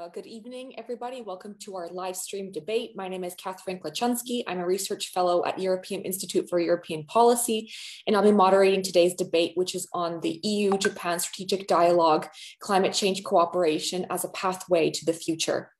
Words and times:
Uh, 0.00 0.08
good 0.08 0.26
evening, 0.26 0.72
everybody. 0.78 1.20
Welcome 1.20 1.56
to 1.58 1.76
our 1.76 1.86
live 1.88 2.16
stream 2.16 2.50
debate. 2.50 2.92
My 2.96 3.06
name 3.06 3.22
is 3.22 3.34
Katharine 3.34 3.80
Klačanský. 3.80 4.44
I'm 4.46 4.58
a 4.58 4.66
research 4.66 5.10
fellow 5.12 5.44
at 5.44 5.58
EUROPEUM 5.58 6.06
Institute 6.06 6.48
for 6.48 6.58
European 6.58 7.04
Policy, 7.04 7.70
and 8.06 8.16
I'll 8.16 8.22
be 8.22 8.32
moderating 8.32 8.82
today's 8.82 9.12
debate, 9.12 9.52
which 9.56 9.74
is 9.74 9.86
on 9.92 10.20
the 10.22 10.40
EU-Japan 10.42 11.18
Strategic 11.18 11.68
Dialogue, 11.68 12.28
Climate 12.60 12.94
Change 12.94 13.22
Cooperation 13.24 14.06
as 14.08 14.24
a 14.24 14.30
Pathway 14.30 14.90
to 14.90 15.04
the 15.04 15.12
Future. 15.12 15.70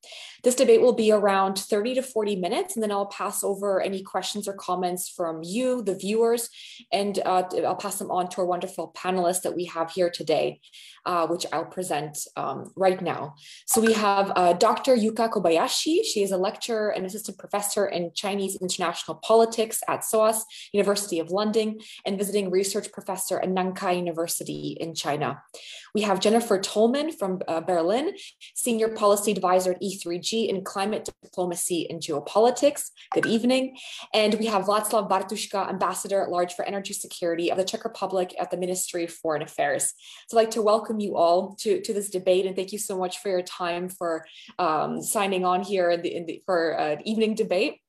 This 0.42 0.54
debate 0.54 0.80
will 0.80 0.94
be 0.94 1.12
around 1.12 1.58
30 1.58 1.96
to 1.96 2.02
40 2.02 2.36
minutes, 2.36 2.74
and 2.74 2.82
then 2.82 2.90
I'll 2.90 3.06
pass 3.06 3.44
over 3.44 3.80
any 3.80 4.02
questions 4.02 4.48
or 4.48 4.54
comments 4.54 5.08
from 5.08 5.40
you, 5.42 5.82
the 5.82 5.94
viewers, 5.94 6.48
and 6.92 7.18
uh, 7.24 7.44
I'll 7.66 7.76
pass 7.76 7.98
them 7.98 8.10
on 8.10 8.28
to 8.30 8.40
our 8.40 8.46
wonderful 8.46 8.92
panelists 8.96 9.42
that 9.42 9.54
we 9.54 9.66
have 9.66 9.90
here 9.90 10.10
today, 10.10 10.60
uh, 11.04 11.26
which 11.26 11.44
I'll 11.52 11.66
present 11.66 12.18
um, 12.36 12.72
right 12.74 13.00
now. 13.02 13.34
So 13.66 13.80
we 13.82 13.92
have 13.92 14.09
uh, 14.10 14.52
Dr. 14.54 14.96
Yuka 14.96 15.30
Kobayashi. 15.30 16.04
She 16.04 16.22
is 16.22 16.30
a 16.30 16.36
lecturer 16.36 16.90
and 16.90 17.06
assistant 17.06 17.38
professor 17.38 17.86
in 17.86 18.12
Chinese 18.14 18.56
international 18.56 19.16
politics 19.18 19.80
at 19.88 20.04
SOAS, 20.04 20.44
University 20.72 21.18
of 21.18 21.30
London, 21.30 21.78
and 22.04 22.18
visiting 22.18 22.50
research 22.50 22.92
professor 22.92 23.38
at 23.40 23.48
Nankai 23.48 23.96
University 23.96 24.76
in 24.80 24.94
China. 24.94 25.42
We 25.94 26.02
have 26.02 26.20
Jennifer 26.20 26.58
Tollmann 26.58 27.12
from 27.12 27.40
uh, 27.48 27.60
Berlin, 27.60 28.12
senior 28.54 28.88
policy 28.88 29.32
advisor 29.32 29.72
at 29.72 29.82
E3G 29.82 30.48
in 30.48 30.62
climate 30.62 31.08
diplomacy 31.22 31.88
and 31.90 32.00
geopolitics. 32.00 32.90
Good 33.12 33.26
evening. 33.26 33.76
And 34.14 34.34
we 34.34 34.46
have 34.46 34.64
Václav 34.64 35.08
Bartuška, 35.10 35.68
ambassador 35.68 36.22
at 36.22 36.30
large 36.30 36.54
for 36.54 36.64
energy 36.64 36.92
security 36.92 37.50
of 37.50 37.58
the 37.58 37.64
Czech 37.64 37.84
Republic 37.84 38.34
at 38.38 38.50
the 38.50 38.56
Ministry 38.56 39.04
of 39.04 39.12
Foreign 39.12 39.42
Affairs. 39.42 39.92
So 40.28 40.38
I'd 40.38 40.42
like 40.42 40.50
to 40.52 40.62
welcome 40.62 41.00
you 41.00 41.16
all 41.16 41.56
to, 41.60 41.80
to 41.80 41.92
this 41.92 42.10
debate 42.10 42.46
and 42.46 42.54
thank 42.54 42.72
you 42.72 42.78
so 42.78 42.98
much 42.98 43.18
for 43.18 43.28
your 43.28 43.42
time 43.42 43.88
for 43.88 44.24
um, 44.58 45.02
signing 45.02 45.44
on 45.44 45.62
here 45.62 45.90
in 45.90 46.02
the, 46.02 46.14
in 46.14 46.26
the, 46.26 46.42
for 46.46 46.72
an 46.72 47.06
evening 47.06 47.34
debate. 47.34 47.80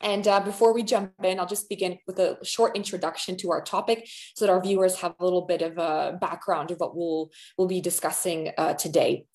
And 0.00 0.26
uh, 0.28 0.40
before 0.40 0.74
we 0.74 0.82
jump 0.82 1.12
in, 1.24 1.40
I'll 1.40 1.46
just 1.46 1.68
begin 1.68 1.98
with 2.06 2.18
a 2.18 2.38
short 2.44 2.76
introduction 2.76 3.36
to 3.38 3.50
our 3.50 3.62
topic 3.62 4.08
so 4.34 4.46
that 4.46 4.52
our 4.52 4.60
viewers 4.60 4.96
have 4.96 5.14
a 5.18 5.24
little 5.24 5.46
bit 5.46 5.62
of 5.62 5.78
a 5.78 6.18
background 6.20 6.70
of 6.70 6.78
what 6.78 6.96
we'll, 6.96 7.30
we'll 7.56 7.68
be 7.68 7.80
discussing 7.80 8.52
uh, 8.58 8.74
today. 8.74 9.26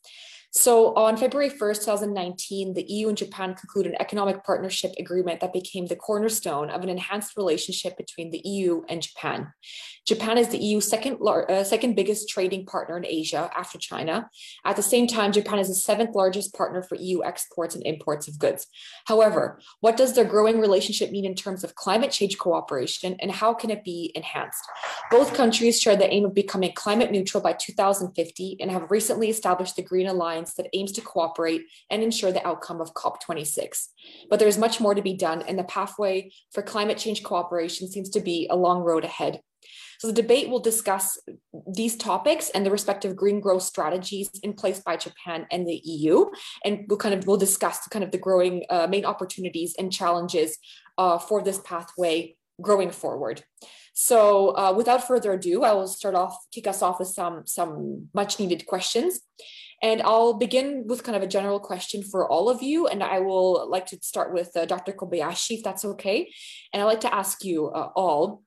So 0.53 0.93
on 0.95 1.15
February 1.15 1.49
1st, 1.49 1.79
2019, 1.85 2.73
the 2.73 2.83
EU 2.83 3.07
and 3.07 3.17
Japan 3.17 3.55
concluded 3.55 3.93
an 3.93 4.01
economic 4.01 4.43
partnership 4.43 4.91
agreement 4.99 5.39
that 5.39 5.53
became 5.53 5.85
the 5.85 5.95
cornerstone 5.95 6.69
of 6.69 6.83
an 6.83 6.89
enhanced 6.89 7.37
relationship 7.37 7.95
between 7.95 8.31
the 8.31 8.41
EU 8.43 8.81
and 8.89 9.01
Japan. 9.01 9.53
Japan 10.05 10.37
is 10.37 10.49
the 10.49 10.57
EU's 10.57 10.85
second, 10.85 11.19
uh, 11.25 11.63
second 11.63 11.95
biggest 11.95 12.27
trading 12.27 12.65
partner 12.65 12.97
in 12.97 13.05
Asia 13.05 13.49
after 13.55 13.77
China. 13.77 14.29
At 14.65 14.75
the 14.75 14.81
same 14.81 15.07
time, 15.07 15.31
Japan 15.31 15.57
is 15.57 15.69
the 15.69 15.75
seventh 15.75 16.15
largest 16.15 16.53
partner 16.53 16.81
for 16.81 16.95
EU 16.95 17.23
exports 17.23 17.73
and 17.73 17.85
imports 17.85 18.27
of 18.27 18.37
goods. 18.37 18.67
However, 19.05 19.61
what 19.79 19.95
does 19.95 20.15
their 20.15 20.25
growing 20.25 20.59
relationship 20.59 21.11
mean 21.11 21.23
in 21.23 21.35
terms 21.35 21.63
of 21.63 21.75
climate 21.75 22.11
change 22.11 22.37
cooperation 22.37 23.15
and 23.21 23.31
how 23.31 23.53
can 23.53 23.69
it 23.69 23.85
be 23.85 24.11
enhanced? 24.15 24.63
Both 25.11 25.33
countries 25.33 25.79
share 25.79 25.95
the 25.95 26.11
aim 26.11 26.25
of 26.25 26.33
becoming 26.33 26.73
climate 26.73 27.09
neutral 27.09 27.41
by 27.41 27.53
2050 27.53 28.57
and 28.59 28.69
have 28.69 28.91
recently 28.91 29.29
established 29.29 29.77
the 29.77 29.81
Green 29.81 30.07
Alliance 30.07 30.40
alliance 30.41 30.53
that 30.55 30.69
aims 30.73 30.91
to 30.93 31.01
cooperate 31.01 31.63
and 31.89 32.03
ensure 32.03 32.31
the 32.31 32.45
outcome 32.45 32.81
of 32.81 32.93
COP26. 32.93 33.87
But 34.29 34.39
there 34.39 34.47
is 34.47 34.57
much 34.57 34.79
more 34.79 34.95
to 34.95 35.01
be 35.01 35.13
done, 35.13 35.41
and 35.41 35.57
the 35.57 35.63
pathway 35.63 36.31
for 36.51 36.63
climate 36.63 36.97
change 36.97 37.23
cooperation 37.23 37.89
seems 37.89 38.09
to 38.11 38.21
be 38.21 38.47
a 38.49 38.55
long 38.55 38.83
road 38.83 39.05
ahead. 39.05 39.41
So 39.99 40.07
the 40.07 40.21
debate 40.21 40.49
will 40.49 40.59
discuss 40.59 41.19
these 41.75 41.95
topics 41.95 42.49
and 42.49 42.65
the 42.65 42.71
respective 42.71 43.15
green 43.15 43.39
growth 43.39 43.61
strategies 43.61 44.31
in 44.41 44.53
place 44.53 44.79
by 44.79 44.97
Japan 44.97 45.45
and 45.51 45.67
the 45.67 45.79
EU, 45.83 46.25
and 46.65 46.85
we'll 46.87 46.97
kind 46.97 47.13
of 47.13 47.27
we'll 47.27 47.37
discuss 47.37 47.87
kind 47.89 48.03
of 48.03 48.11
the 48.11 48.17
growing 48.17 48.63
uh, 48.69 48.87
main 48.87 49.05
opportunities 49.05 49.75
and 49.77 49.91
challenges 49.91 50.57
uh, 50.97 51.19
for 51.19 51.43
this 51.43 51.59
pathway 51.63 52.35
growing 52.61 52.91
forward. 52.91 53.43
So 53.93 54.55
uh, 54.57 54.73
without 54.75 55.05
further 55.07 55.33
ado, 55.33 55.63
I 55.63 55.73
will 55.73 55.87
start 55.87 56.15
off, 56.15 56.35
kick 56.51 56.67
us 56.67 56.81
off 56.81 56.99
with 56.99 57.09
some, 57.09 57.43
some 57.45 58.07
much 58.13 58.39
needed 58.39 58.65
questions. 58.65 59.19
And 59.81 60.01
I'll 60.01 60.33
begin 60.33 60.85
with 60.87 61.03
kind 61.03 61.15
of 61.15 61.23
a 61.23 61.27
general 61.27 61.59
question 61.59 62.03
for 62.03 62.29
all 62.29 62.49
of 62.49 62.61
you. 62.61 62.87
And 62.87 63.01
I 63.03 63.19
will 63.19 63.69
like 63.69 63.87
to 63.87 63.97
start 64.01 64.33
with 64.33 64.55
uh, 64.55 64.65
Dr. 64.65 64.93
Kobayashi, 64.93 65.57
if 65.57 65.63
that's 65.63 65.85
okay. 65.85 66.31
And 66.71 66.81
I'd 66.81 66.85
like 66.85 67.01
to 67.01 67.13
ask 67.13 67.43
you 67.43 67.67
uh, 67.67 67.89
all, 67.95 68.43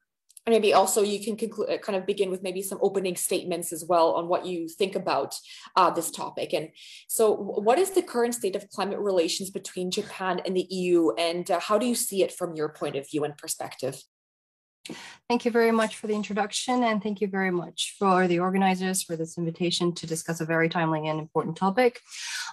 and 0.47 0.53
maybe 0.53 0.75
also 0.75 1.03
you 1.03 1.25
can 1.25 1.51
uh, 1.69 1.79
kind 1.79 1.97
of 1.97 2.07
begin 2.07 2.31
with 2.31 2.43
maybe 2.43 2.61
some 2.61 2.79
opening 2.83 3.17
statements 3.17 3.73
as 3.73 3.85
well 3.89 4.13
on 4.13 4.29
what 4.29 4.45
you 4.45 4.69
think 4.69 4.95
about 4.95 5.35
uh, 5.75 5.91
this 5.91 6.11
topic. 6.11 6.53
And 6.53 6.69
so 7.09 7.33
what 7.35 7.79
is 7.79 7.91
the 7.91 8.03
current 8.03 8.35
state 8.35 8.55
of 8.55 8.69
climate 8.69 8.99
relations 8.99 9.51
between 9.51 9.91
Japan 9.91 10.43
and 10.45 10.55
the 10.55 10.67
EU? 10.69 11.13
And 11.15 11.51
uh, 11.51 11.61
how 11.61 11.79
do 11.79 11.87
you 11.87 11.95
see 11.95 12.23
it 12.23 12.33
from 12.33 12.55
your 12.55 12.69
point 12.69 12.97
of 12.97 13.09
view 13.11 13.25
and 13.25 13.37
perspective? 13.37 14.03
Thank 15.29 15.45
you 15.45 15.51
very 15.51 15.73
much 15.73 15.97
for 15.97 16.07
the 16.07 16.15
introduction 16.15 16.85
and 16.85 17.03
thank 17.03 17.21
you 17.21 17.29
very 17.29 17.51
much 17.51 17.97
for 17.99 18.29
the 18.29 18.41
organizers 18.41 19.03
for 19.03 19.17
this 19.17 19.39
invitation 19.39 19.95
to 19.95 20.07
discuss 20.07 20.41
a 20.41 20.45
very 20.45 20.69
timely 20.69 21.09
and 21.09 21.19
important 21.19 21.57
topic. 21.57 22.01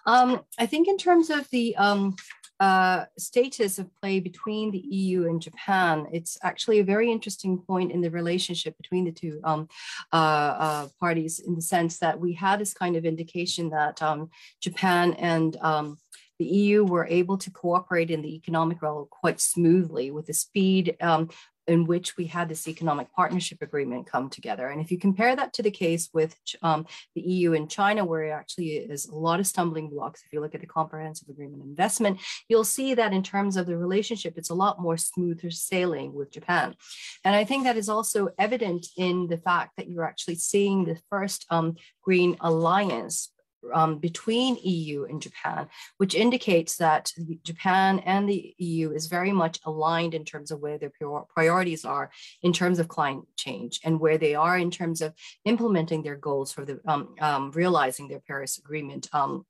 Um, 0.06 0.42
I 0.58 0.66
think 0.66 0.88
in 0.88 0.98
terms 0.98 1.30
of 1.30 1.50
the 1.50 1.76
um, 1.76 2.16
uh, 2.62 3.06
status 3.18 3.80
of 3.80 3.94
play 4.02 4.20
between 4.20 4.72
the 4.72 4.78
EU 4.78 5.28
and 5.28 5.42
Japan, 5.42 6.08
it's 6.14 6.38
actually 6.44 6.80
a 6.80 6.84
very 6.84 7.12
interesting 7.12 7.58
point 7.58 7.92
in 7.92 8.02
the 8.02 8.12
relationship 8.12 8.78
between 8.78 9.04
the 9.04 9.12
two 9.12 9.42
um, 9.44 9.68
uh, 10.14 10.16
uh, 10.16 10.88
parties 11.00 11.40
in 11.40 11.56
the 11.56 11.62
sense 11.62 11.98
that 11.98 12.20
we 12.20 12.34
had 12.34 12.60
this 12.60 12.74
kind 12.74 12.96
of 12.96 13.04
indication 13.04 13.72
that 13.72 14.02
um, 14.02 14.30
Japan 14.62 15.14
and 15.14 15.58
um, 15.58 15.98
the 16.42 16.46
EU 16.46 16.84
were 16.84 17.06
able 17.06 17.38
to 17.38 17.52
cooperate 17.52 18.10
in 18.10 18.22
the 18.24 18.36
economic 18.36 18.82
realm 18.82 19.08
quite 19.12 19.40
smoothly 19.40 20.10
with 20.10 20.26
the 20.26 20.34
speed 20.34 20.98
um, 21.00 21.30
in 21.68 21.86
which 21.86 22.18
we 22.18 22.26
had 22.26 22.50
this 22.50 22.68
economic 22.68 23.12
partnership 23.14 23.62
agreement 23.62 24.08
come 24.08 24.30
together. 24.30 24.68
And 24.68 24.82
if 24.82 24.92
you 24.92 24.98
compare 24.98 25.36
that 25.36 25.54
to 25.54 25.64
the 25.64 25.72
case 25.72 26.10
with 26.14 26.36
um, 26.62 26.86
the 27.16 27.22
EU 27.22 27.54
and 27.54 27.70
China, 27.70 28.04
where 28.04 28.24
it 28.24 28.32
actually 28.32 28.78
is 28.78 29.06
a 29.06 29.16
lot 29.16 29.40
of 29.40 29.48
stumbling 29.48 29.90
blocks, 29.90 30.24
if 30.26 30.34
you 30.34 30.42
look 30.42 30.56
at 30.56 30.62
the 30.62 30.68
comprehensive 30.68 31.30
agreement 31.30 31.64
investment, 31.64 32.20
you'll 32.50 32.64
see 32.64 32.94
that 32.96 33.14
in 33.14 33.24
terms 33.24 33.58
of 33.58 33.68
the 33.68 33.78
relationship, 33.78 34.34
it's 34.38 34.50
a 34.50 34.56
lot 34.56 34.82
more 34.82 34.98
smoother 34.98 35.52
sailing 35.52 36.14
with 36.14 36.32
Japan. 36.32 36.76
And 37.24 37.36
I 37.36 37.44
think 37.44 37.64
that 37.64 37.78
is 37.78 37.90
also 37.90 38.30
evident 38.40 38.88
in 38.98 39.28
the 39.28 39.38
fact 39.38 39.74
that 39.78 39.90
you're 39.90 40.06
actually 40.06 40.36
seeing 40.36 40.86
the 40.86 41.00
first 41.10 41.46
um, 41.50 41.76
green 42.04 42.38
alliance 42.42 43.32
um, 43.74 43.98
between 43.98 44.58
EU 44.64 45.06
and 45.06 45.22
Japan, 45.22 45.68
which 45.98 46.16
indicates 46.16 46.78
that 46.78 47.12
Japan 47.44 48.00
and 48.00 48.28
the 48.28 48.54
EU 48.58 48.92
is 48.92 49.08
very 49.08 49.32
much 49.32 49.60
aligned 49.66 50.14
in 50.14 50.26
terms 50.26 50.52
of 50.52 50.60
where 50.60 50.78
their 50.78 50.92
priorities 51.34 51.86
are 51.86 52.12
in 52.42 52.54
terms 52.54 52.80
of 52.80 52.88
climate 52.88 53.26
change 53.38 53.80
and 53.84 54.00
where 54.00 54.18
they 54.18 54.36
are 54.36 54.58
in 54.58 54.72
terms 54.72 55.02
of 55.02 55.14
implementing 55.46 56.04
their 56.04 56.18
goals 56.18 56.52
for 56.52 56.66
the 56.66 56.80
um, 56.88 57.16
um, 57.20 57.52
realizing 57.52 58.08
their 58.08 58.20
Paris 58.20 58.58
Agreement 58.58 59.08
um, 59.14 59.46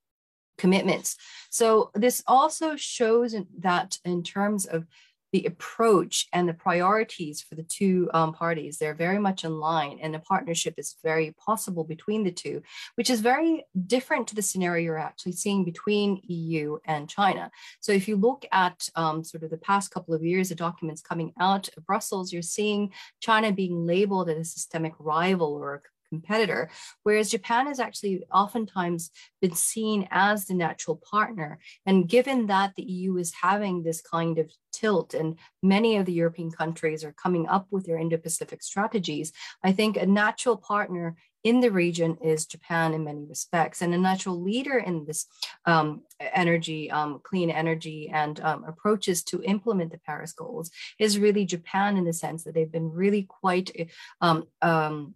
commitments. 0.57 1.15
So 1.49 1.91
this 1.95 2.23
also 2.27 2.75
shows 2.75 3.35
that 3.59 3.97
in 4.05 4.23
terms 4.23 4.65
of 4.65 4.85
the 5.31 5.45
approach 5.45 6.27
and 6.33 6.47
the 6.47 6.53
priorities 6.53 7.41
for 7.41 7.55
the 7.55 7.63
two 7.63 8.09
um, 8.13 8.33
parties 8.33 8.77
they're 8.77 8.93
very 8.93 9.19
much 9.19 9.43
in 9.43 9.59
line 9.59 9.99
and 10.01 10.15
a 10.15 10.19
partnership 10.19 10.73
is 10.77 10.95
very 11.03 11.31
possible 11.31 11.83
between 11.83 12.23
the 12.23 12.31
two 12.31 12.61
which 12.95 13.09
is 13.09 13.21
very 13.21 13.63
different 13.87 14.27
to 14.27 14.35
the 14.35 14.41
scenario 14.41 14.83
you're 14.83 14.97
actually 14.97 15.31
seeing 15.31 15.63
between 15.63 16.21
eu 16.27 16.77
and 16.85 17.09
china. 17.09 17.51
So 17.79 17.91
if 17.91 18.07
you 18.07 18.15
look 18.15 18.45
at 18.51 18.89
um, 18.95 19.23
sort 19.23 19.43
of 19.43 19.49
the 19.49 19.57
past 19.57 19.91
couple 19.91 20.13
of 20.13 20.23
years 20.23 20.49
the 20.49 20.55
documents 20.55 21.01
coming 21.01 21.33
out 21.39 21.69
of 21.75 21.85
brussels 21.85 22.33
you're 22.33 22.41
seeing 22.41 22.91
china 23.19 23.51
being 23.51 23.85
labeled 23.85 24.29
as 24.29 24.37
a 24.37 24.45
systemic 24.45 24.93
rival 24.99 25.53
or 25.53 25.83
competitor, 26.11 26.69
whereas 27.03 27.31
Japan 27.31 27.67
has 27.67 27.79
actually 27.79 28.23
oftentimes 28.33 29.09
been 29.41 29.55
seen 29.55 30.07
as 30.11 30.45
the 30.45 30.53
natural 30.53 31.01
partner. 31.09 31.59
And 31.85 32.07
given 32.07 32.47
that 32.47 32.73
the 32.75 32.83
EU 32.83 33.17
is 33.17 33.33
having 33.41 33.83
this 33.83 34.01
kind 34.01 34.37
of 34.37 34.51
tilt 34.73 35.13
and 35.13 35.37
many 35.63 35.97
of 35.97 36.05
the 36.05 36.13
European 36.13 36.51
countries 36.51 37.03
are 37.03 37.13
coming 37.13 37.47
up 37.47 37.67
with 37.71 37.85
their 37.85 37.97
Indo-Pacific 37.97 38.61
strategies, 38.61 39.31
I 39.63 39.71
think 39.71 39.97
a 39.97 40.05
natural 40.05 40.57
partner 40.57 41.15
in 41.43 41.59
the 41.59 41.71
region 41.71 42.17
is 42.21 42.45
Japan 42.45 42.93
in 42.93 43.03
many 43.03 43.25
respects, 43.25 43.81
and 43.81 43.93
a 43.93 43.97
natural 43.97 44.41
leader 44.41 44.77
in 44.77 45.05
this 45.05 45.25
um, 45.65 46.03
energy, 46.19 46.91
um, 46.91 47.19
clean 47.23 47.49
energy, 47.49 48.09
and 48.13 48.39
um, 48.41 48.63
approaches 48.67 49.23
to 49.23 49.41
implement 49.43 49.91
the 49.91 49.99
Paris 50.05 50.33
goals 50.33 50.69
is 50.99 51.17
really 51.17 51.45
Japan 51.45 51.97
in 51.97 52.05
the 52.05 52.13
sense 52.13 52.43
that 52.43 52.53
they've 52.53 52.71
been 52.71 52.91
really 52.91 53.23
quite 53.23 53.89
um, 54.21 54.43
um, 54.61 55.15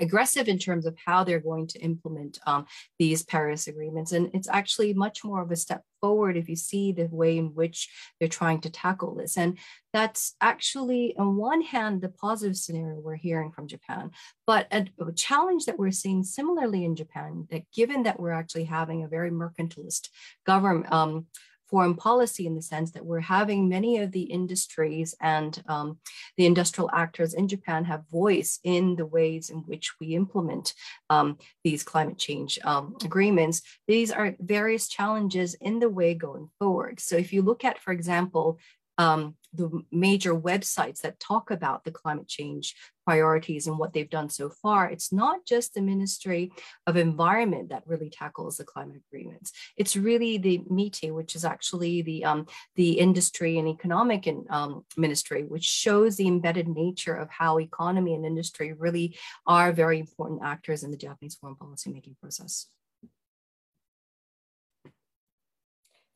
aggressive 0.00 0.48
in 0.48 0.58
terms 0.58 0.86
of 0.86 0.96
how 1.04 1.24
they're 1.24 1.40
going 1.40 1.66
to 1.68 1.78
implement 1.80 2.38
um, 2.46 2.66
these 2.98 3.24
Paris 3.24 3.66
agreements. 3.66 4.12
And 4.12 4.30
it's 4.34 4.48
actually 4.48 4.94
much 4.94 5.24
more 5.24 5.42
of 5.42 5.50
a 5.50 5.56
step 5.56 5.82
forward 6.00 6.36
if 6.36 6.48
you 6.48 6.56
see 6.56 6.92
the 6.92 7.08
way 7.10 7.38
in 7.38 7.54
which 7.54 7.88
they're 8.18 8.28
trying 8.28 8.60
to 8.62 8.70
tackle 8.70 9.14
this. 9.14 9.36
And 9.36 9.58
that's 9.92 10.34
actually, 10.40 11.16
on 11.16 11.36
one 11.36 11.62
hand, 11.62 12.00
the 12.00 12.08
positive 12.08 12.56
scenario 12.56 13.00
we're 13.00 13.16
hearing 13.16 13.52
from 13.52 13.68
Japan, 13.68 14.10
but 14.46 14.66
a, 14.72 14.86
a 15.00 15.12
challenge 15.12 15.66
that 15.66 15.78
we're 15.78 15.90
seeing 15.90 16.22
similarly 16.22 16.84
in 16.84 16.96
Japan, 16.96 17.46
that 17.50 17.62
given 17.72 18.04
that 18.04 18.18
we're 18.18 18.32
actually 18.32 18.64
having 18.64 19.02
a 19.02 19.08
very 19.08 19.30
mercantilist 19.30 20.08
government, 20.46 20.92
um, 20.92 21.26
foreign 21.72 21.94
policy 21.94 22.46
in 22.46 22.54
the 22.54 22.60
sense 22.60 22.90
that 22.90 23.06
we're 23.06 23.18
having 23.18 23.66
many 23.66 23.96
of 23.96 24.12
the 24.12 24.24
industries 24.24 25.14
and 25.22 25.62
um, 25.66 25.98
the 26.36 26.44
industrial 26.44 26.90
actors 26.92 27.32
in 27.32 27.48
Japan 27.48 27.82
have 27.86 28.04
voice 28.12 28.60
in 28.62 28.94
the 28.94 29.06
ways 29.06 29.48
in 29.48 29.60
which 29.60 29.92
we 29.98 30.08
implement 30.08 30.74
um, 31.08 31.38
these 31.64 31.82
climate 31.82 32.18
change 32.18 32.58
um, 32.64 32.94
agreements. 33.02 33.62
These 33.88 34.12
are 34.12 34.36
various 34.38 34.86
challenges 34.86 35.54
in 35.54 35.78
the 35.78 35.88
way 35.88 36.12
going 36.12 36.50
forward. 36.58 37.00
So 37.00 37.16
if 37.16 37.32
you 37.32 37.40
look 37.40 37.64
at, 37.64 37.78
for 37.78 37.92
example, 37.92 38.58
um, 38.98 39.36
the 39.54 39.82
major 39.90 40.34
websites 40.34 41.02
that 41.02 41.20
talk 41.20 41.50
about 41.50 41.84
the 41.84 41.90
climate 41.90 42.28
change 42.28 42.74
priorities 43.04 43.66
and 43.66 43.78
what 43.78 43.92
they've 43.92 44.08
done 44.08 44.30
so 44.30 44.48
far. 44.48 44.88
It's 44.88 45.12
not 45.12 45.44
just 45.44 45.74
the 45.74 45.82
Ministry 45.82 46.52
of 46.86 46.96
Environment 46.96 47.68
that 47.68 47.82
really 47.86 48.08
tackles 48.08 48.56
the 48.56 48.64
climate 48.64 49.02
agreements. 49.08 49.52
It's 49.76 49.96
really 49.96 50.38
the 50.38 50.62
MITI, 50.70 51.10
which 51.10 51.34
is 51.34 51.44
actually 51.44 52.02
the 52.02 52.24
um, 52.24 52.46
the 52.76 52.92
industry 52.92 53.58
and 53.58 53.68
economic 53.68 54.26
and, 54.26 54.48
um, 54.50 54.84
ministry, 54.96 55.42
which 55.44 55.64
shows 55.64 56.16
the 56.16 56.28
embedded 56.28 56.68
nature 56.68 57.14
of 57.14 57.28
how 57.30 57.58
economy 57.58 58.14
and 58.14 58.24
industry 58.24 58.72
really 58.72 59.16
are 59.46 59.72
very 59.72 59.98
important 59.98 60.40
actors 60.42 60.82
in 60.82 60.90
the 60.90 60.96
Japanese 60.96 61.34
foreign 61.34 61.56
policy 61.56 61.90
making 61.90 62.16
process. 62.20 62.68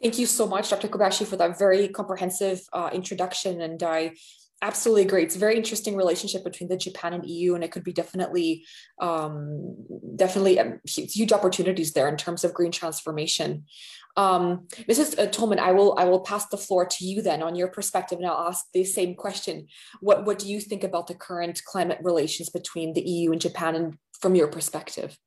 Thank 0.02 0.18
you 0.18 0.26
so 0.26 0.46
much, 0.46 0.70
Dr. 0.70 0.88
Kobashi, 0.88 1.26
for 1.26 1.36
that 1.36 1.58
very 1.58 1.88
comprehensive 1.88 2.60
uh, 2.72 2.90
introduction. 2.92 3.62
And 3.62 3.82
I 3.82 4.12
absolutely 4.62 5.02
agree. 5.02 5.22
It's 5.22 5.36
a 5.36 5.40
very 5.40 5.56
interesting 5.56 5.96
relationship 5.96 6.44
between 6.44 6.68
the 6.68 6.76
Japan 6.76 7.14
and 7.14 7.26
EU, 7.26 7.54
and 7.54 7.64
it 7.64 7.72
could 7.72 7.84
be 7.84 7.92
definitely, 7.92 8.64
um, 9.00 9.76
definitely 10.16 10.58
um, 10.58 10.80
huge 10.84 11.32
opportunities 11.32 11.92
there 11.92 12.08
in 12.08 12.16
terms 12.16 12.44
of 12.44 12.54
green 12.54 12.72
transformation. 12.72 13.64
Um, 14.16 14.66
Mrs. 14.88 15.18
Uh, 15.18 15.26
Tollmann, 15.26 15.58
I 15.58 15.72
will 15.72 15.94
I 15.98 16.04
will 16.04 16.20
pass 16.20 16.46
the 16.46 16.56
floor 16.56 16.86
to 16.86 17.04
you 17.04 17.20
then 17.20 17.42
on 17.42 17.54
your 17.54 17.68
perspective, 17.68 18.18
and 18.18 18.26
I'll 18.26 18.48
ask 18.48 18.64
the 18.72 18.84
same 18.84 19.14
question. 19.14 19.66
What 20.00 20.24
what 20.24 20.38
do 20.38 20.48
you 20.48 20.60
think 20.60 20.84
about 20.84 21.06
the 21.06 21.14
current 21.14 21.62
climate 21.64 21.98
relations 22.02 22.48
between 22.48 22.94
the 22.94 23.02
EU 23.02 23.32
and 23.32 23.40
Japan, 23.40 23.74
and 23.74 23.98
from 24.18 24.34
your 24.34 24.48
perspective? 24.48 25.18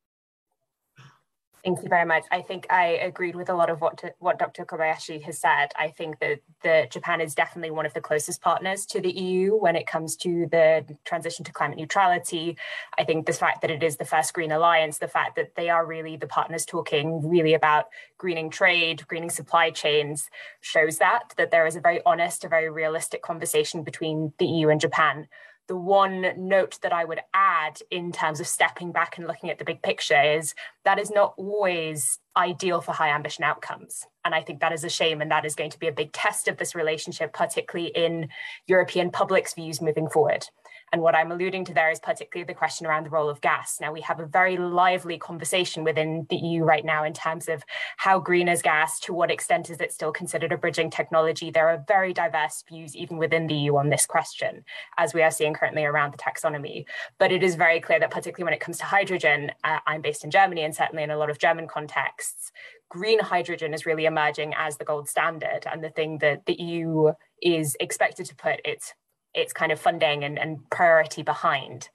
Thank 1.64 1.84
you 1.84 1.90
very 1.90 2.06
much. 2.06 2.24
I 2.32 2.42
think 2.42 2.68
I 2.70 2.86
agreed 2.86 3.36
with 3.36 3.50
a 3.50 3.54
lot 3.54 3.70
of 3.70 3.82
what 3.82 3.98
to, 3.98 4.14
what 4.20 4.40
Dr. 4.40 4.64
Kobayashi 4.64 5.22
has 5.24 5.38
said. 5.38 5.68
I 5.78 5.90
think 5.90 6.20
that 6.20 6.40
the 6.64 6.88
Japan 6.90 7.20
is 7.20 7.36
definitely 7.36 7.72
one 7.72 7.86
of 7.86 7.94
the 7.94 8.00
closest 8.00 8.42
partners 8.42 8.86
to 8.88 9.02
the 9.02 9.12
EU 9.12 9.56
when 9.56 9.76
it 9.76 9.86
comes 9.86 10.16
to 10.18 10.48
the 10.52 10.86
transition 11.04 11.44
to 11.46 11.52
climate 11.52 11.78
neutrality. 11.78 12.58
I 12.98 13.04
think 13.04 13.26
the 13.26 13.34
fact 13.34 13.62
that 13.62 13.72
it 13.72 13.84
is 13.84 13.98
the 13.98 14.06
first 14.06 14.34
green 14.34 14.54
alliance, 14.54 15.00
the 15.00 15.10
fact 15.10 15.36
that 15.36 15.56
they 15.56 15.70
are 15.70 15.86
really 15.86 16.16
the 16.16 16.28
partners 16.28 16.66
talking 16.66 17.28
really 17.28 17.54
about 17.54 17.88
greening 18.18 18.50
trade, 18.50 19.06
greening 19.08 19.30
supply 19.30 19.70
chains, 19.70 20.30
shows 20.62 20.98
that 21.00 21.34
that 21.36 21.52
there 21.52 21.66
is 21.66 21.76
a 21.76 21.82
very 21.82 22.02
honest, 22.06 22.46
a 22.46 22.48
very 22.48 22.70
realistic 22.70 23.22
conversation 23.22 23.84
between 23.84 24.32
the 24.38 24.46
EU 24.46 24.70
and 24.70 24.80
Japan 24.80 25.28
the 25.70 25.76
one 25.76 26.34
note 26.36 26.80
that 26.82 26.92
I 26.92 27.06
would 27.06 27.22
add 27.32 27.80
in 27.92 28.12
terms 28.12 28.40
of 28.40 28.48
stepping 28.48 28.92
back 28.92 29.20
and 29.20 29.28
looking 29.28 29.52
at 29.52 29.60
the 29.60 29.64
big 29.64 29.84
picture 29.84 30.20
is 30.20 30.56
that 30.84 30.98
is 30.98 31.12
not 31.12 31.36
always 31.38 32.18
ideal 32.36 32.82
for 32.82 32.92
high 32.92 33.12
ambition 33.12 33.44
outcomes. 33.44 34.08
And 34.26 34.34
I 34.34 34.42
think 34.42 34.62
that 34.62 34.74
is 34.74 34.84
a 34.84 34.90
shame. 34.90 35.22
And 35.22 35.30
that 35.30 35.46
is 35.46 35.54
going 35.54 35.70
to 35.70 35.80
be 35.80 35.88
a 35.88 35.92
big 35.92 36.12
test 36.12 36.48
of 36.48 36.58
this 36.58 36.74
relationship, 36.74 37.34
particularly 37.34 37.92
in 37.96 38.30
European 38.66 39.12
public's 39.12 39.54
views 39.54 39.80
moving 39.80 40.10
forward. 40.10 40.44
And 40.92 41.02
what 41.02 41.16
I'm 41.16 41.32
alluding 41.32 41.66
to 41.66 41.74
there 41.74 41.92
is 41.92 42.00
particularly 42.00 42.46
the 42.46 42.58
question 42.58 42.86
around 42.86 43.06
the 43.06 43.10
role 43.10 43.30
of 43.30 43.42
gas. 43.42 43.78
Now, 43.80 43.92
we 43.92 44.02
have 44.02 44.20
a 44.20 44.26
very 44.26 44.58
lively 44.58 45.18
conversation 45.18 45.84
within 45.84 46.26
the 46.30 46.36
EU 46.36 46.64
right 46.64 46.86
now 46.86 47.04
in 47.04 47.14
terms 47.14 47.48
of 47.48 47.64
how 47.98 48.20
green 48.20 48.48
is 48.48 48.62
gas, 48.62 49.00
to 49.02 49.14
what 49.14 49.32
extent 49.32 49.70
is 49.70 49.80
it 49.80 49.94
still 49.94 50.12
considered 50.12 50.52
a 50.52 50.58
bridging 50.58 50.90
technology. 50.90 51.52
There 51.52 51.70
are 51.70 51.84
very 51.88 52.14
diverse 52.14 52.64
views, 52.68 52.96
even 52.96 53.18
within 53.18 53.48
the 53.48 53.56
EU, 53.56 53.76
on 53.78 53.90
this 53.90 54.06
question, 54.06 54.64
as 54.98 55.14
we 55.14 55.22
are 55.22 55.32
seeing 55.32 55.54
currently 55.54 55.86
around 55.86 56.14
the 56.14 56.18
taxonomy. 56.18 56.86
But 57.18 57.32
it 57.32 57.44
is 57.44 57.56
very 57.56 57.80
clear 57.80 58.00
that, 58.00 58.12
particularly 58.12 58.46
when 58.46 58.54
it 58.54 58.62
comes 58.62 58.78
to 58.80 58.86
hydrogen, 58.86 59.52
uh, 59.64 59.80
I'm 59.86 60.02
based 60.02 60.24
in 60.24 60.32
Germany, 60.32 60.64
and 60.64 60.76
certainly 60.76 61.04
in 61.04 61.12
a 61.12 61.18
lot 61.18 61.30
of 61.30 61.40
German 61.40 61.68
contexts, 61.68 62.52
green 62.90 63.20
hydrogen 63.20 63.74
is 63.74 63.86
really 63.86 64.06
emerging 64.06 64.54
as 64.58 64.78
the 64.78 64.86
gold 64.86 65.08
standard 65.08 65.62
and 65.72 65.84
the 65.84 65.92
thing 65.92 66.18
that 66.18 66.46
the 66.46 66.54
EU 66.54 67.12
is 67.42 67.78
expected 67.80 68.26
to 68.26 68.36
put 68.36 68.60
its 68.66 68.94
its 69.34 69.54
kind 69.54 69.72
of 69.72 69.80
funding 69.80 70.24
and, 70.24 70.40
and 70.40 70.68
priority 70.70 71.24
behind. 71.24 71.90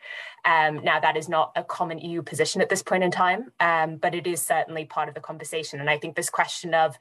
Um, 0.44 0.84
now, 0.84 1.00
that 1.00 1.16
is 1.16 1.28
not 1.28 1.52
a 1.56 1.64
common 1.64 1.98
EU 1.98 2.22
position 2.22 2.60
at 2.60 2.68
this 2.68 2.82
point 2.82 3.02
in 3.02 3.10
time, 3.10 3.52
um, 3.60 3.96
but 3.96 4.14
it 4.14 4.26
is 4.26 4.42
certainly 4.42 4.84
part 4.84 5.08
of 5.08 5.14
the 5.14 5.20
conversation. 5.20 5.80
And 5.80 5.88
I 5.88 5.98
think 5.98 6.16
this 6.16 6.30
question 6.30 6.74
of 6.74 6.96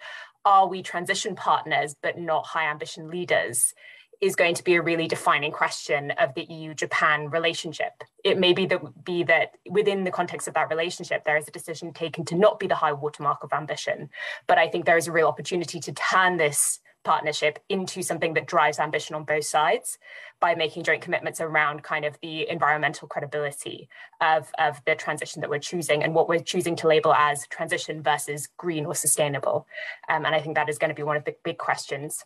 are 0.46 0.68
we 0.68 0.82
transition 0.82 1.36
partners 1.36 1.96
but 2.02 2.18
not 2.18 2.46
high 2.46 2.70
ambition 2.70 3.10
leaders 3.10 3.74
is 4.24 4.36
going 4.38 4.56
to 4.56 4.64
be 4.64 4.76
a 4.76 4.82
really 4.82 5.06
defining 5.06 5.52
question 5.52 6.12
of 6.12 6.34
the 6.34 6.46
EU 6.46 6.74
Japan 6.74 7.30
relationship. 7.30 8.04
It 8.24 8.40
may 8.40 8.54
be 8.54 8.66
that, 8.68 9.04
be 9.04 9.24
that 9.24 9.56
within 9.70 10.06
the 10.06 10.12
context 10.12 10.48
of 10.48 10.54
that 10.54 10.70
relationship, 10.70 11.26
there 11.26 11.36
is 11.36 11.48
a 11.48 11.52
decision 11.52 11.92
taken 11.92 12.24
to 12.26 12.36
not 12.36 12.58
be 12.58 12.68
the 12.68 12.76
high 12.76 12.94
watermark 12.94 13.44
of 13.44 13.52
ambition. 13.52 14.10
But 14.48 14.58
I 14.58 14.70
think 14.70 14.86
there 14.86 14.96
is 14.96 15.08
a 15.08 15.12
real 15.12 15.28
opportunity 15.28 15.82
to 15.82 15.92
turn 15.92 16.38
this 16.38 16.80
partnership 17.04 17.60
into 17.70 18.02
something 18.02 18.34
that 18.34 18.48
drives 18.48 18.80
ambition 18.80 19.16
on 19.16 19.24
both 19.24 19.46
sides 19.46 19.98
by 20.40 20.56
making 20.56 20.84
joint 20.84 21.02
commitments 21.02 21.42
around 21.42 21.84
kind 21.84 22.06
of 22.06 22.18
the 22.22 22.50
environmental 22.50 23.08
credibility 23.08 23.88
of, 24.22 24.52
of 24.60 24.82
the 24.86 24.96
transition 24.96 25.42
that 25.42 25.50
we're 25.50 25.60
choosing 25.60 26.04
and 26.04 26.14
what 26.14 26.28
we're 26.28 26.40
choosing 26.40 26.76
to 26.76 26.88
label 26.88 27.14
as 27.14 27.48
transition 27.48 28.02
versus 28.02 28.48
green 28.58 28.86
or 28.86 28.96
sustainable. 28.96 29.68
Um, 30.10 30.26
and 30.26 30.36
I 30.36 30.42
think 30.42 30.56
that 30.56 30.70
is 30.70 30.78
going 30.78 30.90
to 30.90 30.96
be 30.96 31.04
one 31.04 31.18
of 31.18 31.26
the 31.26 31.36
big 31.44 31.58
questions 31.58 32.24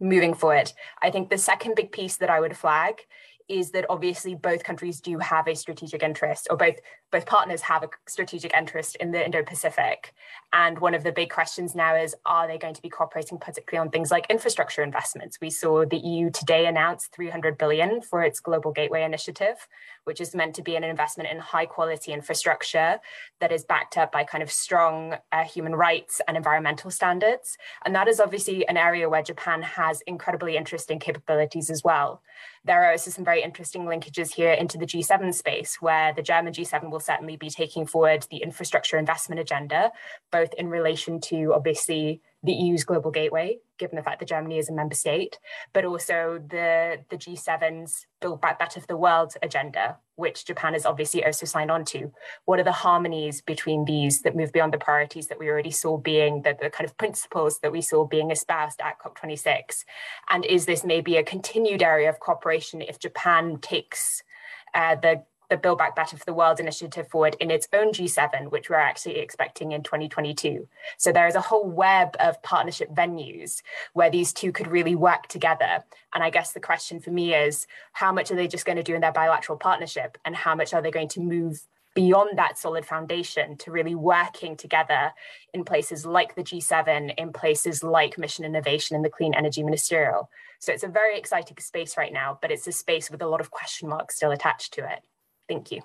moving 0.00 0.34
forward. 0.34 0.72
I 1.02 1.10
think 1.10 1.28
the 1.28 1.38
second 1.38 1.74
big 1.76 1.92
piece 1.92 2.16
that 2.16 2.30
I 2.30 2.40
would 2.40 2.56
flag 2.56 3.02
is 3.48 3.72
that 3.72 3.84
obviously 3.90 4.34
both 4.34 4.62
countries 4.62 5.00
do 5.00 5.18
have 5.18 5.48
a 5.48 5.56
strategic 5.56 6.02
interest, 6.02 6.46
or 6.50 6.56
both 6.56 6.76
both 7.10 7.26
partners 7.26 7.62
have 7.62 7.82
a 7.82 7.90
strategic 8.06 8.54
interest 8.54 8.96
in 8.96 9.10
the 9.10 9.24
Indo-Pacific. 9.24 10.14
And 10.52 10.78
one 10.78 10.94
of 10.94 11.04
the 11.04 11.12
big 11.12 11.30
questions 11.30 11.74
now 11.74 11.94
is, 11.94 12.14
are 12.26 12.46
they 12.46 12.58
going 12.58 12.74
to 12.74 12.82
be 12.82 12.88
cooperating 12.88 13.38
particularly 13.38 13.84
on 13.86 13.90
things 13.90 14.10
like 14.10 14.26
infrastructure 14.28 14.82
investments? 14.82 15.38
We 15.40 15.50
saw 15.50 15.84
the 15.84 15.98
EU 15.98 16.30
today 16.30 16.66
announce 16.66 17.06
300 17.06 17.56
billion 17.56 18.00
for 18.00 18.22
its 18.22 18.40
Global 18.40 18.72
Gateway 18.72 19.04
Initiative, 19.04 19.68
which 20.04 20.20
is 20.20 20.34
meant 20.34 20.54
to 20.56 20.62
be 20.62 20.76
an 20.76 20.84
investment 20.84 21.30
in 21.30 21.38
high 21.38 21.66
quality 21.66 22.12
infrastructure 22.12 22.98
that 23.40 23.52
is 23.52 23.64
backed 23.64 23.96
up 23.96 24.10
by 24.10 24.24
kind 24.24 24.42
of 24.42 24.50
strong 24.50 25.16
uh, 25.30 25.44
human 25.44 25.74
rights 25.74 26.20
and 26.26 26.36
environmental 26.36 26.90
standards. 26.90 27.56
And 27.84 27.94
that 27.94 28.08
is 28.08 28.20
obviously 28.20 28.66
an 28.66 28.76
area 28.76 29.08
where 29.08 29.22
Japan 29.22 29.62
has 29.62 30.00
incredibly 30.02 30.56
interesting 30.56 30.98
capabilities 30.98 31.70
as 31.70 31.84
well. 31.84 32.22
There 32.64 32.82
are 32.84 32.92
also 32.92 33.10
some 33.10 33.24
very 33.24 33.42
interesting 33.42 33.84
linkages 33.84 34.34
here 34.34 34.52
into 34.52 34.78
the 34.78 34.86
G7 34.86 35.34
space, 35.34 35.80
where 35.80 36.12
the 36.12 36.22
German 36.22 36.52
G7 36.52 36.90
will 36.90 36.99
certainly 37.00 37.36
be 37.36 37.50
taking 37.50 37.86
forward 37.86 38.26
the 38.30 38.38
infrastructure 38.38 38.98
investment 38.98 39.40
agenda, 39.40 39.90
both 40.30 40.52
in 40.54 40.68
relation 40.68 41.20
to 41.22 41.52
obviously 41.54 42.20
the 42.42 42.52
EU's 42.52 42.84
global 42.84 43.10
gateway, 43.10 43.58
given 43.78 43.96
the 43.96 44.02
fact 44.02 44.18
that 44.20 44.28
Germany 44.28 44.58
is 44.58 44.70
a 44.70 44.72
member 44.72 44.94
state, 44.94 45.38
but 45.74 45.84
also 45.84 46.42
the, 46.48 46.96
the 47.10 47.16
G7's 47.16 48.06
Build 48.20 48.40
Back 48.40 48.58
Better 48.58 48.80
for 48.80 48.86
the 48.86 48.96
World 48.96 49.34
agenda, 49.42 49.98
which 50.16 50.46
Japan 50.46 50.72
has 50.72 50.86
obviously 50.86 51.24
also 51.24 51.44
signed 51.44 51.70
on 51.70 51.84
to. 51.86 52.10
What 52.46 52.58
are 52.58 52.64
the 52.64 52.72
harmonies 52.72 53.42
between 53.42 53.84
these 53.84 54.22
that 54.22 54.36
move 54.36 54.52
beyond 54.52 54.72
the 54.72 54.78
priorities 54.78 55.26
that 55.28 55.38
we 55.38 55.48
already 55.48 55.70
saw 55.70 55.98
being 55.98 56.42
the, 56.42 56.56
the 56.60 56.70
kind 56.70 56.88
of 56.88 56.96
principles 56.96 57.58
that 57.60 57.72
we 57.72 57.82
saw 57.82 58.06
being 58.06 58.30
espoused 58.30 58.80
at 58.80 58.98
COP26? 58.98 59.84
And 60.30 60.44
is 60.46 60.64
this 60.64 60.82
maybe 60.82 61.16
a 61.16 61.22
continued 61.22 61.82
area 61.82 62.08
of 62.08 62.20
cooperation 62.20 62.80
if 62.80 62.98
Japan 62.98 63.58
takes 63.60 64.22
uh, 64.74 64.94
the 64.94 65.24
the 65.50 65.56
Build 65.56 65.78
Back 65.78 65.94
Better 65.94 66.16
for 66.16 66.24
the 66.24 66.32
World 66.32 66.60
initiative 66.60 67.08
forward 67.08 67.36
in 67.40 67.50
its 67.50 67.68
own 67.72 67.92
G7, 67.92 68.50
which 68.50 68.70
we're 68.70 68.76
actually 68.76 69.18
expecting 69.18 69.72
in 69.72 69.82
2022. 69.82 70.66
So 70.96 71.12
there 71.12 71.26
is 71.26 71.34
a 71.34 71.40
whole 71.40 71.68
web 71.68 72.16
of 72.20 72.42
partnership 72.42 72.94
venues 72.94 73.60
where 73.92 74.10
these 74.10 74.32
two 74.32 74.52
could 74.52 74.68
really 74.68 74.94
work 74.94 75.26
together. 75.26 75.84
And 76.14 76.24
I 76.24 76.30
guess 76.30 76.52
the 76.52 76.60
question 76.60 77.00
for 77.00 77.10
me 77.10 77.34
is 77.34 77.66
how 77.92 78.12
much 78.12 78.30
are 78.30 78.36
they 78.36 78.48
just 78.48 78.64
going 78.64 78.76
to 78.76 78.82
do 78.82 78.94
in 78.94 79.00
their 79.00 79.12
bilateral 79.12 79.58
partnership 79.58 80.16
and 80.24 80.34
how 80.34 80.54
much 80.54 80.72
are 80.72 80.80
they 80.80 80.90
going 80.90 81.08
to 81.08 81.20
move 81.20 81.60
beyond 81.94 82.38
that 82.38 82.56
solid 82.56 82.86
foundation 82.86 83.56
to 83.56 83.72
really 83.72 83.94
working 83.94 84.56
together 84.56 85.12
in 85.52 85.64
places 85.64 86.06
like 86.06 86.34
the 86.34 86.42
G7, 86.42 87.14
in 87.18 87.32
places 87.32 87.82
like 87.82 88.16
Mission 88.16 88.44
Innovation 88.44 88.94
and 88.94 89.04
the 89.04 89.10
Clean 89.10 89.34
Energy 89.34 89.62
Ministerial. 89.62 90.30
So 90.60 90.72
it's 90.72 90.84
a 90.84 90.88
very 90.88 91.18
exciting 91.18 91.56
space 91.58 91.96
right 91.96 92.12
now, 92.12 92.38
but 92.40 92.50
it's 92.50 92.66
a 92.66 92.72
space 92.72 93.10
with 93.10 93.22
a 93.22 93.26
lot 93.26 93.40
of 93.40 93.50
question 93.50 93.88
marks 93.88 94.16
still 94.16 94.30
attached 94.30 94.74
to 94.74 94.90
it. 94.90 95.00
Thank 95.50 95.72
you. 95.72 95.82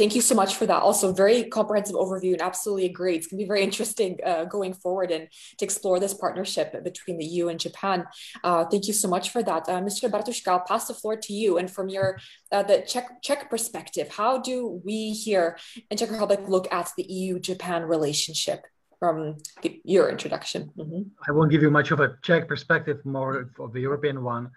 Thank 0.00 0.14
you 0.16 0.20
so 0.20 0.34
much 0.34 0.56
for 0.56 0.66
that. 0.66 0.82
Also, 0.82 1.12
very 1.12 1.44
comprehensive 1.44 1.94
overview 1.94 2.32
and 2.32 2.42
absolutely 2.42 2.86
agree. 2.86 3.14
It's 3.16 3.28
going 3.28 3.38
to 3.38 3.44
be 3.44 3.48
very 3.48 3.62
interesting 3.62 4.18
uh, 4.24 4.44
going 4.44 4.72
forward 4.72 5.10
and 5.12 5.28
to 5.58 5.64
explore 5.64 6.00
this 6.00 6.14
partnership 6.14 6.82
between 6.82 7.18
the 7.18 7.24
EU 7.24 7.48
and 7.48 7.58
Japan. 7.58 8.06
Uh, 8.42 8.64
thank 8.64 8.88
you 8.88 8.92
so 8.92 9.08
much 9.08 9.30
for 9.30 9.42
that. 9.44 9.68
Uh, 9.68 9.80
Mr. 9.80 10.10
Bartuška, 10.10 10.48
I'll 10.48 10.60
pass 10.60 10.88
the 10.88 10.94
floor 10.94 11.16
to 11.16 11.32
you. 11.32 11.58
And 11.58 11.70
from 11.70 11.88
your 11.88 12.18
uh, 12.50 12.64
the 12.64 12.82
Czech, 12.86 13.22
Czech 13.22 13.48
perspective, 13.48 14.08
how 14.08 14.38
do 14.38 14.80
we 14.84 15.12
here 15.12 15.56
in 15.90 15.96
Czech 15.96 16.10
Republic 16.10 16.40
look 16.48 16.66
at 16.72 16.90
the 16.96 17.04
EU-Japan 17.04 17.82
relationship? 17.82 18.60
From 18.98 19.36
the, 19.62 19.80
your 19.84 20.10
introduction. 20.10 20.70
Mm-hmm. 20.76 21.02
I 21.26 21.32
won't 21.32 21.50
give 21.50 21.62
you 21.62 21.70
much 21.70 21.90
of 21.90 22.00
a 22.00 22.18
Czech 22.22 22.46
perspective, 22.46 22.98
more 23.06 23.48
of 23.58 23.72
the 23.72 23.80
European 23.80 24.22
one. 24.22 24.50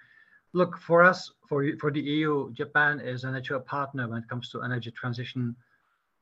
Look, 0.56 0.78
for 0.78 1.04
us, 1.04 1.32
for, 1.50 1.66
for 1.80 1.90
the 1.90 2.00
EU, 2.00 2.54
Japan 2.54 3.00
is 3.00 3.24
a 3.24 3.32
natural 3.32 3.60
partner 3.60 4.08
when 4.08 4.20
it 4.22 4.30
comes 4.30 4.50
to 4.50 4.62
energy 4.62 4.92
transition, 4.92 5.56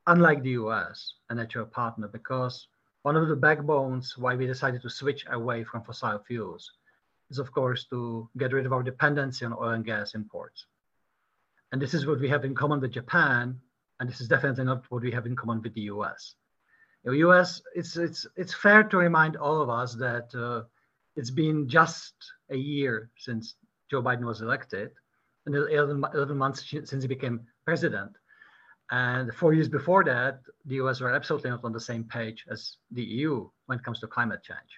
unlike 0.06 0.42
the 0.42 0.52
US, 0.62 1.14
a 1.28 1.34
natural 1.34 1.66
partner, 1.66 2.08
because 2.08 2.66
one 3.02 3.14
of 3.14 3.28
the 3.28 3.36
backbones 3.36 4.16
why 4.16 4.34
we 4.34 4.46
decided 4.46 4.80
to 4.82 4.90
switch 4.90 5.26
away 5.30 5.64
from 5.64 5.82
fossil 5.82 6.18
fuels 6.26 6.72
is, 7.30 7.38
of 7.38 7.52
course, 7.52 7.84
to 7.90 8.26
get 8.38 8.54
rid 8.54 8.64
of 8.64 8.72
our 8.72 8.82
dependency 8.82 9.44
on 9.44 9.52
oil 9.52 9.70
and 9.70 9.84
gas 9.84 10.14
imports. 10.14 10.64
And 11.70 11.80
this 11.80 11.92
is 11.92 12.06
what 12.06 12.20
we 12.20 12.28
have 12.30 12.46
in 12.46 12.54
common 12.54 12.80
with 12.80 12.92
Japan, 12.92 13.60
and 14.00 14.08
this 14.08 14.22
is 14.22 14.28
definitely 14.28 14.64
not 14.64 14.90
what 14.90 15.02
we 15.02 15.10
have 15.10 15.26
in 15.26 15.36
common 15.36 15.60
with 15.60 15.74
the 15.74 15.82
US. 15.92 16.36
The 17.04 17.16
US, 17.28 17.60
it's, 17.74 17.98
it's, 17.98 18.26
it's 18.36 18.54
fair 18.54 18.82
to 18.84 18.96
remind 18.96 19.36
all 19.36 19.60
of 19.60 19.68
us 19.68 19.94
that 19.96 20.34
uh, 20.34 20.62
it's 21.16 21.30
been 21.30 21.68
just 21.68 22.14
a 22.48 22.56
year 22.56 23.10
since 23.18 23.56
Joe 23.92 24.02
Biden 24.02 24.24
was 24.24 24.40
elected, 24.40 24.90
and 25.44 25.54
11, 25.54 26.02
11 26.14 26.38
months 26.38 26.64
since 26.70 27.02
he 27.02 27.08
became 27.08 27.46
president. 27.66 28.12
And 28.90 29.34
four 29.34 29.52
years 29.52 29.68
before 29.68 30.02
that, 30.04 30.40
the 30.64 30.76
US 30.76 31.00
were 31.00 31.12
absolutely 31.12 31.50
not 31.50 31.62
on 31.62 31.72
the 31.72 31.86
same 31.90 32.04
page 32.04 32.46
as 32.50 32.78
the 32.90 33.02
EU 33.02 33.50
when 33.66 33.78
it 33.78 33.84
comes 33.84 34.00
to 34.00 34.06
climate 34.06 34.42
change. 34.42 34.72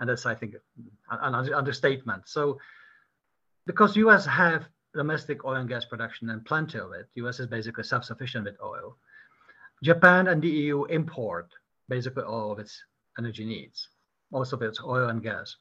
And 0.00 0.08
that's, 0.08 0.26
I 0.26 0.34
think, 0.34 0.56
an 1.10 1.34
understatement. 1.34 2.28
So 2.28 2.58
because 3.64 3.96
US 3.96 4.26
have 4.26 4.68
domestic 4.92 5.44
oil 5.44 5.56
and 5.56 5.68
gas 5.68 5.84
production 5.84 6.30
and 6.30 6.44
plenty 6.44 6.78
of 6.80 6.90
it, 6.92 7.06
US 7.14 7.38
is 7.38 7.46
basically 7.46 7.84
self-sufficient 7.84 8.44
with 8.44 8.56
oil. 8.60 8.96
Japan 9.84 10.26
and 10.26 10.42
the 10.42 10.48
EU 10.48 10.84
import 10.86 11.48
basically 11.88 12.24
all 12.24 12.50
of 12.50 12.58
its 12.58 12.82
energy 13.18 13.44
needs, 13.44 13.88
most 14.32 14.52
of 14.52 14.62
its 14.62 14.80
oil 14.82 15.10
and 15.10 15.22
gas. 15.22 15.56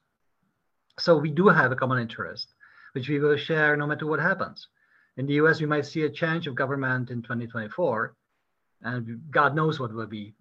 So 0.98 1.16
we 1.16 1.30
do 1.30 1.48
have 1.48 1.72
a 1.72 1.76
common 1.76 2.00
interest 2.00 2.54
which 2.94 3.10
we 3.10 3.20
will 3.20 3.38
share 3.38 3.76
no 3.76 3.88
matter 3.88 4.06
what 4.06 4.20
happens. 4.20 4.68
In 5.18 5.26
the 5.26 5.34
US, 5.34 5.60
we 5.60 5.66
might 5.66 5.86
see 5.86 6.04
a 6.04 6.10
change 6.10 6.48
of 6.48 6.56
government 6.56 7.10
in 7.10 7.22
2024, 7.22 8.16
and 8.82 9.22
God 9.32 9.56
knows 9.56 9.80
what 9.80 9.94
will 9.94 10.08
be 10.08 10.34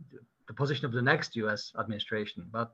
the 0.46 0.54
position 0.54 0.86
of 0.86 0.92
the 0.92 1.02
next 1.02 1.34
US 1.36 1.72
administration. 1.78 2.46
But 2.50 2.72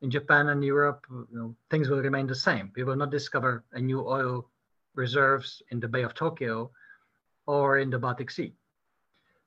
in 0.00 0.10
Japan 0.10 0.48
and 0.48 0.64
Europe, 0.64 1.04
you 1.10 1.26
know, 1.30 1.54
things 1.70 1.88
will 1.88 2.02
remain 2.02 2.26
the 2.26 2.34
same. 2.34 2.72
We 2.74 2.84
will 2.84 2.96
not 2.96 3.10
discover 3.10 3.64
a 3.72 3.80
new 3.80 4.06
oil 4.06 4.48
reserves 4.94 5.62
in 5.70 5.80
the 5.80 5.88
Bay 5.88 6.02
of 6.02 6.14
Tokyo 6.14 6.70
or 7.46 7.78
in 7.78 7.90
the 7.90 7.98
Baltic 7.98 8.30
Sea. 8.30 8.52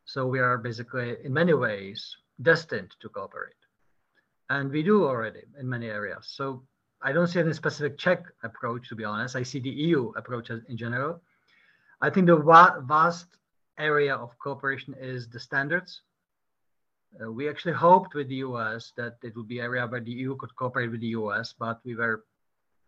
So 0.05 0.27
we 0.27 0.39
are 0.39 0.57
basically, 0.57 1.17
in 1.23 1.33
many 1.33 1.53
ways, 1.53 2.15
destined 2.41 2.95
to 3.01 3.09
cooperate. 3.09 3.53
And 4.49 4.71
we 4.71 4.83
do 4.83 5.03
already 5.05 5.41
in 5.59 5.67
many 5.67 5.87
areas. 5.87 6.27
So 6.29 6.63
I 7.01 7.11
don't 7.11 7.27
see 7.27 7.39
any 7.39 7.53
specific 7.53 7.97
Czech 7.97 8.23
approach, 8.43 8.89
to 8.89 8.95
be 8.95 9.03
honest. 9.03 9.35
I 9.35 9.43
see 9.43 9.59
the 9.59 9.69
EU 9.69 10.11
approach 10.15 10.49
in 10.49 10.77
general. 10.77 11.21
I 12.01 12.09
think 12.09 12.27
the 12.27 12.37
va 12.37 12.81
vast 12.85 13.27
area 13.77 14.15
of 14.15 14.37
cooperation 14.39 14.95
is 14.99 15.27
the 15.27 15.39
standards. 15.39 16.01
Uh, 17.21 17.31
we 17.31 17.49
actually 17.49 17.73
hoped 17.73 18.13
with 18.13 18.27
the 18.27 18.35
US 18.47 18.91
that 18.97 19.17
it 19.23 19.35
would 19.35 19.47
be 19.47 19.59
area 19.61 19.87
where 19.87 20.01
the 20.01 20.11
EU 20.11 20.35
could 20.37 20.55
cooperate 20.55 20.91
with 20.91 21.01
the 21.01 21.13
US, 21.19 21.53
but 21.57 21.79
we 21.85 21.95
were 21.95 22.25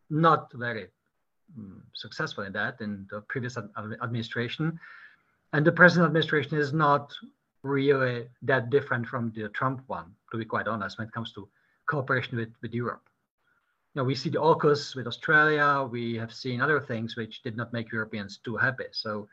not 0.09 0.51
very 0.53 0.87
um, 1.57 1.83
successful 1.93 2.43
in 2.43 2.53
that 2.53 2.81
in 2.81 3.07
the 3.09 3.21
previous 3.21 3.57
ad 3.57 3.69
administration. 4.01 4.79
And 5.53 5.65
the 5.65 5.71
present 5.71 6.05
administration 6.05 6.57
is 6.57 6.73
not 6.73 7.13
really 7.63 8.27
that 8.41 8.69
different 8.69 9.07
from 9.07 9.31
the 9.35 9.49
Trump 9.49 9.81
one, 9.87 10.13
to 10.31 10.37
be 10.37 10.45
quite 10.45 10.67
honest, 10.67 10.97
when 10.97 11.07
it 11.07 11.13
comes 11.13 11.31
to 11.33 11.47
cooperation 11.85 12.37
with, 12.37 12.53
with 12.61 12.73
Europe 12.73 13.06
know, 13.97 14.03
we 14.03 14.15
see 14.15 14.29
the 14.29 14.39
AUKUS 14.39 14.95
with 14.95 15.07
Australia. 15.07 15.87
We 15.89 16.15
have 16.15 16.33
seen 16.33 16.61
other 16.61 16.79
things 16.79 17.15
which 17.15 17.41
did 17.41 17.57
not 17.57 17.73
make 17.73 17.91
Europeans 17.91 18.39
too 18.43 18.55
happy. 18.55 18.85
So 18.91 19.27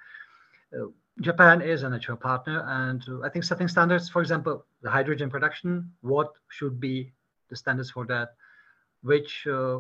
uh, 0.76 0.86
Japan 1.20 1.60
is 1.60 1.82
a 1.82 1.90
natural 1.90 2.16
partner, 2.16 2.64
and 2.66 3.00
I 3.24 3.28
think 3.28 3.44
setting 3.44 3.68
standards, 3.68 4.08
for 4.08 4.20
example, 4.20 4.64
the 4.82 4.90
hydrogen 4.90 5.30
production, 5.30 5.92
what 6.00 6.32
should 6.48 6.80
be 6.80 7.12
the 7.50 7.56
standards 7.56 7.90
for 7.90 8.04
that, 8.06 8.30
which 9.02 9.46
uh, 9.46 9.78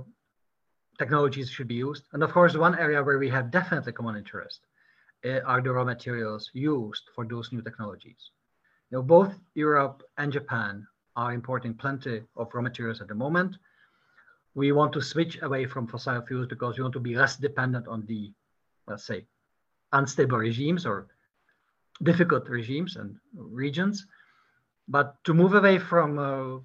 technologies 0.98 1.50
should 1.50 1.66
be 1.66 1.74
used, 1.74 2.04
and 2.12 2.22
of 2.22 2.30
course, 2.30 2.56
one 2.56 2.78
area 2.78 3.02
where 3.02 3.18
we 3.18 3.28
have 3.30 3.50
definitely 3.50 3.92
common 3.92 4.16
interest 4.16 4.60
uh, 5.24 5.40
are 5.40 5.60
the 5.60 5.72
raw 5.72 5.82
materials 5.82 6.50
used 6.52 7.04
for 7.14 7.26
those 7.26 7.50
new 7.50 7.62
technologies. 7.62 8.30
You 8.90 8.98
know, 8.98 9.02
both 9.02 9.34
Europe 9.54 10.04
and 10.18 10.32
Japan 10.32 10.86
are 11.16 11.32
importing 11.32 11.74
plenty 11.74 12.22
of 12.36 12.54
raw 12.54 12.62
materials 12.62 13.00
at 13.00 13.08
the 13.08 13.14
moment 13.14 13.56
we 14.54 14.72
want 14.72 14.92
to 14.92 15.02
switch 15.02 15.40
away 15.42 15.66
from 15.66 15.86
fossil 15.86 16.22
fuels 16.22 16.46
because 16.46 16.76
we 16.76 16.82
want 16.82 16.94
to 16.94 17.00
be 17.00 17.14
less 17.14 17.36
dependent 17.36 17.88
on 17.88 18.06
the, 18.06 18.32
let's 18.86 19.04
say, 19.04 19.24
unstable 19.92 20.38
regimes 20.38 20.86
or 20.86 21.08
difficult 22.02 22.48
regimes 22.48 22.96
and 22.96 23.16
regions. 23.34 24.06
But 24.88 25.16
to 25.24 25.34
move 25.34 25.54
away 25.54 25.78
from 25.78 26.18
uh, 26.18 26.60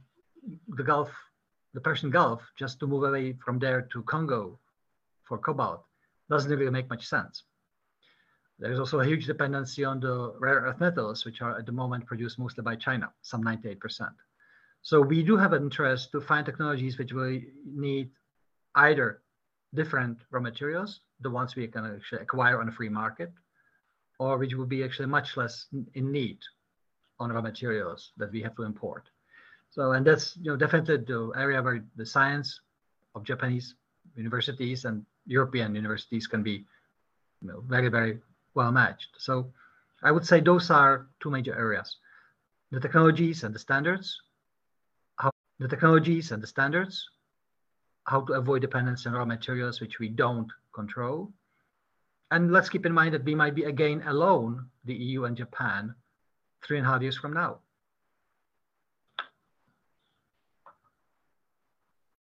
the 0.76 0.84
Gulf, 0.84 1.10
the 1.74 1.82
Persian 1.82 2.10
Gulf, 2.10 2.42
just 2.58 2.80
to 2.80 2.88
move 2.88 3.04
away 3.04 3.34
from 3.44 3.60
there 3.60 3.84
to 3.94 4.04
Congo 4.04 4.60
for 5.24 5.38
cobalt 5.38 5.86
doesn't 6.30 6.52
really 6.52 6.72
make 6.72 6.90
much 6.90 7.08
sense. 7.08 7.44
There's 8.60 8.80
also 8.80 9.00
a 9.00 9.06
huge 9.06 9.26
dependency 9.26 9.86
on 9.86 10.00
the 10.00 10.34
rare 10.38 10.62
earth 10.62 10.80
metals, 10.80 11.26
which 11.26 11.42
are 11.42 11.58
at 11.58 11.66
the 11.66 11.72
moment 11.72 12.06
produced 12.06 12.38
mostly 12.38 12.62
by 12.62 12.76
China, 12.76 13.10
some 13.22 13.44
98%. 13.44 14.10
So 14.82 15.02
we 15.02 15.24
do 15.24 15.38
have 15.38 15.54
an 15.54 15.64
interest 15.64 16.12
to 16.12 16.22
find 16.22 16.46
technologies 16.46 16.98
which 16.98 17.14
will 17.14 17.40
need 17.66 18.10
either 18.76 19.22
different 19.74 20.20
raw 20.32 20.42
materials, 20.42 21.02
the 21.20 21.30
ones 21.30 21.56
we 21.56 21.68
can 21.68 21.86
actually 21.86 22.22
acquire 22.22 22.60
on 22.62 22.70
a 22.70 22.72
free 22.72 22.90
market, 22.90 23.32
or 24.20 24.38
which 24.38 24.56
will 24.56 24.66
be 24.66 24.84
actually 24.84 25.08
much 25.08 25.38
less 25.38 25.68
in 25.94 26.12
need 26.12 26.40
on 27.20 27.32
raw 27.32 27.42
materials 27.42 28.12
that 28.18 28.32
we 28.32 28.42
have 28.42 28.56
to 28.56 28.64
import. 28.64 29.10
So, 29.70 29.92
and 29.92 30.06
that's 30.06 30.36
you 30.38 30.52
know 30.52 30.58
definitely 30.58 30.98
the 30.98 31.32
area 31.36 31.62
where 31.62 31.84
the 31.96 32.06
science 32.06 32.62
of 33.16 33.24
Japanese 33.24 33.76
universities 34.16 34.86
and 34.86 35.06
European 35.26 35.76
universities 35.76 36.26
can 36.26 36.42
be 36.42 36.66
you 37.42 37.48
know, 37.48 37.62
very, 37.68 37.90
very 37.90 38.20
well 38.56 38.72
matched. 38.72 39.10
So 39.18 39.52
I 40.04 40.12
would 40.12 40.26
say 40.26 40.40
those 40.40 40.70
are 40.72 41.08
two 41.20 41.30
major 41.30 41.56
areas. 41.56 41.98
The 42.72 42.80
technologies 42.80 43.44
and 43.44 43.54
the 43.54 43.60
standards, 43.60 44.22
the 45.60 45.68
technologies 45.68 46.32
and 46.32 46.42
the 46.42 46.48
standards, 46.48 47.10
how 48.06 48.22
to 48.22 48.34
avoid 48.34 48.62
dependence 48.62 49.06
on 49.06 49.14
raw 49.14 49.26
materials 49.26 49.82
which 49.82 50.00
we 50.00 50.08
don't 50.08 50.50
control. 50.74 51.32
And 52.32 52.52
let's 52.52 52.70
keep 52.70 52.86
in 52.86 52.94
mind 52.94 53.14
that 53.14 53.26
we 53.26 53.36
might 53.36 53.56
be 53.56 53.64
again 53.64 54.04
alone, 54.08 54.68
the 54.86 54.94
EU 54.94 55.26
and 55.26 55.36
Japan, 55.36 55.94
three 56.66 56.78
and 56.78 56.88
a 56.88 56.90
half 56.90 57.02
years 57.02 57.18
from 57.18 57.34
now. 57.34 57.60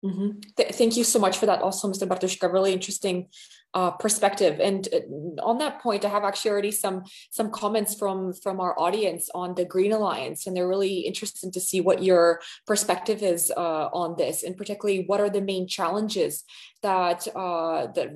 Mm 0.05 0.13
-hmm. 0.17 0.31
Th 0.57 0.75
thank 0.79 0.93
you 0.97 1.05
so 1.05 1.19
much 1.19 1.37
for 1.39 1.47
that 1.47 1.63
also, 1.63 1.89
Mr. 1.89 2.07
Bartuška. 2.07 2.53
Really 2.53 2.73
interesting 2.73 3.29
uh, 3.75 3.91
perspective. 3.91 4.59
And 4.61 4.89
uh, 4.93 5.43
on 5.43 5.59
that 5.59 5.83
point, 5.83 6.05
I 6.05 6.09
have 6.09 6.25
actually 6.25 6.51
already 6.51 6.73
some 6.73 7.05
some 7.31 7.51
comments 7.51 7.95
from 7.95 8.33
from 8.33 8.61
our 8.61 8.79
audience 8.79 9.29
on 9.35 9.55
the 9.55 9.65
Green 9.65 9.93
Alliance, 9.93 10.47
and 10.47 10.57
they're 10.57 10.69
really 10.69 11.01
interested 11.01 11.53
to 11.53 11.61
see 11.61 11.81
what 11.81 12.03
your 12.03 12.41
perspective 12.67 13.23
is 13.23 13.53
uh, 13.57 13.89
on 13.93 14.17
this, 14.17 14.43
and 14.43 14.57
particularly 14.57 15.05
what 15.07 15.21
are 15.21 15.31
the 15.31 15.41
main 15.43 15.69
challenges 15.69 16.45
that 16.87 17.27
uh, 17.35 17.89
that 17.97 18.09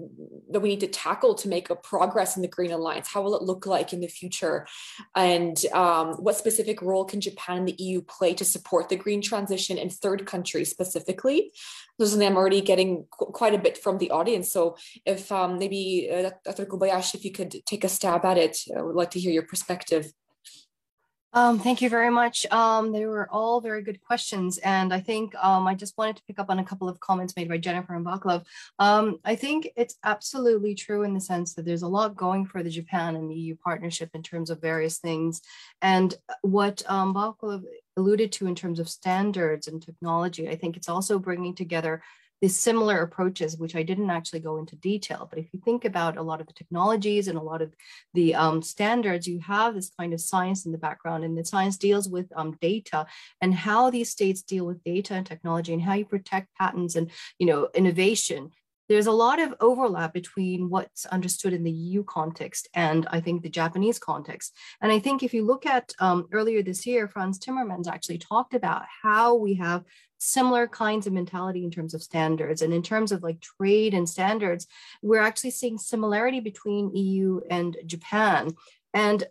that 0.52 0.60
we 0.60 0.68
need 0.68 0.84
to 0.86 0.86
tackle 0.86 1.34
to 1.34 1.48
make 1.48 1.70
a 1.70 1.76
progress 1.76 2.36
in 2.36 2.42
the 2.42 2.54
Green 2.56 2.70
Alliance. 2.70 3.08
How 3.12 3.20
will 3.22 3.34
it 3.34 3.42
look 3.42 3.66
like 3.66 3.92
in 3.92 4.00
the 4.00 4.12
future, 4.20 4.66
and 5.16 5.56
um, 5.72 6.06
what 6.24 6.36
specific 6.36 6.80
role 6.80 7.04
can 7.04 7.20
Japan 7.20 7.58
and 7.58 7.68
the 7.68 7.78
EU 7.78 8.00
play 8.00 8.32
to 8.34 8.44
support 8.44 8.88
the 8.88 9.00
green 9.04 9.22
transition 9.30 9.76
in 9.76 9.90
third 9.90 10.24
countries 10.24 10.70
specifically? 10.70 11.52
Those 11.98 12.14
I'm 12.14 12.36
already 12.36 12.60
getting 12.60 12.90
qu 13.16 13.26
quite 13.40 13.54
a 13.54 13.64
bit 13.66 13.76
from 13.84 13.98
the 13.98 14.10
audience. 14.18 14.46
So 14.56 14.76
if 15.04 15.32
um, 15.32 15.58
maybe 15.58 16.08
uh, 16.12 16.30
Dr. 16.44 16.66
Kobayashi, 16.66 17.16
if 17.16 17.24
you 17.24 17.32
could 17.32 17.52
take 17.66 17.84
a 17.84 17.88
stab 17.88 18.24
at 18.24 18.38
it, 18.38 18.56
I 18.76 18.82
would 18.82 18.98
like 19.00 19.10
to 19.12 19.20
hear 19.20 19.32
your 19.32 19.46
perspective. 19.52 20.04
Um, 21.32 21.60
thank 21.60 21.80
you 21.80 21.88
very 21.88 22.10
much. 22.10 22.44
Um, 22.50 22.90
they 22.90 23.06
were 23.06 23.28
all 23.30 23.60
very 23.60 23.82
good 23.82 24.02
questions. 24.02 24.58
And 24.58 24.92
I 24.92 25.00
think 25.00 25.34
um, 25.36 25.66
I 25.66 25.74
just 25.74 25.96
wanted 25.96 26.16
to 26.16 26.22
pick 26.24 26.40
up 26.40 26.50
on 26.50 26.58
a 26.58 26.64
couple 26.64 26.88
of 26.88 26.98
comments 26.98 27.36
made 27.36 27.48
by 27.48 27.58
Jennifer 27.58 27.94
and 27.94 28.04
Vaclav. 28.04 28.44
Um, 28.80 29.20
I 29.24 29.36
think 29.36 29.70
it's 29.76 29.96
absolutely 30.02 30.74
true 30.74 31.04
in 31.04 31.14
the 31.14 31.20
sense 31.20 31.54
that 31.54 31.64
there's 31.64 31.82
a 31.82 31.88
lot 31.88 32.16
going 32.16 32.46
for 32.46 32.62
the 32.64 32.70
Japan 32.70 33.14
and 33.14 33.30
the 33.30 33.36
EU 33.36 33.56
partnership 33.56 34.10
in 34.12 34.22
terms 34.24 34.50
of 34.50 34.60
various 34.60 34.98
things. 34.98 35.40
And 35.80 36.14
what 36.42 36.82
um, 36.88 37.14
Vaclav 37.14 37.62
alluded 37.96 38.32
to 38.32 38.48
in 38.48 38.56
terms 38.56 38.80
of 38.80 38.88
standards 38.88 39.68
and 39.68 39.80
technology, 39.80 40.48
I 40.48 40.56
think 40.56 40.76
it's 40.76 40.88
also 40.88 41.18
bringing 41.20 41.54
together 41.54 42.02
these 42.40 42.58
similar 42.58 43.02
approaches, 43.02 43.56
which 43.56 43.76
I 43.76 43.82
didn't 43.82 44.10
actually 44.10 44.40
go 44.40 44.58
into 44.58 44.76
detail. 44.76 45.26
But 45.28 45.38
if 45.38 45.46
you 45.52 45.60
think 45.64 45.84
about 45.84 46.16
a 46.16 46.22
lot 46.22 46.40
of 46.40 46.46
the 46.46 46.52
technologies 46.52 47.28
and 47.28 47.38
a 47.38 47.42
lot 47.42 47.62
of 47.62 47.74
the 48.14 48.34
um, 48.34 48.62
standards, 48.62 49.26
you 49.26 49.40
have 49.40 49.74
this 49.74 49.90
kind 49.98 50.14
of 50.14 50.20
science 50.20 50.64
in 50.66 50.72
the 50.72 50.78
background, 50.78 51.24
and 51.24 51.36
the 51.36 51.44
science 51.44 51.76
deals 51.76 52.08
with 52.08 52.26
um, 52.34 52.56
data 52.60 53.06
and 53.40 53.54
how 53.54 53.90
these 53.90 54.10
states 54.10 54.42
deal 54.42 54.66
with 54.66 54.82
data 54.84 55.14
and 55.14 55.26
technology 55.26 55.72
and 55.72 55.82
how 55.82 55.94
you 55.94 56.04
protect 56.04 56.54
patents 56.56 56.94
and 56.94 57.10
you 57.38 57.46
know 57.46 57.68
innovation 57.74 58.50
there's 58.90 59.06
a 59.06 59.12
lot 59.12 59.40
of 59.40 59.54
overlap 59.60 60.12
between 60.12 60.68
what's 60.68 61.06
understood 61.06 61.52
in 61.52 61.62
the 61.62 61.70
EU 61.70 62.02
context 62.02 62.66
and 62.74 63.06
I 63.12 63.20
think 63.20 63.40
the 63.40 63.48
Japanese 63.48 64.00
context. 64.00 64.56
And 64.82 64.90
I 64.90 64.98
think 64.98 65.22
if 65.22 65.32
you 65.32 65.46
look 65.46 65.64
at 65.64 65.92
um, 66.00 66.26
earlier 66.32 66.60
this 66.60 66.84
year, 66.84 67.06
Frans 67.06 67.38
Timmermans 67.38 67.86
actually 67.86 68.18
talked 68.18 68.52
about 68.52 68.82
how 69.02 69.36
we 69.36 69.54
have 69.54 69.84
similar 70.18 70.66
kinds 70.66 71.06
of 71.06 71.12
mentality 71.12 71.62
in 71.64 71.70
terms 71.70 71.94
of 71.94 72.02
standards 72.02 72.62
and 72.62 72.74
in 72.74 72.82
terms 72.82 73.12
of 73.12 73.22
like 73.22 73.40
trade 73.40 73.94
and 73.94 74.06
standards 74.06 74.66
we're 75.00 75.22
actually 75.22 75.50
seeing 75.50 75.78
similarity 75.78 76.40
between 76.40 76.94
eu 76.94 77.40
and 77.48 77.78
japan 77.86 78.50
and 78.92 79.24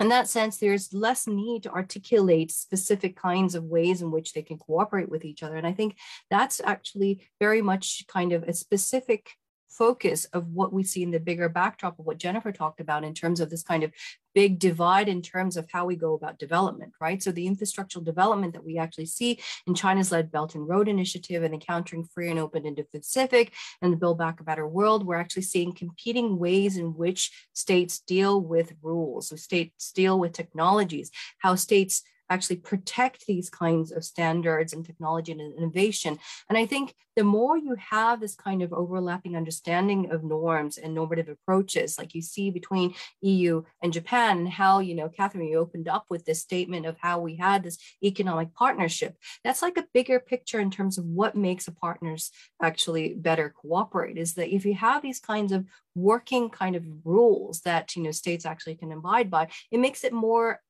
in 0.00 0.08
that 0.08 0.28
sense, 0.28 0.56
there's 0.56 0.92
less 0.94 1.26
need 1.26 1.62
to 1.64 1.70
articulate 1.70 2.50
specific 2.50 3.16
kinds 3.16 3.54
of 3.54 3.64
ways 3.64 4.00
in 4.00 4.10
which 4.10 4.32
they 4.32 4.42
can 4.42 4.58
cooperate 4.58 5.10
with 5.10 5.24
each 5.24 5.42
other. 5.42 5.56
And 5.56 5.66
I 5.66 5.72
think 5.72 5.96
that's 6.30 6.60
actually 6.64 7.28
very 7.38 7.60
much 7.60 8.04
kind 8.08 8.32
of 8.32 8.42
a 8.44 8.54
specific 8.54 9.30
focus 9.68 10.24
of 10.32 10.48
what 10.48 10.72
we 10.72 10.82
see 10.82 11.02
in 11.02 11.10
the 11.10 11.20
bigger 11.20 11.48
backdrop 11.48 11.98
of 11.98 12.06
what 12.06 12.18
Jennifer 12.18 12.50
talked 12.50 12.80
about 12.80 13.04
in 13.04 13.14
terms 13.14 13.40
of 13.40 13.50
this 13.50 13.62
kind 13.62 13.84
of 13.84 13.92
big 14.34 14.58
divide 14.58 15.08
in 15.08 15.22
terms 15.22 15.56
of 15.56 15.68
how 15.72 15.84
we 15.84 15.96
go 15.96 16.14
about 16.14 16.38
development, 16.38 16.92
right? 17.00 17.22
So 17.22 17.32
the 17.32 17.48
infrastructural 17.48 18.04
development 18.04 18.52
that 18.54 18.64
we 18.64 18.78
actually 18.78 19.06
see 19.06 19.40
in 19.66 19.74
China's 19.74 20.12
led 20.12 20.30
Belt 20.30 20.54
and 20.54 20.68
Road 20.68 20.88
Initiative 20.88 21.42
and 21.42 21.54
encountering 21.54 22.04
free 22.04 22.30
and 22.30 22.38
open 22.38 22.66
Indo-Pacific 22.66 23.52
and 23.82 23.92
the 23.92 23.96
Build 23.96 24.18
Back 24.18 24.40
a 24.40 24.44
Better 24.44 24.66
World, 24.66 25.06
we're 25.06 25.16
actually 25.16 25.42
seeing 25.42 25.72
competing 25.72 26.38
ways 26.38 26.76
in 26.76 26.96
which 26.96 27.30
states 27.52 27.98
deal 28.00 28.40
with 28.40 28.72
rules, 28.82 29.28
so 29.28 29.36
states 29.36 29.92
deal 29.92 30.18
with 30.18 30.32
technologies, 30.32 31.10
how 31.38 31.54
states 31.54 32.02
actually 32.30 32.56
protect 32.56 33.26
these 33.26 33.50
kinds 33.50 33.92
of 33.92 34.04
standards 34.04 34.72
and 34.72 34.86
technology 34.86 35.32
and 35.32 35.40
innovation. 35.40 36.18
And 36.48 36.56
I 36.56 36.64
think 36.64 36.94
the 37.16 37.24
more 37.24 37.58
you 37.58 37.76
have 37.90 38.20
this 38.20 38.34
kind 38.34 38.62
of 38.62 38.72
overlapping 38.72 39.36
understanding 39.36 40.10
of 40.10 40.24
norms 40.24 40.78
and 40.78 40.94
normative 40.94 41.28
approaches, 41.28 41.98
like 41.98 42.14
you 42.14 42.22
see 42.22 42.50
between 42.50 42.94
EU 43.20 43.62
and 43.82 43.92
Japan, 43.92 44.38
and 44.38 44.48
how, 44.48 44.78
you 44.78 44.94
know, 44.94 45.08
Catherine, 45.08 45.46
you 45.46 45.58
opened 45.58 45.88
up 45.88 46.06
with 46.08 46.24
this 46.24 46.40
statement 46.40 46.86
of 46.86 46.96
how 46.98 47.18
we 47.18 47.36
had 47.36 47.62
this 47.62 47.78
economic 48.02 48.54
partnership. 48.54 49.16
That's 49.44 49.60
like 49.60 49.76
a 49.76 49.86
bigger 49.92 50.20
picture 50.20 50.60
in 50.60 50.70
terms 50.70 50.96
of 50.96 51.04
what 51.04 51.36
makes 51.36 51.66
a 51.68 51.72
partners 51.72 52.30
actually 52.62 53.14
better 53.14 53.50
cooperate 53.50 54.16
is 54.16 54.34
that 54.34 54.54
if 54.54 54.64
you 54.64 54.74
have 54.74 55.02
these 55.02 55.18
kinds 55.20 55.52
of 55.52 55.66
working 55.94 56.48
kind 56.48 56.76
of 56.76 56.84
rules 57.04 57.62
that 57.62 57.96
you 57.96 58.02
know 58.02 58.10
states 58.12 58.46
actually 58.46 58.76
can 58.76 58.92
abide 58.92 59.30
by 59.30 59.48
it 59.70 59.80
makes 59.80 60.04
it 60.04 60.12
more 60.12 60.60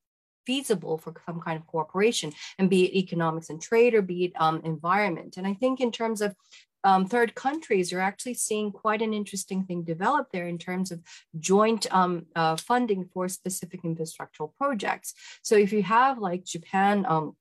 feasible 0.51 0.99
for 0.99 1.13
some 1.27 1.41
kind 1.41 1.57
of 1.57 1.65
cooperation 1.69 2.33
and 2.59 2.69
be 2.69 2.81
it 2.87 2.93
economics 3.05 3.51
and 3.51 3.63
trade 3.63 3.95
or 3.95 4.03
be 4.03 4.19
it 4.27 4.33
um, 4.45 4.61
environment. 4.65 5.37
And 5.37 5.47
I 5.47 5.55
think 5.55 5.81
in 5.81 5.93
terms 5.93 6.21
of 6.21 6.35
um, 6.83 7.07
third 7.07 7.35
countries, 7.35 7.93
you're 7.93 8.09
actually 8.13 8.35
seeing 8.35 8.73
quite 8.73 9.03
an 9.03 9.15
interesting 9.15 9.65
thing 9.65 9.85
develop 9.85 10.27
there 10.33 10.49
in 10.49 10.59
terms 10.59 10.91
of 10.91 10.99
joint 11.39 11.87
um, 11.95 12.27
uh, 12.35 12.57
funding 12.57 13.03
for 13.13 13.29
specific 13.29 13.81
infrastructural 13.85 14.51
projects. 14.61 15.15
So 15.43 15.55
if 15.57 15.73
you 15.73 15.83
have 15.85 16.19
like 16.19 16.45
Japan 16.45 17.07
um, 17.07 17.37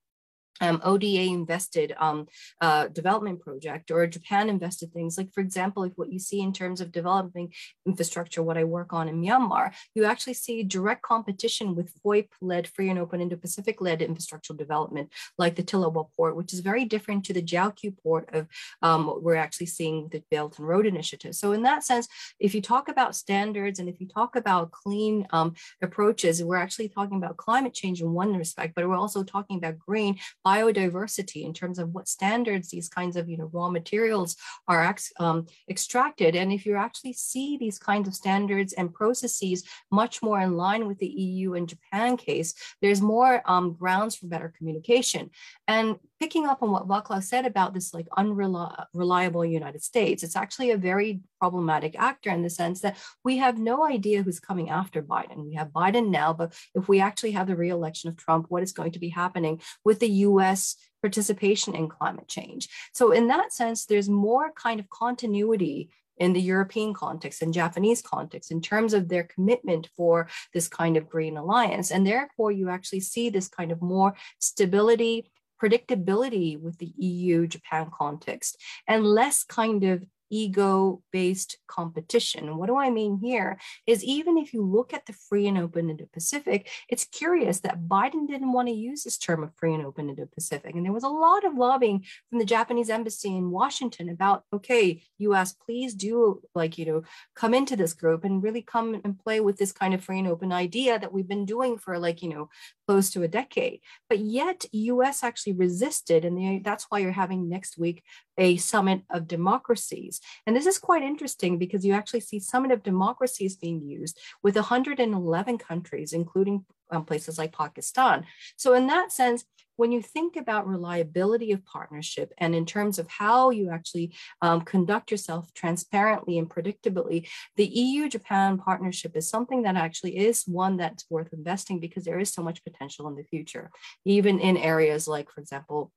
um, 0.60 0.80
ODA 0.84 1.22
invested 1.22 1.94
um, 1.98 2.26
uh, 2.60 2.88
development 2.88 3.40
project 3.40 3.90
or 3.90 4.06
Japan 4.06 4.48
invested 4.48 4.92
things. 4.92 5.16
Like, 5.16 5.32
for 5.32 5.40
example, 5.40 5.84
if 5.84 5.92
what 5.96 6.12
you 6.12 6.18
see 6.18 6.40
in 6.40 6.52
terms 6.52 6.80
of 6.80 6.92
developing 6.92 7.52
infrastructure, 7.86 8.42
what 8.42 8.58
I 8.58 8.64
work 8.64 8.92
on 8.92 9.08
in 9.08 9.20
Myanmar, 9.20 9.72
you 9.94 10.04
actually 10.04 10.34
see 10.34 10.62
direct 10.62 11.02
competition 11.02 11.74
with 11.74 11.92
FOIP 12.04 12.28
led, 12.40 12.68
free 12.68 12.90
and 12.90 12.98
open 12.98 13.20
Indo 13.20 13.36
Pacific 13.36 13.80
led 13.80 14.00
infrastructural 14.00 14.56
development, 14.56 15.10
like 15.38 15.56
the 15.56 15.62
Thilawa 15.62 16.08
port, 16.16 16.36
which 16.36 16.52
is 16.52 16.60
very 16.60 16.84
different 16.84 17.24
to 17.24 17.32
the 17.32 17.42
Kyaukphyu 17.42 17.96
port 18.02 18.28
of 18.32 18.46
um, 18.82 19.06
what 19.06 19.22
we're 19.22 19.34
actually 19.34 19.66
seeing 19.66 20.08
the 20.08 20.22
Belt 20.30 20.58
and 20.58 20.68
Road 20.68 20.86
Initiative. 20.86 21.34
So, 21.34 21.52
in 21.52 21.62
that 21.62 21.84
sense, 21.84 22.08
if 22.38 22.54
you 22.54 22.62
talk 22.62 22.88
about 22.88 23.16
standards 23.16 23.78
and 23.78 23.88
if 23.88 24.00
you 24.00 24.08
talk 24.08 24.36
about 24.36 24.70
clean 24.70 25.26
um, 25.30 25.54
approaches, 25.82 26.42
we're 26.42 26.56
actually 26.56 26.88
talking 26.88 27.16
about 27.16 27.36
climate 27.36 27.74
change 27.74 28.00
in 28.00 28.12
one 28.12 28.36
respect, 28.36 28.74
but 28.74 28.86
we're 28.88 28.96
also 28.96 29.22
talking 29.22 29.56
about 29.56 29.78
green 29.78 30.18
biodiversity 30.50 31.42
in 31.44 31.52
terms 31.60 31.78
of 31.78 31.90
what 31.94 32.08
standards 32.08 32.66
these 32.68 32.88
kinds 32.88 33.16
of 33.16 33.28
you 33.30 33.38
know 33.38 33.50
raw 33.52 33.68
materials 33.70 34.30
are 34.66 34.82
um, 35.18 35.46
extracted. 35.68 36.32
And 36.40 36.52
if 36.52 36.66
you 36.66 36.74
actually 36.76 37.14
see 37.30 37.48
these 37.56 37.78
kinds 37.78 38.06
of 38.08 38.14
standards 38.14 38.72
and 38.78 38.92
processes 39.00 39.58
much 40.00 40.14
more 40.22 40.40
in 40.40 40.52
line 40.56 40.86
with 40.88 40.98
the 40.98 41.14
EU 41.28 41.54
and 41.54 41.68
Japan 41.74 42.16
case 42.16 42.50
there's 42.82 43.00
more 43.00 43.42
um, 43.46 43.74
grounds 43.74 44.16
for 44.16 44.26
better 44.26 44.52
communication. 44.56 45.30
And 45.66 45.96
picking 46.20 46.46
up 46.46 46.62
on 46.62 46.70
what 46.70 46.86
Vaclav 46.86 47.22
said 47.22 47.46
about 47.46 47.72
this 47.72 47.94
like 47.94 48.06
unreliable 48.16 49.44
United 49.44 49.82
States, 49.82 50.22
it's 50.22 50.36
actually 50.36 50.70
a 50.70 50.76
very 50.76 51.20
problematic 51.40 51.98
actor 51.98 52.30
in 52.30 52.42
the 52.42 52.50
sense 52.50 52.82
that 52.82 52.98
we 53.24 53.38
have 53.38 53.58
no 53.58 53.86
idea 53.86 54.22
who's 54.22 54.38
coming 54.38 54.68
after 54.68 55.02
Biden. 55.02 55.46
We 55.46 55.54
have 55.54 55.68
Biden 55.68 56.10
now, 56.10 56.34
but 56.34 56.54
if 56.74 56.88
we 56.88 57.00
actually 57.00 57.30
have 57.32 57.46
the 57.46 57.56
re-election 57.56 58.10
of 58.10 58.18
Trump, 58.18 58.46
what 58.50 58.62
is 58.62 58.72
going 58.72 58.92
to 58.92 58.98
be 58.98 59.08
happening 59.08 59.62
with 59.82 59.98
the 59.98 60.10
US 60.10 60.76
participation 61.00 61.74
in 61.74 61.88
climate 61.88 62.28
change? 62.28 62.68
So 62.92 63.12
in 63.12 63.28
that 63.28 63.54
sense, 63.54 63.86
there's 63.86 64.10
more 64.10 64.52
kind 64.52 64.78
of 64.78 64.90
continuity 64.90 65.90
in 66.18 66.34
the 66.34 66.40
European 66.40 66.92
context 66.92 67.40
and 67.40 67.54
Japanese 67.54 68.02
context 68.02 68.52
in 68.52 68.60
terms 68.60 68.92
of 68.92 69.08
their 69.08 69.24
commitment 69.24 69.88
for 69.96 70.28
this 70.52 70.68
kind 70.68 70.98
of 70.98 71.08
green 71.08 71.38
alliance. 71.38 71.90
And 71.90 72.06
therefore, 72.06 72.52
you 72.52 72.68
actually 72.68 73.00
see 73.00 73.30
this 73.30 73.48
kind 73.48 73.72
of 73.72 73.80
more 73.80 74.14
stability 74.38 75.30
predictability 75.60 76.60
with 76.60 76.78
the 76.78 76.92
EU 76.96 77.46
Japan 77.46 77.90
context 77.92 78.60
and 78.86 79.04
less 79.04 79.44
kind 79.44 79.84
of 79.84 80.04
ego 80.30 81.02
based 81.12 81.58
competition. 81.66 82.56
What 82.56 82.66
do 82.66 82.76
I 82.76 82.90
mean 82.90 83.18
here 83.18 83.58
is 83.86 84.04
even 84.04 84.38
if 84.38 84.54
you 84.54 84.64
look 84.64 84.94
at 84.94 85.06
the 85.06 85.12
free 85.12 85.46
and 85.46 85.58
open 85.58 85.90
Indo 85.90 86.06
Pacific, 86.12 86.68
it's 86.88 87.04
curious 87.04 87.60
that 87.60 87.88
Biden 87.88 88.26
didn't 88.26 88.52
want 88.52 88.68
to 88.68 88.74
use 88.74 89.04
this 89.04 89.18
term 89.18 89.42
of 89.42 89.54
free 89.56 89.74
and 89.74 89.84
open 89.84 90.08
Indo 90.08 90.26
Pacific. 90.32 90.74
And 90.74 90.84
there 90.84 90.92
was 90.92 91.04
a 91.04 91.08
lot 91.08 91.44
of 91.44 91.54
lobbying 91.54 92.04
from 92.28 92.38
the 92.38 92.44
Japanese 92.44 92.90
embassy 92.90 93.36
in 93.36 93.50
Washington 93.50 94.08
about, 94.08 94.44
okay, 94.52 95.02
US, 95.18 95.52
please 95.52 95.94
do 95.94 96.40
like, 96.54 96.78
you 96.78 96.86
know, 96.86 97.02
come 97.34 97.54
into 97.54 97.76
this 97.76 97.92
group 97.92 98.24
and 98.24 98.42
really 98.42 98.62
come 98.62 99.00
and 99.04 99.18
play 99.18 99.40
with 99.40 99.58
this 99.58 99.72
kind 99.72 99.94
of 99.94 100.02
free 100.02 100.18
and 100.18 100.28
open 100.28 100.52
idea 100.52 100.98
that 100.98 101.12
we've 101.12 101.28
been 101.28 101.44
doing 101.44 101.78
for 101.78 101.98
like, 101.98 102.22
you 102.22 102.28
know, 102.28 102.48
close 102.86 103.10
to 103.10 103.22
a 103.22 103.28
decade. 103.28 103.80
But 104.08 104.18
yet 104.18 104.64
US 104.72 105.22
actually 105.22 105.52
resisted. 105.52 106.24
And 106.24 106.64
that's 106.64 106.86
why 106.88 106.98
you're 106.98 107.12
having 107.12 107.48
next 107.48 107.78
week 107.78 108.02
a 108.36 108.56
summit 108.56 109.02
of 109.10 109.28
democracies. 109.28 110.19
And 110.46 110.54
this 110.54 110.66
is 110.66 110.78
quite 110.78 111.02
interesting 111.02 111.58
because 111.58 111.84
you 111.84 111.92
actually 111.92 112.20
see 112.20 112.40
summit 112.40 112.72
of 112.72 112.82
democracies 112.82 113.56
being 113.56 113.82
used 113.82 114.18
with 114.42 114.56
111 114.56 115.58
countries, 115.58 116.12
including 116.12 116.64
um, 116.90 117.04
places 117.04 117.38
like 117.38 117.52
Pakistan. 117.52 118.26
So 118.56 118.74
in 118.74 118.86
that 118.88 119.12
sense, 119.12 119.44
when 119.80 119.92
you 119.92 120.02
think 120.02 120.36
about 120.36 120.66
reliability 120.66 121.52
of 121.52 121.64
partnership 121.64 122.34
and 122.36 122.54
in 122.54 122.66
terms 122.66 122.98
of 122.98 123.08
how 123.08 123.48
you 123.48 123.70
actually 123.70 124.14
um, 124.42 124.60
conduct 124.60 125.10
yourself 125.10 125.54
transparently 125.54 126.36
and 126.36 126.50
predictably, 126.50 127.26
the 127.56 127.64
EU 127.64 128.06
Japan 128.06 128.58
partnership 128.58 129.16
is 129.16 129.26
something 129.26 129.62
that 129.62 129.76
actually 129.76 130.18
is 130.18 130.44
one 130.46 130.76
that's 130.76 131.06
worth 131.08 131.32
investing 131.32 131.80
because 131.80 132.04
there 132.04 132.18
is 132.18 132.30
so 132.30 132.42
much 132.42 132.62
potential 132.62 133.08
in 133.08 133.16
the 133.16 133.24
future, 133.24 133.70
even 134.04 134.38
in 134.38 134.58
areas 134.58 135.08
like, 135.08 135.30
for 135.30 135.40
example, 135.40 135.90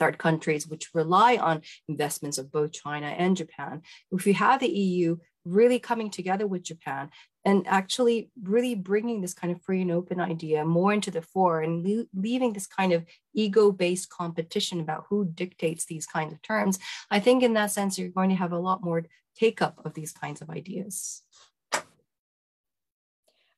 third 0.00 0.18
countries 0.18 0.66
which 0.66 0.90
rely 0.94 1.36
on 1.36 1.62
investments 1.88 2.38
of 2.38 2.50
both 2.50 2.72
China 2.72 3.06
and 3.06 3.36
Japan. 3.36 3.82
If 4.10 4.26
you 4.26 4.34
have 4.34 4.58
the 4.58 4.68
EU 4.68 5.18
really 5.44 5.78
coming 5.78 6.10
together 6.10 6.46
with 6.46 6.62
Japan 6.62 7.10
and 7.44 7.66
actually 7.66 8.30
really 8.42 8.74
bringing 8.74 9.20
this 9.20 9.32
kind 9.32 9.52
of 9.52 9.62
free 9.62 9.82
and 9.82 9.90
open 9.90 10.20
idea 10.20 10.64
more 10.64 10.92
into 10.92 11.10
the 11.10 11.22
fore 11.22 11.62
and 11.62 11.86
le- 11.86 12.06
leaving 12.14 12.52
this 12.52 12.66
kind 12.66 12.92
of 12.92 13.04
ego 13.34 13.72
based 13.72 14.10
competition 14.10 14.80
about 14.80 15.06
who 15.08 15.24
dictates 15.24 15.86
these 15.86 16.06
kinds 16.06 16.32
of 16.32 16.42
terms, 16.42 16.78
I 17.10 17.20
think 17.20 17.42
in 17.42 17.54
that 17.54 17.70
sense, 17.70 17.98
you're 17.98 18.10
going 18.10 18.30
to 18.30 18.36
have 18.36 18.52
a 18.52 18.58
lot 18.58 18.82
more 18.82 19.04
take 19.36 19.62
up 19.62 19.80
of 19.84 19.94
these 19.94 20.12
kinds 20.12 20.42
of 20.42 20.50
ideas. 20.50 21.22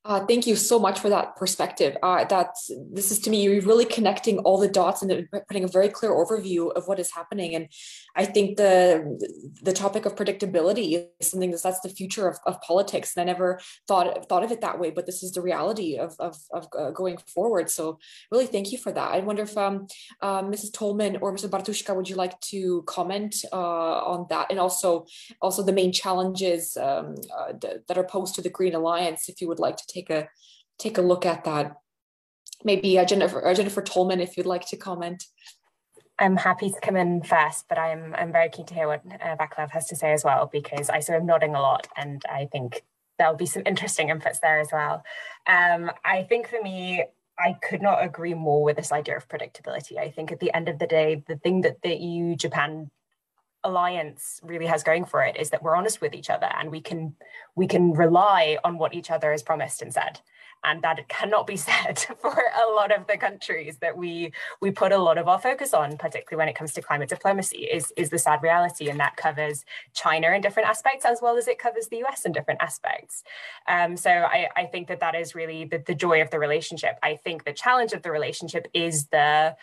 Uh, 0.04 0.26
thank 0.26 0.48
you 0.48 0.56
so 0.56 0.80
much 0.80 0.98
for 0.98 1.08
that 1.08 1.36
perspective. 1.36 1.96
Uh, 2.02 2.24
that's 2.24 2.72
this 2.90 3.12
is 3.12 3.20
to 3.20 3.30
me 3.30 3.40
you're 3.40 3.62
really 3.62 3.84
connecting 3.84 4.38
all 4.40 4.58
the 4.58 4.66
dots 4.66 5.00
and 5.00 5.28
putting 5.46 5.62
a 5.62 5.68
very 5.68 5.88
clear 5.88 6.10
overview 6.10 6.72
of 6.72 6.88
what 6.88 6.98
is 6.98 7.12
happening. 7.12 7.54
And 7.54 7.68
I 8.16 8.24
think 8.24 8.56
the 8.56 9.16
the 9.62 9.72
topic 9.72 10.04
of 10.04 10.16
predictability 10.16 11.06
is 11.20 11.30
something 11.30 11.52
that's 11.52 11.62
that's 11.62 11.80
the 11.80 11.88
future 11.88 12.26
of, 12.26 12.36
of 12.46 12.60
politics. 12.62 13.16
And 13.16 13.22
I 13.22 13.32
never 13.32 13.60
thought 13.86 14.28
thought 14.28 14.42
of 14.42 14.50
it 14.50 14.60
that 14.60 14.80
way, 14.80 14.90
but 14.90 15.06
this 15.06 15.22
is 15.22 15.30
the 15.32 15.40
reality 15.40 15.98
of 15.98 16.16
of, 16.18 16.36
of 16.52 16.66
uh, 16.76 16.90
going 16.90 17.18
forward. 17.18 17.70
So 17.70 18.00
really, 18.32 18.46
thank 18.46 18.72
you 18.72 18.78
for 18.78 18.90
that. 18.90 19.12
I 19.12 19.20
wonder 19.20 19.44
if 19.44 19.56
um, 19.56 19.86
uh, 20.20 20.42
Mrs. 20.42 20.72
Tollmann 20.72 21.22
or 21.22 21.32
Mr. 21.32 21.48
Bartuška, 21.48 21.94
would 21.94 22.08
you 22.08 22.16
like 22.16 22.40
to 22.40 22.82
comment 22.88 23.36
uh, 23.52 23.56
on 23.56 24.26
that, 24.30 24.48
and 24.50 24.58
also 24.58 25.06
also 25.40 25.62
the 25.62 25.72
main 25.72 25.92
challenges 25.92 26.76
um, 26.76 27.14
uh, 27.38 27.52
that 27.60 27.96
are 27.96 28.04
posed 28.04 28.34
to 28.34 28.42
the 28.42 28.50
Green 28.50 28.74
Alliance, 28.74 29.28
if 29.28 29.40
you 29.40 29.46
would 29.46 29.60
like 29.60 29.76
to 29.76 29.91
take 29.92 30.10
a 30.10 30.28
take 30.78 30.98
a 30.98 31.02
look 31.02 31.26
at 31.26 31.44
that. 31.44 31.76
Maybe 32.64 32.98
uh, 32.98 33.04
Jennifer, 33.04 33.46
uh, 33.46 33.54
Jennifer 33.54 33.82
Tollmann, 33.82 34.20
if 34.20 34.36
you'd 34.36 34.46
like 34.46 34.66
to 34.68 34.76
comment. 34.76 35.24
I'm 36.18 36.36
happy 36.36 36.70
to 36.70 36.80
come 36.80 36.96
in 36.96 37.22
first, 37.22 37.66
but 37.68 37.78
I'm 37.78 38.14
I'm 38.14 38.32
very 38.32 38.48
keen 38.48 38.66
to 38.66 38.74
hear 38.74 38.86
what 38.86 39.02
uh, 39.06 39.36
Vaclav 39.36 39.70
has 39.70 39.86
to 39.88 39.96
say 39.96 40.12
as 40.12 40.24
well 40.24 40.48
because 40.52 40.88
I 40.88 41.00
saw 41.00 41.14
him 41.14 41.26
nodding 41.26 41.54
a 41.54 41.60
lot, 41.60 41.88
and 41.96 42.22
I 42.30 42.48
think 42.52 42.84
there'll 43.18 43.34
be 43.34 43.46
some 43.46 43.62
interesting 43.66 44.08
inputs 44.08 44.40
there 44.40 44.60
as 44.60 44.68
well. 44.72 45.04
Um, 45.46 45.90
I 46.04 46.22
think 46.24 46.48
for 46.48 46.60
me, 46.62 47.04
I 47.38 47.54
could 47.54 47.82
not 47.82 48.04
agree 48.04 48.34
more 48.34 48.62
with 48.62 48.76
this 48.76 48.92
idea 48.92 49.16
of 49.16 49.28
predictability. 49.28 49.98
I 49.98 50.10
think 50.10 50.30
at 50.30 50.40
the 50.40 50.54
end 50.54 50.68
of 50.68 50.78
the 50.78 50.86
day, 50.86 51.22
the 51.26 51.36
thing 51.36 51.62
that 51.62 51.82
the 51.82 51.94
EU 51.94 52.36
Japan 52.36 52.90
alliance 53.64 54.40
really 54.42 54.66
has 54.66 54.82
going 54.82 55.04
for 55.04 55.22
it 55.22 55.36
is 55.36 55.50
that 55.50 55.62
we're 55.62 55.76
honest 55.76 56.00
with 56.00 56.14
each 56.14 56.30
other 56.30 56.48
and 56.58 56.70
we 56.70 56.80
can 56.80 57.14
we 57.54 57.66
can 57.66 57.92
rely 57.92 58.58
on 58.64 58.78
what 58.78 58.94
each 58.94 59.10
other 59.10 59.30
has 59.30 59.42
promised 59.42 59.82
and 59.82 59.92
said. 59.92 60.20
And 60.64 60.80
that 60.82 61.08
cannot 61.08 61.48
be 61.48 61.56
said 61.68 61.98
for 62.20 62.30
a 62.30 62.72
lot 62.72 62.96
of 62.96 63.06
the 63.06 63.16
countries 63.16 63.78
that 63.78 63.96
we 63.96 64.32
we 64.60 64.70
put 64.70 64.92
a 64.92 64.98
lot 64.98 65.18
of 65.18 65.28
our 65.28 65.38
focus 65.38 65.74
on 65.74 65.96
particularly 65.96 66.40
when 66.40 66.48
it 66.48 66.54
comes 66.54 66.72
to 66.74 66.82
climate 66.82 67.08
diplomacy 67.08 67.64
is 67.64 67.92
is 67.96 68.10
the 68.10 68.18
sad 68.18 68.42
reality. 68.42 68.88
And 68.88 68.98
that 69.00 69.16
covers 69.16 69.64
china 69.94 70.30
in 70.30 70.40
different 70.40 70.68
aspects 70.68 71.04
as 71.04 71.20
well 71.22 71.36
as 71.36 71.48
it 71.48 71.58
covers 71.58 71.88
the 71.88 72.04
us 72.04 72.24
in 72.24 72.32
different 72.32 72.62
aspects. 72.62 73.22
Um, 73.68 73.96
so 73.96 74.10
I, 74.10 74.48
I 74.56 74.66
think 74.66 74.88
that 74.88 75.00
that 75.00 75.14
is 75.14 75.34
really 75.34 75.64
the, 75.64 75.82
the 75.84 75.94
joy 75.94 76.20
of 76.20 76.30
the 76.30 76.38
relationship. 76.38 76.98
I 77.02 77.16
think 77.16 77.44
the 77.44 77.52
challenge 77.52 77.92
of 77.92 78.02
the 78.02 78.10
relationship 78.10 78.68
is 78.74 79.06
the 79.06 79.56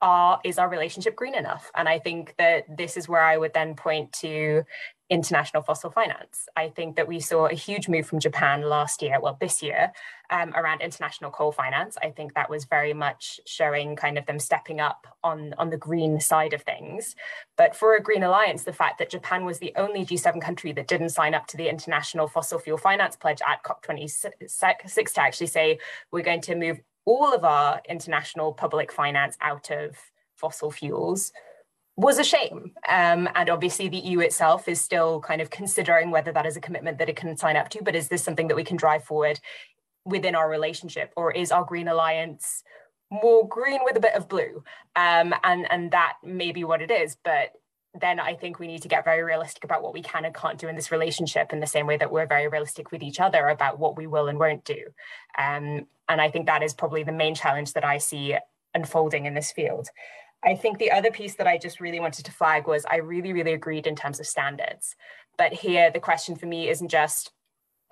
are 0.00 0.40
is 0.44 0.58
our 0.58 0.68
relationship 0.68 1.16
green 1.16 1.34
enough? 1.34 1.70
And 1.74 1.88
i 1.88 1.98
think 1.98 2.34
that 2.38 2.64
this 2.76 2.96
is 2.96 3.08
where 3.08 3.22
i 3.22 3.36
would 3.36 3.52
then 3.54 3.74
point 3.74 4.12
to 4.12 4.64
international 5.10 5.62
fossil 5.62 5.90
finance. 5.90 6.48
I 6.54 6.68
think 6.68 6.96
that 6.96 7.08
we 7.08 7.18
saw 7.18 7.46
a 7.46 7.54
huge 7.54 7.88
move 7.88 8.06
from 8.06 8.20
japan 8.20 8.62
last 8.62 9.02
year 9.02 9.18
well 9.20 9.38
this 9.40 9.62
year 9.62 9.92
um, 10.30 10.52
around 10.54 10.82
international 10.82 11.30
coal 11.30 11.50
finance. 11.50 11.96
I 12.02 12.10
think 12.10 12.34
that 12.34 12.50
was 12.50 12.66
very 12.66 12.92
much 12.92 13.40
showing 13.46 13.96
kind 13.96 14.18
of 14.18 14.26
them 14.26 14.38
stepping 14.38 14.80
up 14.80 15.06
on 15.24 15.54
on 15.58 15.70
the 15.70 15.78
green 15.78 16.20
side 16.20 16.52
of 16.52 16.62
things. 16.62 17.14
But 17.56 17.74
for 17.74 17.94
a 17.96 18.02
green 18.02 18.22
alliance 18.22 18.64
the 18.64 18.72
fact 18.72 18.98
that 18.98 19.10
japan 19.10 19.44
was 19.44 19.58
the 19.58 19.72
only 19.76 20.04
g7 20.04 20.40
country 20.40 20.72
that 20.72 20.88
didn't 20.88 21.10
sign 21.10 21.34
up 21.34 21.46
to 21.48 21.56
the 21.56 21.68
international 21.68 22.28
fossil 22.28 22.58
fuel 22.58 22.78
finance 22.78 23.16
pledge 23.16 23.40
at 23.48 23.62
cop26 23.64 25.12
to 25.14 25.20
actually 25.20 25.46
say 25.46 25.78
we're 26.12 26.22
going 26.22 26.42
to 26.42 26.54
move 26.54 26.78
all 27.08 27.32
of 27.32 27.42
our 27.42 27.80
international 27.88 28.52
public 28.52 28.92
finance 28.92 29.38
out 29.40 29.70
of 29.70 29.96
fossil 30.34 30.70
fuels 30.70 31.32
was 31.96 32.18
a 32.18 32.22
shame. 32.22 32.72
Um, 32.86 33.30
and 33.34 33.48
obviously, 33.48 33.88
the 33.88 33.96
EU 33.96 34.20
itself 34.20 34.68
is 34.68 34.78
still 34.78 35.18
kind 35.20 35.40
of 35.40 35.48
considering 35.48 36.10
whether 36.10 36.32
that 36.32 36.44
is 36.44 36.58
a 36.58 36.60
commitment 36.60 36.98
that 36.98 37.08
it 37.08 37.16
can 37.16 37.34
sign 37.38 37.56
up 37.56 37.70
to. 37.70 37.82
But 37.82 37.96
is 37.96 38.08
this 38.08 38.22
something 38.22 38.46
that 38.48 38.56
we 38.56 38.62
can 38.62 38.76
drive 38.76 39.04
forward 39.04 39.40
within 40.04 40.34
our 40.34 40.50
relationship? 40.50 41.14
Or 41.16 41.32
is 41.32 41.50
our 41.50 41.64
Green 41.64 41.88
Alliance 41.88 42.62
more 43.10 43.48
green 43.48 43.80
with 43.84 43.96
a 43.96 44.00
bit 44.00 44.14
of 44.14 44.28
blue? 44.28 44.62
Um, 44.94 45.34
and, 45.44 45.66
and 45.72 45.90
that 45.92 46.18
may 46.22 46.52
be 46.52 46.62
what 46.62 46.82
it 46.82 46.90
is. 46.90 47.16
But 47.24 47.52
then 47.98 48.20
I 48.20 48.34
think 48.34 48.58
we 48.58 48.66
need 48.66 48.82
to 48.82 48.88
get 48.88 49.04
very 49.04 49.22
realistic 49.22 49.64
about 49.64 49.82
what 49.82 49.94
we 49.94 50.02
can 50.02 50.24
and 50.24 50.34
can't 50.34 50.58
do 50.58 50.68
in 50.68 50.76
this 50.76 50.92
relationship 50.92 51.52
in 51.52 51.60
the 51.60 51.66
same 51.66 51.86
way 51.86 51.96
that 51.96 52.12
we're 52.12 52.26
very 52.26 52.48
realistic 52.48 52.92
with 52.92 53.02
each 53.02 53.18
other 53.18 53.48
about 53.48 53.78
what 53.78 53.96
we 53.96 54.06
will 54.06 54.28
and 54.28 54.38
won't 54.38 54.64
do. 54.64 54.78
Um, 55.38 55.86
and 56.08 56.20
I 56.20 56.30
think 56.30 56.46
that 56.46 56.62
is 56.62 56.74
probably 56.74 57.02
the 57.02 57.12
main 57.12 57.34
challenge 57.34 57.72
that 57.72 57.84
I 57.84 57.98
see 57.98 58.36
unfolding 58.74 59.26
in 59.26 59.34
this 59.34 59.52
field. 59.52 59.88
I 60.44 60.54
think 60.54 60.78
the 60.78 60.92
other 60.92 61.10
piece 61.10 61.34
that 61.36 61.46
I 61.46 61.58
just 61.58 61.80
really 61.80 61.98
wanted 61.98 62.24
to 62.26 62.32
flag 62.32 62.66
was 62.66 62.84
I 62.84 62.96
really, 62.96 63.32
really 63.32 63.54
agreed 63.54 63.86
in 63.86 63.96
terms 63.96 64.20
of 64.20 64.26
standards. 64.26 64.94
But 65.36 65.52
here, 65.52 65.90
the 65.90 66.00
question 66.00 66.36
for 66.36 66.46
me 66.46 66.68
isn't 66.68 66.88
just 66.88 67.32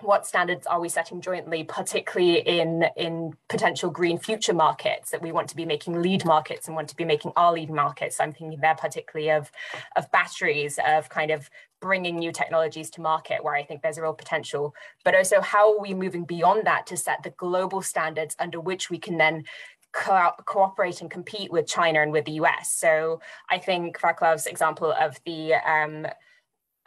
what 0.01 0.27
standards 0.27 0.67
are 0.67 0.79
we 0.79 0.89
setting 0.89 1.21
jointly, 1.21 1.63
particularly 1.63 2.39
in, 2.39 2.85
in 2.95 3.33
potential 3.49 3.89
green 3.89 4.19
future 4.19 4.53
markets 4.53 5.09
that 5.09 5.21
we 5.21 5.31
want 5.31 5.49
to 5.49 5.55
be 5.55 5.65
making 5.65 6.01
lead 6.01 6.23
markets 6.23 6.67
and 6.67 6.75
want 6.75 6.87
to 6.89 6.95
be 6.95 7.03
making 7.03 7.31
our 7.35 7.51
lead 7.53 7.71
markets? 7.71 8.19
I'm 8.19 8.31
thinking 8.31 8.59
there 8.61 8.75
particularly 8.75 9.31
of, 9.31 9.51
of 9.95 10.11
batteries, 10.11 10.77
of 10.87 11.09
kind 11.09 11.31
of 11.31 11.49
bringing 11.81 12.17
new 12.17 12.31
technologies 12.31 12.89
to 12.91 13.01
market 13.01 13.43
where 13.43 13.55
I 13.55 13.63
think 13.63 13.81
there's 13.81 13.97
a 13.97 14.01
real 14.03 14.13
potential, 14.13 14.75
but 15.03 15.15
also 15.15 15.41
how 15.41 15.73
are 15.73 15.81
we 15.81 15.93
moving 15.93 16.25
beyond 16.25 16.65
that 16.67 16.85
to 16.87 16.97
set 16.97 17.23
the 17.23 17.31
global 17.31 17.81
standards 17.81 18.35
under 18.39 18.59
which 18.59 18.89
we 18.89 18.99
can 18.99 19.17
then 19.17 19.45
co- 19.93 20.31
cooperate 20.45 21.01
and 21.01 21.09
compete 21.09 21.51
with 21.51 21.67
China 21.67 22.01
and 22.01 22.11
with 22.11 22.25
the 22.25 22.33
US. 22.33 22.71
So 22.71 23.19
I 23.49 23.57
think 23.57 23.99
Vaclav's 23.99 24.45
example 24.45 24.91
of 24.91 25.19
the 25.25 25.55
um, 25.55 26.07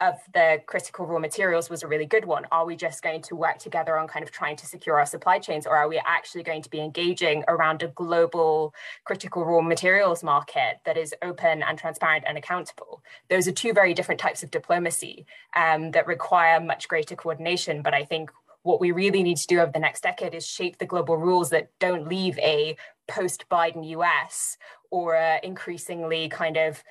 of 0.01 0.19
the 0.33 0.61
critical 0.65 1.05
raw 1.05 1.19
materials 1.19 1.69
was 1.69 1.83
a 1.83 1.87
really 1.87 2.07
good 2.07 2.25
one. 2.25 2.45
Are 2.51 2.65
we 2.65 2.75
just 2.75 3.03
going 3.03 3.21
to 3.23 3.35
work 3.35 3.59
together 3.59 3.97
on 3.97 4.07
kind 4.07 4.23
of 4.23 4.31
trying 4.31 4.55
to 4.57 4.65
secure 4.65 4.99
our 4.99 5.05
supply 5.05 5.37
chains, 5.39 5.67
or 5.67 5.77
are 5.77 5.87
we 5.87 6.01
actually 6.05 6.43
going 6.43 6.63
to 6.63 6.69
be 6.69 6.79
engaging 6.79 7.43
around 7.47 7.83
a 7.83 7.87
global 7.87 8.73
critical 9.05 9.45
raw 9.45 9.61
materials 9.61 10.23
market 10.23 10.79
that 10.85 10.97
is 10.97 11.13
open 11.21 11.61
and 11.61 11.77
transparent 11.77 12.25
and 12.27 12.37
accountable? 12.37 13.03
Those 13.29 13.47
are 13.47 13.51
two 13.51 13.73
very 13.73 13.93
different 13.93 14.19
types 14.19 14.41
of 14.43 14.51
diplomacy 14.51 15.25
um, 15.55 15.91
that 15.91 16.07
require 16.07 16.59
much 16.59 16.87
greater 16.87 17.15
coordination. 17.15 17.83
But 17.83 17.93
I 17.93 18.03
think 18.03 18.31
what 18.63 18.79
we 18.79 18.91
really 18.91 19.23
need 19.23 19.37
to 19.37 19.47
do 19.47 19.59
over 19.59 19.71
the 19.71 19.79
next 19.79 20.01
decade 20.01 20.33
is 20.33 20.45
shape 20.45 20.77
the 20.77 20.85
global 20.85 21.17
rules 21.17 21.51
that 21.51 21.69
don't 21.79 22.07
leave 22.07 22.37
a 22.39 22.75
post 23.07 23.45
Biden 23.49 23.87
US 23.89 24.57
or 24.89 25.15
a 25.15 25.39
increasingly 25.43 26.29
kind 26.29 26.57
of 26.57 26.83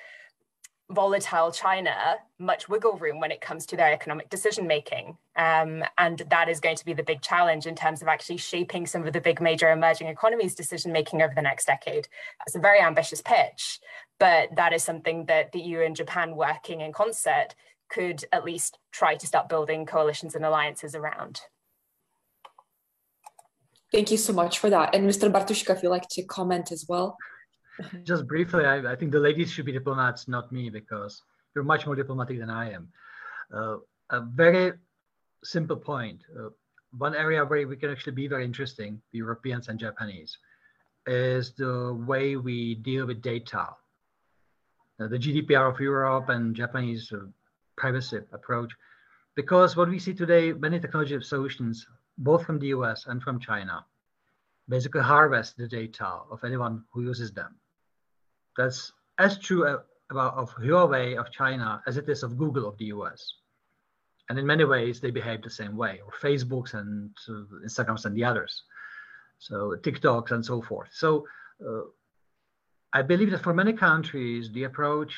volatile 0.90 1.53
China 1.53 2.16
much 2.38 2.68
wiggle 2.68 2.94
room 2.94 3.20
when 3.20 3.31
it 3.31 3.40
comes 3.40 3.64
to 3.66 3.76
their 3.76 3.92
economic 3.92 4.29
decision 4.29 4.66
making. 4.66 5.16
Um, 5.37 5.85
and 5.98 6.22
that 6.31 6.48
is 6.48 6.61
going 6.61 6.76
to 6.76 6.85
be 6.85 6.92
the 6.92 7.03
big 7.03 7.22
challenge 7.22 7.66
in 7.66 7.74
terms 7.74 8.03
of 8.03 8.09
actually 8.09 8.38
shaping 8.38 8.87
some 8.87 9.07
of 9.07 9.12
the 9.12 9.20
big 9.20 9.40
major 9.40 9.70
emerging 9.70 10.09
economies' 10.09 10.55
decision 10.55 10.92
making 10.92 11.22
over 11.22 11.35
the 11.35 11.42
next 11.42 11.66
decade. 11.66 12.09
That's 12.38 12.57
a 12.57 12.61
very 12.61 12.81
ambitious 12.81 13.22
pitch, 13.22 13.81
but 14.18 14.48
that 14.57 14.72
is 14.72 14.83
something 14.83 15.26
that 15.26 15.53
the 15.53 15.61
EU 15.61 15.81
and 15.81 15.94
Japan 15.94 16.35
working 16.35 16.81
in 16.81 16.92
concert 16.92 17.55
could 17.88 18.24
at 18.33 18.44
least 18.44 18.79
try 18.92 19.16
to 19.16 19.26
start 19.26 19.48
building 19.48 19.87
coalitions 19.87 20.35
and 20.35 20.44
alliances 20.44 20.94
around. 20.94 21.40
Thank 23.92 24.11
you 24.12 24.16
so 24.16 24.33
much 24.33 24.59
for 24.59 24.70
that. 24.70 24.94
And 24.94 25.09
Mr. 25.09 25.31
Bartuška, 25.31 25.76
if 25.76 25.83
you'd 25.83 25.88
like 25.88 26.09
to 26.11 26.22
comment 26.22 26.70
as 26.70 26.87
well. 26.88 27.16
Just 28.05 28.27
briefly, 28.27 28.64
I, 28.64 28.93
I, 28.93 28.97
think 28.97 29.12
the 29.12 29.21
ladies 29.21 29.51
should 29.51 29.66
be 29.66 29.73
diplomats, 29.73 30.29
not 30.29 30.53
me, 30.53 30.71
because 30.71 31.23
you're 31.55 31.64
much 31.64 31.87
more 31.87 31.95
diplomatic 31.95 32.38
than 32.38 32.51
I 32.51 32.73
am. 32.73 32.88
Uh, 33.53 33.77
a 34.11 34.21
very 34.21 34.73
simple 35.45 35.77
point. 35.77 36.21
Uh, 36.38 36.49
one 36.97 37.14
area 37.14 37.45
where 37.45 37.66
we 37.66 37.77
can 37.77 37.90
actually 37.90 38.12
be 38.12 38.27
very 38.29 38.45
interesting, 38.45 39.01
the 39.12 39.19
Europeans 39.19 39.69
and 39.69 39.79
Japanese, 39.79 40.37
is 41.07 41.53
the 41.53 41.95
way 42.07 42.37
we 42.37 42.75
deal 42.77 43.07
with 43.07 43.23
data. 43.23 43.69
Uh, 44.99 45.09
the 45.09 45.19
GDPR 45.19 45.73
of 45.73 45.81
Europe 45.81 46.29
and 46.29 46.55
Japanese 46.55 47.12
uh, 47.12 47.27
privacy 47.77 48.19
approach. 48.33 48.73
Because 49.37 49.77
what 49.77 49.88
we 49.88 49.99
see 49.99 50.12
today, 50.12 50.53
many 50.53 50.81
technology 50.81 51.19
solutions, 51.23 51.87
both 52.19 52.45
from 52.45 52.59
the 52.59 52.69
US 52.69 53.07
and 53.07 53.23
from 53.23 53.40
China, 53.40 53.85
basically 54.69 55.01
harvest 55.01 55.57
the 55.57 55.66
data 55.66 56.21
of 56.31 56.45
anyone 56.45 56.85
who 56.93 57.03
uses 57.03 57.33
them. 57.33 57.57
That's 58.61 58.92
as 59.16 59.38
true 59.38 59.62
about 60.11 60.35
of 60.35 60.55
Huawei 60.57 61.18
of 61.18 61.31
China 61.31 61.83
as 61.87 61.96
it 61.96 62.07
is 62.09 62.23
of 62.23 62.37
Google 62.37 62.66
of 62.68 62.77
the 62.77 62.87
US. 62.96 63.20
And 64.29 64.38
in 64.38 64.46
many 64.46 64.64
ways, 64.64 65.01
they 65.01 65.11
behave 65.11 65.40
the 65.42 65.57
same 65.61 65.77
way, 65.77 66.01
or 66.05 66.12
Facebooks 66.12 66.75
and 66.75 67.11
uh, 67.29 67.66
Instagrams 67.66 68.05
and 68.05 68.14
the 68.14 68.25
others. 68.25 68.62
So 69.38 69.55
TikToks 69.87 70.31
and 70.33 70.44
so 70.44 70.61
forth. 70.61 70.90
So 70.92 71.27
uh, 71.66 71.85
I 72.92 73.01
believe 73.01 73.31
that 73.31 73.42
for 73.42 73.55
many 73.55 73.73
countries, 73.73 74.53
the 74.53 74.64
approach, 74.64 75.14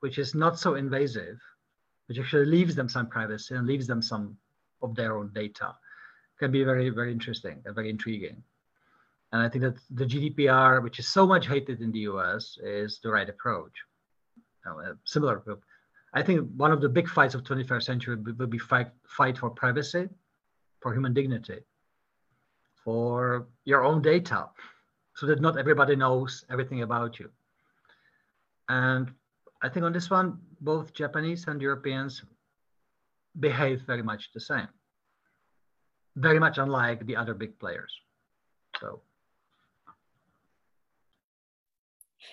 which 0.00 0.18
is 0.18 0.34
not 0.34 0.58
so 0.58 0.76
invasive, 0.76 1.38
which 2.06 2.20
actually 2.20 2.46
leaves 2.46 2.74
them 2.76 2.88
some 2.88 3.08
privacy 3.08 3.56
and 3.56 3.66
leaves 3.66 3.88
them 3.88 4.02
some 4.02 4.36
of 4.82 4.94
their 4.94 5.16
own 5.18 5.32
data, 5.34 5.74
can 6.38 6.52
be 6.52 6.62
very, 6.62 6.90
very 6.90 7.10
interesting 7.10 7.60
and 7.64 7.74
very 7.74 7.90
intriguing. 7.90 8.42
And 9.34 9.42
I 9.42 9.48
think 9.48 9.62
that 9.64 9.80
the 9.90 10.04
GDPR, 10.06 10.80
which 10.80 11.00
is 11.00 11.08
so 11.08 11.26
much 11.26 11.48
hated 11.48 11.80
in 11.80 11.90
the 11.90 12.02
US, 12.10 12.56
is 12.62 13.00
the 13.02 13.10
right 13.10 13.28
approach. 13.28 13.72
Now, 14.64 14.78
uh, 14.78 14.94
similar, 15.04 15.42
I 16.12 16.22
think 16.22 16.48
one 16.56 16.70
of 16.70 16.80
the 16.80 16.88
big 16.88 17.08
fights 17.08 17.34
of 17.34 17.42
21st 17.42 17.82
century 17.82 18.14
will 18.14 18.46
be 18.46 18.58
fight, 18.58 18.90
fight 19.08 19.36
for 19.36 19.50
privacy, 19.50 20.08
for 20.80 20.94
human 20.94 21.12
dignity. 21.12 21.58
for 22.84 23.48
your 23.64 23.82
own 23.82 24.02
data 24.02 24.40
so 25.16 25.26
that 25.26 25.40
not 25.40 25.56
everybody 25.56 25.96
knows 25.96 26.44
everything 26.50 26.82
about 26.82 27.18
you. 27.18 27.30
And 28.68 29.10
I 29.62 29.70
think 29.70 29.86
on 29.86 29.92
this 29.94 30.10
one, 30.10 30.38
both 30.60 30.92
Japanese 30.92 31.48
and 31.48 31.62
Europeans 31.62 32.22
behave 33.40 33.80
very 33.86 34.02
much 34.02 34.32
the 34.34 34.40
same, 34.40 34.68
very 36.14 36.38
much 36.38 36.58
unlike 36.58 37.06
the 37.06 37.16
other 37.16 37.32
big 37.32 37.58
players. 37.58 37.92
So 38.80 39.00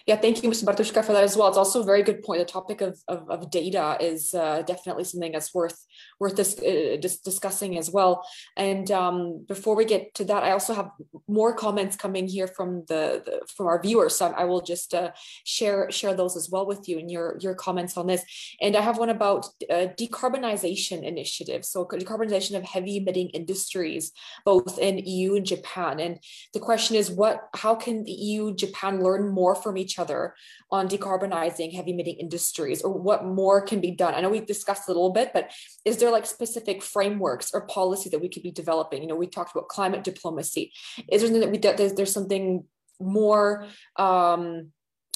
Yeah, 0.07 0.15
thank 0.15 0.41
you, 0.41 0.49
Mr. 0.49 0.63
Bartuška, 0.63 1.05
for 1.05 1.13
that 1.13 1.23
as 1.23 1.37
well. 1.37 1.47
It's 1.47 1.57
also 1.57 1.81
a 1.81 1.85
very 1.85 2.03
good 2.03 2.23
point. 2.23 2.39
The 2.39 2.45
topic 2.45 2.81
of, 2.81 2.99
of, 3.07 3.29
of 3.29 3.51
data 3.51 3.97
is 3.99 4.33
uh, 4.33 4.63
definitely 4.63 5.03
something 5.03 5.31
that's 5.31 5.53
worth 5.53 5.85
worth 6.19 6.35
this, 6.35 6.57
uh, 6.59 6.97
dis 6.99 7.19
discussing 7.19 7.77
as 7.77 7.91
well. 7.91 8.25
And 8.57 8.89
um, 8.91 9.45
before 9.47 9.75
we 9.75 9.85
get 9.85 10.13
to 10.15 10.23
that, 10.25 10.43
I 10.43 10.51
also 10.51 10.73
have 10.73 10.89
more 11.27 11.53
comments 11.53 11.95
coming 11.95 12.27
here 12.27 12.47
from 12.47 12.83
the, 12.87 13.21
the 13.25 13.41
from 13.55 13.67
our 13.67 13.81
viewers. 13.81 14.15
So 14.15 14.27
I 14.27 14.45
will 14.45 14.61
just 14.61 14.93
uh, 14.93 15.11
share 15.45 15.91
share 15.91 16.13
those 16.13 16.35
as 16.35 16.49
well 16.49 16.65
with 16.65 16.87
you 16.87 16.97
and 16.99 17.09
your 17.09 17.37
your 17.39 17.55
comments 17.55 17.97
on 17.97 18.07
this. 18.07 18.23
And 18.59 18.75
I 18.75 18.81
have 18.81 18.97
one 18.97 19.09
about 19.09 19.45
uh, 19.69 19.87
decarbonization 19.99 21.03
initiatives. 21.03 21.69
So 21.69 21.85
decarbonization 21.85 22.57
of 22.57 22.63
heavy 22.63 22.97
emitting 22.97 23.29
industries, 23.29 24.11
both 24.45 24.79
in 24.79 24.99
EU 24.99 25.35
and 25.35 25.45
Japan. 25.45 25.99
And 25.99 26.19
the 26.53 26.59
question 26.59 26.95
is, 26.95 27.11
what 27.11 27.49
how 27.55 27.75
can 27.75 28.03
the 28.03 28.11
EU 28.11 28.55
Japan 28.55 29.03
learn 29.03 29.29
more 29.29 29.55
from 29.55 29.77
each 29.81 29.99
other 29.99 30.35
on 30.71 30.87
decarbonizing 30.87 31.73
heavy 31.73 31.91
emitting 31.91 32.15
industries 32.15 32.81
or 32.81 32.91
what 32.91 33.25
more 33.25 33.61
can 33.61 33.81
be 33.81 33.91
done? 33.91 34.13
I 34.13 34.21
know 34.21 34.29
we've 34.29 34.45
discussed 34.45 34.87
a 34.87 34.91
little 34.91 35.11
bit, 35.11 35.31
but 35.33 35.51
is 35.83 35.97
there 35.97 36.11
like 36.11 36.25
specific 36.25 36.81
frameworks 36.81 37.51
or 37.53 37.67
policy 37.67 38.09
that 38.09 38.21
we 38.21 38.29
could 38.29 38.43
be 38.43 38.51
developing? 38.51 39.01
You 39.01 39.09
know, 39.09 39.15
we 39.15 39.27
talked 39.27 39.55
about 39.55 39.67
climate 39.67 40.03
diplomacy. 40.03 40.71
Is 41.09 41.21
there 41.21 41.29
something 41.29 41.41
that 41.41 41.51
we, 41.51 41.57
that 41.59 41.77
there's, 41.77 41.93
there's 41.93 42.13
something 42.13 42.65
more, 43.01 43.67
um, 43.97 44.71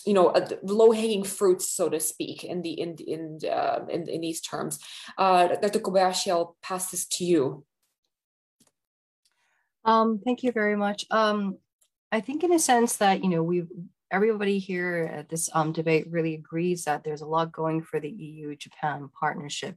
you 0.05 0.13
know, 0.13 0.27
uh, 0.27 0.47
low 0.63 0.91
hanging 0.91 1.23
fruits, 1.23 1.69
so 1.69 1.89
to 1.89 1.99
speak, 1.99 2.43
in 2.43 2.61
the 2.61 2.79
in 2.79 2.95
in 3.07 3.39
uh, 3.49 3.79
in, 3.89 4.07
in 4.07 4.21
these 4.21 4.39
terms. 4.39 4.79
Uh, 5.17 5.47
Dr. 5.47 5.79
Kobayashi, 5.79 6.29
I'll 6.29 6.55
pass 6.61 6.91
this 6.91 7.07
to 7.07 7.25
you. 7.25 7.65
Um, 9.83 10.19
thank 10.23 10.43
you 10.43 10.51
very 10.51 10.75
much. 10.75 11.05
Um, 11.11 11.57
I 12.11 12.19
think 12.21 12.43
in 12.43 12.53
a 12.53 12.59
sense 12.59 12.97
that 12.97 13.23
you 13.23 13.29
know 13.29 13.43
we've 13.43 13.69
everybody 14.11 14.59
here 14.59 15.09
at 15.13 15.29
this 15.29 15.49
um, 15.53 15.71
debate 15.71 16.07
really 16.09 16.35
agrees 16.35 16.85
that 16.85 17.03
there's 17.03 17.21
a 17.21 17.27
lot 17.27 17.51
going 17.51 17.81
for 17.81 17.99
the 17.99 18.09
EU-Japan 18.09 19.09
partnership. 19.19 19.75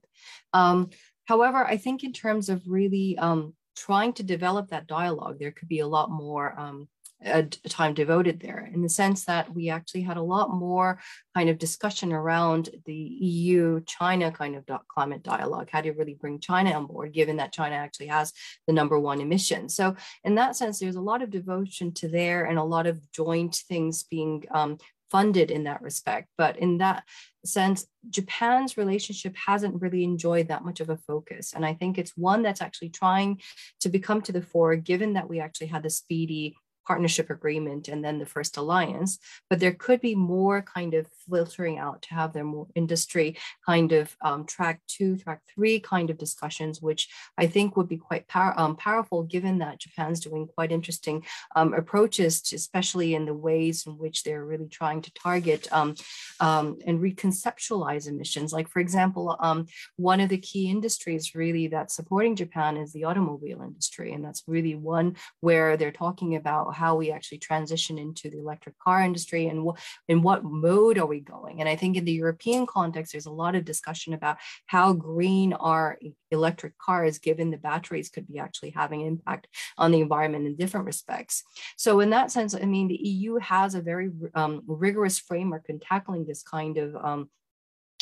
Um, 0.52 0.90
however, 1.26 1.64
I 1.64 1.76
think 1.76 2.04
in 2.04 2.12
terms 2.12 2.48
of 2.48 2.62
really 2.66 3.16
um, 3.18 3.54
trying 3.76 4.12
to 4.14 4.22
develop 4.22 4.68
that 4.68 4.86
dialogue, 4.86 5.38
there 5.38 5.52
could 5.52 5.68
be 5.68 5.80
a 5.80 5.86
lot 5.86 6.10
more 6.10 6.58
um, 6.58 6.88
a, 7.24 7.42
time 7.42 7.94
devoted 7.94 8.40
there 8.40 8.68
in 8.72 8.83
the 8.83 8.88
sense 8.88 9.24
that 9.24 9.52
we 9.54 9.68
actually 9.68 10.02
had 10.02 10.16
a 10.16 10.22
lot 10.22 10.50
more 10.50 11.00
kind 11.35 11.48
of 11.48 11.59
discussion 11.59 12.12
around 12.12 12.70
the 12.87 12.94
EU 12.94 13.81
China 13.87 14.31
kind 14.31 14.54
of 14.57 14.64
climate 14.88 15.22
dialogue. 15.22 15.68
How 15.70 15.81
do 15.81 15.88
you 15.88 15.94
really 15.94 16.14
bring 16.14 16.40
China 16.40 16.72
on 16.72 16.87
board, 16.87 17.12
given 17.12 17.37
that 17.37 17.52
China 17.52 17.76
actually 17.76 18.07
has 18.07 18.33
the 18.66 18.72
number 18.72 18.98
one 18.98 19.20
emission? 19.20 19.68
So, 19.68 19.96
in 20.24 20.37
that 20.37 20.57
sense, 20.57 20.78
there's 20.78 20.96
a 20.96 21.00
lot 21.00 21.22
of 21.22 21.31
devotion 21.31 21.92
to 21.94 22.09
there 22.09 22.44
and 22.44 22.59
a 22.59 22.64
lot 22.64 22.87
of 22.87 23.11
joint 23.11 23.57
things 23.68 24.04
being 24.04 24.44
um, 24.50 24.78
funded 25.11 25.50
in 25.50 25.64
that 25.64 25.83
respect. 25.83 26.28
But 26.37 26.59
in 26.59 26.78
that 26.78 27.04
sense, 27.44 27.87
Japan's 28.11 28.76
relationship 28.76 29.35
hasn't 29.37 29.81
really 29.81 30.04
enjoyed 30.04 30.48
that 30.48 30.64
much 30.64 30.81
of 30.81 30.90
a 30.90 30.96
focus. 30.96 31.52
And 31.54 31.64
I 31.64 31.74
think 31.74 31.98
it's 31.98 32.16
one 32.16 32.42
that's 32.42 32.62
actually 32.62 32.90
trying 32.90 33.40
to 33.81 33.88
become 33.88 34.22
to 34.22 34.33
the 34.33 34.42
fore, 34.42 34.76
given 34.76 35.14
that 35.14 35.28
we 35.28 35.40
actually 35.40 35.68
had 35.68 35.83
the 35.83 35.90
speedy 35.90 36.57
partnership 36.88 37.29
agreement 37.31 37.85
and 37.92 38.01
then 38.05 38.18
the 38.18 38.33
first 38.37 38.57
alliance, 38.57 39.12
but 39.48 39.61
there 39.61 39.77
could 39.85 40.01
be 40.01 40.14
more 40.14 40.59
kind 40.77 40.92
of 40.98 41.05
filtering 41.31 41.77
out 41.85 41.98
to 42.03 42.14
have 42.14 42.33
their 42.33 42.48
more 42.55 42.66
industry 42.74 43.29
kind 43.70 43.90
of 43.92 44.16
um, 44.29 44.40
track 44.55 44.81
two, 44.94 45.11
track 45.22 45.40
three 45.53 45.79
kind 45.92 46.09
of 46.11 46.16
discussions, 46.16 46.74
which 46.88 47.03
I 47.42 47.46
think 47.46 47.77
would 47.77 47.90
be 47.94 47.98
quite 48.09 48.27
power, 48.35 48.55
um, 48.57 48.74
powerful 48.88 49.22
given 49.37 49.59
that 49.59 49.81
Japan's 49.85 50.20
doing 50.20 50.44
quite 50.57 50.72
interesting 50.72 51.16
um, 51.55 51.74
approaches, 51.74 52.33
to, 52.46 52.57
especially 52.57 53.14
in 53.14 53.24
the 53.27 53.38
ways 53.48 53.87
in 53.87 53.92
which 54.03 54.18
they're 54.22 54.48
really 54.53 54.70
trying 54.81 55.03
to 55.03 55.12
target 55.12 55.62
um, 55.79 55.94
um, 56.40 56.79
and 56.87 57.01
reconceptualize 57.09 58.09
emissions. 58.09 58.53
Like, 58.57 58.68
for 58.74 58.81
example, 58.81 59.37
um, 59.48 59.66
one 59.96 60.20
of 60.20 60.31
the 60.31 60.44
key 60.51 60.64
industries 60.77 61.35
really 61.35 61.66
that's 61.68 61.94
supporting 61.94 62.35
Japan 62.37 62.72
is 62.77 62.92
the 62.92 63.05
automobile 63.05 63.61
industry. 63.62 64.09
And 64.14 64.24
that's 64.24 64.44
really 64.46 64.77
one 64.96 65.16
where 65.46 65.77
they're 65.77 66.01
talking 66.05 66.37
about 66.37 66.74
how 66.78 66.94
we 66.94 67.10
actually 67.10 67.38
transition 67.38 67.98
into 67.98 68.30
the 68.30 68.38
electric 68.38 68.78
car 68.78 69.00
industry 69.02 69.48
and 69.48 69.70
in 70.06 70.22
what 70.22 70.44
mode 70.44 70.98
are 70.98 71.06
we 71.06 71.20
going. 71.20 71.60
And 71.60 71.68
I 71.68 71.76
think 71.76 71.96
in 71.96 72.04
the 72.04 72.12
European 72.12 72.66
context, 72.66 73.12
there's 73.12 73.26
a 73.26 73.40
lot 73.42 73.56
of 73.56 73.64
discussion 73.64 74.14
about 74.14 74.36
how 74.66 74.92
green 74.92 75.52
are 75.52 75.98
electric 76.30 76.78
cars, 76.78 77.18
given 77.18 77.50
the 77.50 77.56
batteries 77.56 78.08
could 78.08 78.28
be 78.28 78.38
actually 78.38 78.70
having 78.70 79.00
impact 79.00 79.48
on 79.76 79.90
the 79.90 80.00
environment 80.00 80.46
in 80.46 80.56
different 80.56 80.86
respects. 80.86 81.42
So 81.76 82.00
in 82.00 82.10
that 82.10 82.30
sense, 82.30 82.54
I 82.54 82.66
mean, 82.66 82.88
the 82.88 83.02
EU 83.12 83.38
has 83.38 83.74
a 83.74 83.82
very 83.82 84.10
um, 84.34 84.62
rigorous 84.66 85.18
framework 85.18 85.66
in 85.68 85.80
tackling 85.80 86.24
this 86.24 86.42
kind 86.42 86.78
of 86.78 86.96
um, 86.96 87.30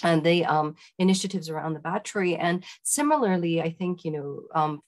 and 0.02 0.22
the 0.22 0.44
um, 0.44 0.76
initiatives 0.98 1.48
around 1.48 1.72
the 1.72 1.80
battery. 1.80 2.36
And 2.36 2.64
similarly, 2.82 3.62
I 3.62 3.70
think, 3.70 4.04
you 4.04 4.10
know, 4.10 4.42
um, 4.54 4.82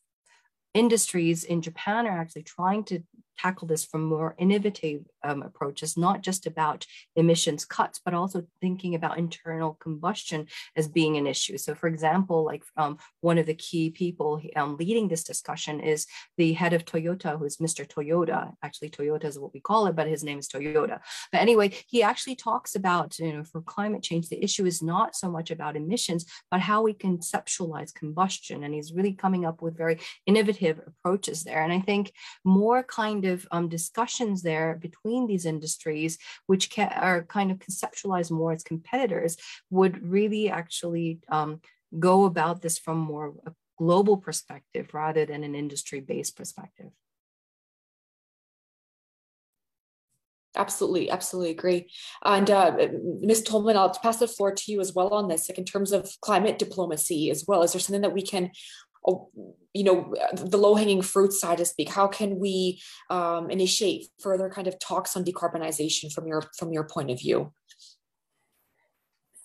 industries 0.75 1.45
in 1.45 1.63
Japan 1.63 2.07
are 2.07 2.21
actually 2.21 2.43
trying 2.43 2.85
to 2.85 3.03
tackle 3.39 3.69
this 3.69 3.85
from 3.85 4.05
more 4.05 4.35
innovative 4.39 5.03
um, 5.25 5.43
approaches, 5.43 5.97
not 5.97 6.23
just 6.23 6.47
about 6.47 6.87
emissions 7.17 7.65
cuts, 7.65 8.01
but 8.05 8.15
also 8.15 8.43
thinking 8.61 8.95
about 8.95 9.19
internal 9.19 9.75
combustion 9.81 10.47
as 10.77 10.89
being 10.89 11.17
an 11.17 11.27
issue. 11.27 11.59
So 11.59 11.75
for 11.75 11.87
example, 11.87 12.45
like 12.45 12.65
um, 12.77 12.99
one 13.21 13.39
of 13.39 13.47
the 13.47 13.55
key 13.55 13.91
people 13.91 14.41
um, 14.57 14.77
leading 14.77 15.09
this 15.09 15.25
discussion 15.25 15.81
is 15.81 16.07
the 16.37 16.53
head 16.53 16.73
of 16.73 16.85
Toyota, 16.85 17.39
who's 17.39 17.59
Mr. 17.59 17.87
Toyota. 17.87 18.53
Actually, 18.63 18.91
Toyota 18.91 19.25
is 19.25 19.39
what 19.39 19.55
we 19.55 19.61
call 19.61 19.87
it, 19.87 19.97
but 19.97 20.09
his 20.09 20.25
name 20.25 20.39
is 20.39 20.49
Toyoda. 20.49 21.01
But 21.33 21.41
anyway, 21.41 21.73
he 21.89 22.03
actually 22.03 22.37
talks 22.37 22.75
about, 22.75 23.19
you 23.19 23.33
know, 23.33 23.45
for 23.45 23.61
climate 23.63 24.03
change, 24.03 24.29
the 24.29 24.43
issue 24.43 24.67
is 24.67 24.83
not 24.83 25.15
so 25.15 25.31
much 25.31 25.51
about 25.51 25.77
emissions, 25.77 26.25
but 26.51 26.61
how 26.61 26.83
we 26.83 26.95
conceptualize 26.95 27.95
combustion. 27.95 28.65
And 28.65 28.75
he's 28.75 28.93
really 28.93 29.13
coming 29.13 29.45
up 29.45 29.63
with 29.63 29.77
very 29.77 29.99
innovative 30.27 30.81
approaches 30.87 31.45
there. 31.45 31.63
And 31.63 31.73
I 31.73 31.81
think 31.81 32.13
more 32.45 32.83
kind 32.83 33.25
of 33.25 33.28
um, 33.51 33.69
discussions 33.69 34.43
there 34.43 34.79
between 34.81 35.27
these 35.27 35.47
industries, 35.47 36.19
which 36.47 36.65
are 36.79 37.25
kind 37.25 37.51
of 37.51 37.59
conceptualized 37.59 38.31
more 38.31 38.53
as 38.53 38.63
competitors, 38.63 39.37
would 39.71 39.95
really 40.03 40.51
actually 40.51 41.21
um, 41.29 41.61
go 41.99 42.25
about 42.25 42.63
this 42.63 42.79
from 42.79 42.99
more 42.99 43.35
a 43.47 43.53
global 43.79 44.17
perspective 44.17 44.87
rather 44.93 45.25
than 45.25 45.45
an 45.45 45.55
industry-based 45.55 46.37
perspective. 46.37 46.91
Absolutely, 50.57 51.09
absolutely 51.11 51.51
agree. 51.53 51.89
And 52.25 52.51
uh, 52.51 52.73
Ms. 53.21 53.45
Tollmann, 53.45 53.77
I'll 53.77 53.91
pass 53.91 54.17
the 54.17 54.27
floor 54.27 54.53
to 54.53 54.73
you 54.73 54.81
as 54.81 54.93
well 54.93 55.09
on 55.15 55.29
this, 55.29 55.49
like 55.49 55.59
in 55.59 55.65
terms 55.65 55.93
of 55.93 56.11
climate 56.21 56.59
diplomacy 56.59 57.31
as 57.31 57.45
well. 57.47 57.63
Is 57.63 57.73
there 57.73 57.81
something 57.81 58.01
that 58.03 58.15
we 58.15 58.23
can 58.23 58.51
you 59.07 59.85
know 59.85 60.15
the 60.33 60.59
low 60.59 60.75
hanging 60.75 61.03
fruit 61.03 61.33
side 61.33 61.59
to 61.59 61.65
speak 61.65 61.89
how 61.89 62.07
can 62.07 62.39
we 62.39 62.81
um, 63.11 63.51
initiate 63.51 64.07
further 64.21 64.51
kind 64.51 64.67
of 64.67 64.79
talks 64.79 65.17
on 65.17 65.25
decarbonization 65.25 66.13
from 66.13 66.27
your 66.27 66.43
from 66.57 66.73
your 66.73 66.85
point 66.85 67.11
of 67.11 67.19
view 67.19 67.53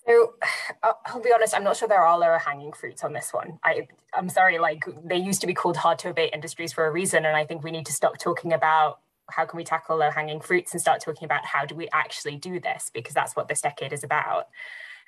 so 0.08 0.34
I'll 0.84 1.22
be 1.22 1.32
honest, 1.34 1.56
I'm 1.56 1.64
not 1.64 1.78
sure 1.78 1.88
there 1.88 2.06
are 2.06 2.20
lower 2.20 2.38
hanging 2.38 2.74
fruits 2.74 3.04
on 3.04 3.14
this 3.14 3.32
one. 3.32 3.60
I, 3.64 3.88
I'm 4.14 4.30
sorry, 4.30 4.60
like 4.60 4.86
they 5.04 5.18
used 5.18 5.42
to 5.42 5.48
be 5.48 5.54
called 5.54 5.78
hard 5.78 6.00
to 6.00 6.10
abate 6.10 6.34
industries 6.34 6.74
for 6.74 6.86
a 6.86 6.92
reason. 6.92 7.26
And 7.26 7.36
I 7.36 7.46
think 7.46 7.64
we 7.64 7.72
need 7.72 7.86
to 7.88 7.94
stop 7.94 8.18
talking 8.18 8.54
about 8.54 9.00
how 9.30 9.46
can 9.46 9.58
we 9.58 9.64
tackle 9.64 9.98
low 9.98 10.12
hanging 10.12 10.42
fruits 10.42 10.74
and 10.74 10.82
start 10.82 11.02
talking 11.02 11.26
about 11.26 11.46
how 11.46 11.66
do 11.66 11.76
we 11.76 11.88
actually 11.94 12.36
do 12.36 12.60
this, 12.60 12.92
because 12.94 13.14
that's 13.14 13.36
what 13.36 13.48
this 13.48 13.62
decade 13.62 13.94
is 13.94 14.04
about. 14.04 14.48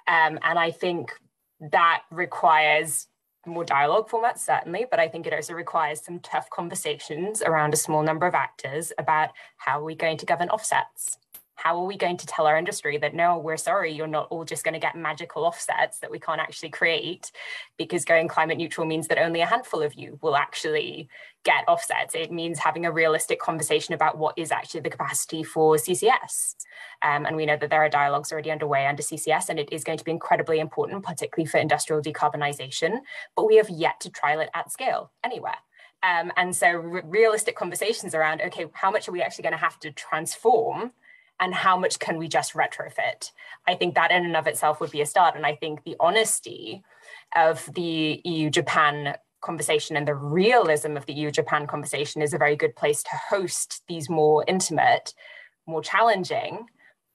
Um, 0.08 0.39
and 0.43 0.58
I 0.58 0.71
think 0.71 1.12
that 1.60 2.03
requires 2.12 3.08
more 3.45 3.63
dialogue 3.63 4.10
formats, 4.10 4.39
certainly, 4.39 4.86
but 4.89 4.99
I 4.99 5.08
think 5.08 5.27
it 5.27 5.34
also 5.34 5.53
requires 5.53 6.03
some 6.03 6.19
tough 6.19 6.49
conversations 6.49 7.41
around 7.41 7.73
a 7.73 7.77
small 7.77 8.03
number 8.03 8.25
of 8.25 8.34
actors 8.34 8.91
about 8.97 9.31
how 9.58 9.79
are 9.79 9.84
we 9.84 9.95
going 9.95 10.17
to 10.17 10.25
govern 10.25 10.49
offsets? 10.49 11.17
How 11.55 11.77
are 11.79 11.86
we 11.86 11.97
going 11.97 12.17
to 12.17 12.27
tell 12.27 12.47
our 12.47 12.58
industry 12.58 12.97
that 12.97 13.13
no, 13.13 13.38
we're 13.38 13.58
sorry, 13.58 13.93
you're 13.93 14.08
not 14.08 14.27
all 14.29 14.43
just 14.43 14.63
going 14.63 14.73
to 14.73 14.79
get 14.79 14.95
magical 14.95 15.45
offsets 15.45 15.99
that 15.99 16.12
we 16.12 16.19
can't 16.19 16.41
actually 16.41 16.69
create 16.69 17.31
because 17.77 18.03
going 18.03 18.27
climate 18.27 18.58
neutral 18.58 18.86
means 18.86 19.08
that 19.08 19.17
only 19.17 19.41
a 19.41 19.45
handful 19.45 19.81
of 19.81 19.93
you 19.93 20.19
will 20.21 20.36
actually 20.36 21.08
get 21.45 21.63
offsets. 21.67 22.13
It 22.15 22.31
means 22.31 22.60
having 22.60 22.86
a 22.86 22.91
realistic 22.91 23.39
conversation 23.39 23.93
about 23.93 24.17
what 24.17 24.38
is 24.38 24.51
actually 24.51 24.81
the 24.81 24.89
capacity 24.89 25.43
for 25.43 25.75
CCS. 25.75 26.55
Um, 27.01 27.25
and 27.25 27.38
we 27.38 27.45
know 27.45 27.55
that 27.55 27.69
there 27.69 27.84
are 27.84 27.89
dialogues 27.89 28.31
already 28.31 28.51
underway 28.51 28.86
under 28.86 29.03
CCS, 29.03 29.47
and 29.47 29.60
it 29.60 29.69
is 29.71 29.84
going 29.84 29.97
to 29.97 30.03
be 30.03 30.12
incredibly 30.12 30.60
important, 30.60 31.03
particularly 31.03 31.47
for 31.47 31.60
industrial 31.60 32.01
decarbonisation. 32.01 32.99
But 33.36 33.45
we 33.45 33.55
have 33.55 33.69
yet 33.69 34.01
to 34.01 34.10
trial 34.10 34.41
it 34.41 34.49
at 34.53 34.71
scale 34.71 35.12
anywhere. 35.23 35.58
Um, 36.03 36.31
and 36.36 36.55
so 36.55 36.71
re 36.71 37.01
realistic 37.05 37.55
conversations 37.55 38.13
around, 38.13 38.41
okay, 38.41 38.65
how 38.73 38.91
much 38.91 39.08
are 39.08 39.12
we 39.12 39.21
actually 39.21 39.43
going 39.43 39.53
to 39.53 39.58
have 39.60 39.79
to 39.79 39.91
transform 39.91 40.91
and 41.39 41.53
how 41.53 41.77
much 41.77 41.99
can 41.99 42.17
we 42.17 42.27
just 42.27 42.53
retrofit? 42.53 43.31
I 43.67 43.75
think 43.75 43.95
that 43.95 44.12
in 44.12 44.25
and 44.25 44.36
of 44.36 44.47
itself 44.47 44.79
would 44.79 44.91
be 44.91 45.01
a 45.01 45.05
start. 45.05 45.36
And 45.36 45.45
I 45.45 45.55
think 45.55 45.84
the 45.84 45.95
honesty 45.99 46.84
of 47.36 47.65
the 47.73 48.21
EU 48.23 48.49
Japan 48.49 49.15
conversation 49.45 49.95
and 49.95 50.08
the 50.08 50.15
realism 50.15 50.97
of 50.97 51.05
the 51.05 51.13
EU 51.13 51.31
Japan 51.31 51.67
conversation 51.67 52.21
is 52.21 52.34
a 52.34 52.38
very 52.38 52.55
good 52.55 52.75
place 52.75 53.03
to 53.03 53.12
host 53.29 53.84
these 53.88 54.10
more 54.10 54.43
intimate, 54.47 55.13
more 55.67 55.81
challenging, 55.81 56.65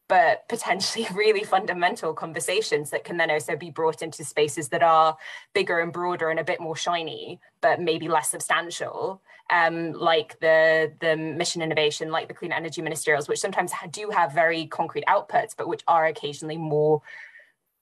but 0.08 0.44
potentially 0.48 1.06
really 1.12 1.44
fundamental 1.44 2.14
conversations 2.14 2.90
that 2.90 3.04
can 3.04 3.16
then 3.16 3.30
also 3.30 3.56
be 3.56 3.70
brought 3.70 4.00
into 4.02 4.24
spaces 4.24 4.68
that 4.68 4.82
are 4.82 5.16
bigger 5.54 5.80
and 5.80 5.92
broader 5.92 6.30
and 6.30 6.40
a 6.40 6.44
bit 6.44 6.60
more 6.60 6.76
shiny, 6.76 7.40
but 7.60 7.80
maybe 7.80 8.08
less 8.08 8.30
substantial, 8.30 9.20
um, 9.52 9.92
like 9.92 10.38
the, 10.40 10.92
the 11.00 11.16
mission 11.16 11.62
innovation, 11.62 12.10
like 12.10 12.28
the 12.28 12.34
clean 12.34 12.52
energy 12.52 12.80
ministerials, 12.80 13.28
which 13.28 13.40
sometimes 13.40 13.72
do 13.90 14.10
have 14.10 14.32
very 14.32 14.66
concrete 14.66 15.04
outputs, 15.06 15.54
but 15.56 15.68
which 15.68 15.82
are 15.88 16.06
occasionally 16.06 16.56
more 16.56 17.02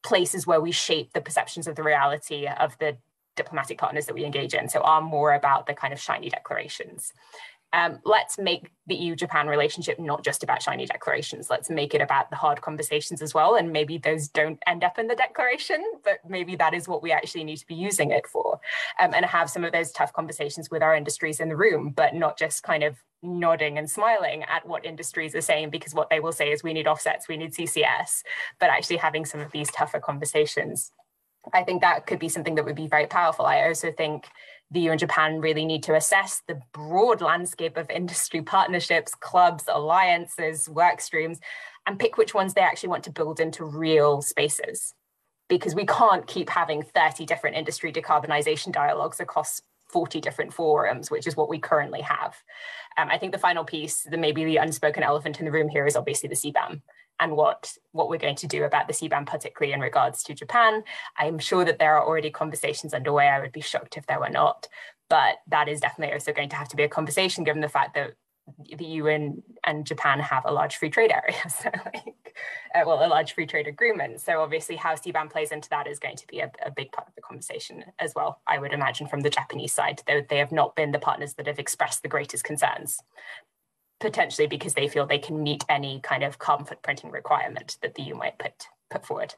places 0.03 0.47
where 0.47 0.61
we 0.61 0.73
shape 0.73 1.13
the 1.13 1.21
perceptions 1.21 1.67
of 1.67 1.75
the 1.77 1.83
reality 1.83 2.47
of 2.47 2.77
the 2.79 2.97
diplomatic 3.38 3.79
partners 3.79 4.07
that 4.07 4.14
we 4.14 4.24
engage 4.24 4.53
in. 4.53 4.68
So 4.68 4.81
are 4.81 5.01
more 5.01 5.33
about 5.33 5.66
the 5.66 5.74
kind 5.74 5.92
of 5.92 6.01
shiny 6.01 6.29
declarations 6.29 7.12
um, 7.72 7.98
let's 8.05 8.38
make 8.38 8.70
the 8.87 8.94
EU 8.94 9.14
Japan 9.14 9.46
relationship 9.46 9.98
not 9.98 10.24
just 10.24 10.42
about 10.42 10.62
shiny 10.62 10.87
declarations. 10.87 11.51
Let's 11.51 11.68
make 11.68 11.94
it 11.94 12.01
about 12.01 12.31
the 12.31 12.37
hard 12.37 12.62
conversations 12.62 13.20
as 13.20 13.35
well. 13.35 13.57
And 13.57 13.72
maybe 13.72 13.98
those 13.98 14.29
don't 14.29 14.59
end 14.66 14.85
up 14.85 14.98
in 14.98 15.07
the 15.07 15.14
declaration, 15.14 15.85
but 16.03 16.18
maybe 16.27 16.57
that 16.57 16.72
is 16.72 16.88
what 16.88 17.03
we 17.03 17.12
actually 17.12 17.44
need 17.44 17.59
to 17.59 17.66
be 17.66 17.74
using 17.74 18.11
it 18.11 18.27
for. 18.27 18.59
Um, 18.98 19.12
and 19.12 19.24
have 19.27 19.51
some 19.51 19.64
of 19.64 19.72
those 19.72 19.92
tough 19.92 20.12
conversations 20.14 20.70
with 20.70 20.83
our 20.83 20.94
industries 20.94 21.40
in 21.40 21.48
the 21.48 21.57
room, 21.57 21.92
but 21.94 22.14
not 22.14 22.38
just 22.38 22.62
kind 22.62 22.83
of 22.83 22.96
nodding 23.22 23.77
and 23.77 23.90
smiling 23.90 24.44
at 24.44 24.66
what 24.66 24.87
industries 24.87 25.35
are 25.35 25.42
saying, 25.42 25.68
because 25.68 25.94
what 25.94 26.09
they 26.09 26.20
will 26.20 26.33
say 26.33 26.51
is 26.51 26.62
we 26.62 26.72
need 26.72 26.87
offsets, 26.87 27.29
we 27.29 27.37
need 27.37 27.53
CCS, 27.53 28.22
but 28.59 28.70
actually 28.70 28.96
having 28.96 29.27
some 29.27 29.40
of 29.40 29.53
these 29.53 29.70
tougher 29.70 30.01
conversations. 30.01 30.92
I 31.53 31.62
think 31.62 31.81
that 31.83 32.07
could 32.07 32.18
be 32.18 32.29
something 32.29 32.55
that 32.57 32.64
would 32.64 32.77
be 32.77 32.88
very 32.88 33.07
powerful. 33.07 33.46
I 33.46 33.66
also 33.66 33.92
think 33.92 34.27
the 34.70 34.81
EU 34.81 34.90
and 34.90 35.01
Japan 35.01 35.40
really 35.40 35.64
need 35.64 35.83
to 35.85 35.94
assess 35.94 36.42
the 36.46 36.61
broad 36.72 37.20
landscape 37.20 37.77
of 37.77 37.90
industry 37.90 38.42
partnerships, 38.42 39.14
clubs, 39.14 39.64
alliances, 39.68 40.68
work 40.68 41.01
streams, 41.01 41.40
and 41.87 41.98
pick 41.98 42.18
which 42.18 42.35
ones 42.35 42.53
they 42.53 42.61
actually 42.61 42.90
want 42.90 43.05
to 43.05 43.11
build 43.11 43.40
into 43.40 43.64
real 43.64 44.20
spaces. 44.20 44.94
Because 45.48 45.74
we 45.74 45.87
can't 45.87 46.27
keep 46.27 46.51
having 46.51 46.83
30 46.83 47.24
different 47.24 47.57
industry 47.57 47.90
decarbonization 47.90 48.72
dialogues 48.72 49.20
across 49.20 49.62
40 49.90 50.20
different 50.20 50.53
forums, 50.53 51.11
which 51.11 51.27
is 51.27 51.35
what 51.35 51.48
we 51.48 51.59
currently 51.59 52.03
have. 52.03 52.37
Um, 52.98 53.09
I 53.11 53.16
think 53.16 53.33
the 53.33 53.38
final 53.38 53.64
piece, 53.64 54.03
the 54.03 54.18
maybe 54.18 54.44
the 54.44 54.59
unspoken 54.59 55.03
elephant 55.03 55.38
in 55.38 55.46
the 55.46 55.53
room 55.53 55.68
here 55.70 55.87
is 55.87 55.96
obviously 55.96 56.29
the 56.29 56.35
CBAM 56.35 56.83
and 57.21 57.37
what, 57.37 57.73
what 57.93 58.09
we're 58.09 58.19
going 58.19 58.37
to 58.37 58.47
do 58.47 58.65
about 58.65 58.87
the 58.87 58.95
CBAM, 58.95 59.27
particularly 59.27 59.73
in 59.73 59.81
regards 59.81 60.23
to 60.25 60.35
Japan. 60.35 60.83
I'm 61.17 61.39
sure 61.39 61.65
that 61.65 61.79
there 61.79 61.97
are 61.97 62.07
already 62.07 62.31
conversations 62.31 62.95
underway. 62.95 63.29
I 63.29 63.41
would 63.41 63.53
be 63.53 63.61
shocked 63.61 63.97
if 63.97 64.07
there 64.07 64.21
were 64.21 64.31
not. 64.31 64.69
But 65.09 65.37
that 65.49 65.69
is 65.69 65.81
definitely 65.81 66.15
also 66.15 66.33
going 66.33 66.51
to 66.51 66.57
have 66.57 66.69
to 66.69 66.77
be 66.77 66.83
a 66.83 66.89
conversation 66.89 67.45
given 67.45 67.63
the 67.63 67.69
fact 67.69 67.95
that 67.95 68.13
the 68.79 68.99
and, 69.01 69.43
and 69.65 69.87
Japan 69.87 70.21
have 70.21 70.45
a 70.47 70.53
large 70.53 70.77
free 70.77 70.91
trade 70.91 71.11
area, 71.11 71.39
so 71.49 71.71
like, 71.85 72.37
uh, 72.75 72.83
well, 72.87 73.05
a 73.05 73.09
large 73.09 73.35
free 73.35 73.47
trade 73.47 73.67
agreement. 73.67 74.21
So 74.21 74.41
obviously 74.41 74.77
how 74.77 74.95
CBAM 74.95 75.31
plays 75.31 75.53
into 75.53 75.69
that 75.71 75.87
is 75.87 75.99
going 75.99 76.17
to 76.17 76.27
be 76.27 76.41
a, 76.41 76.51
a, 76.65 76.71
big 76.71 76.93
part 76.93 77.09
of 77.09 77.15
the 77.15 77.23
conversation 77.23 77.85
as 77.99 78.15
well, 78.15 78.41
I 78.47 78.59
would 78.59 78.73
imagine 78.73 79.07
from 79.07 79.21
the 79.21 79.31
Japanese 79.31 79.73
side, 79.73 80.03
though 80.07 80.23
they 80.29 80.39
have 80.39 80.53
not 80.53 80.77
been 80.77 80.93
the 80.93 80.99
partners 80.99 81.35
that 81.35 81.47
have 81.47 81.59
expressed 81.59 82.03
the 82.03 82.09
greatest 82.09 82.45
concerns 82.45 83.01
potentially 84.01 84.47
because 84.47 84.75
they 84.75 84.89
feel 84.89 85.07
they 85.07 85.19
can 85.19 85.43
meet 85.43 85.65
any 85.69 86.01
kind 86.01 86.23
of 86.23 86.39
carbon 86.39 86.67
footprinting 86.67 87.13
requirement 87.13 87.77
that 87.83 87.95
the 87.95 88.03
EU 88.03 88.15
might 88.15 88.39
put, 88.39 88.69
put 88.91 89.05
forward. 89.05 89.35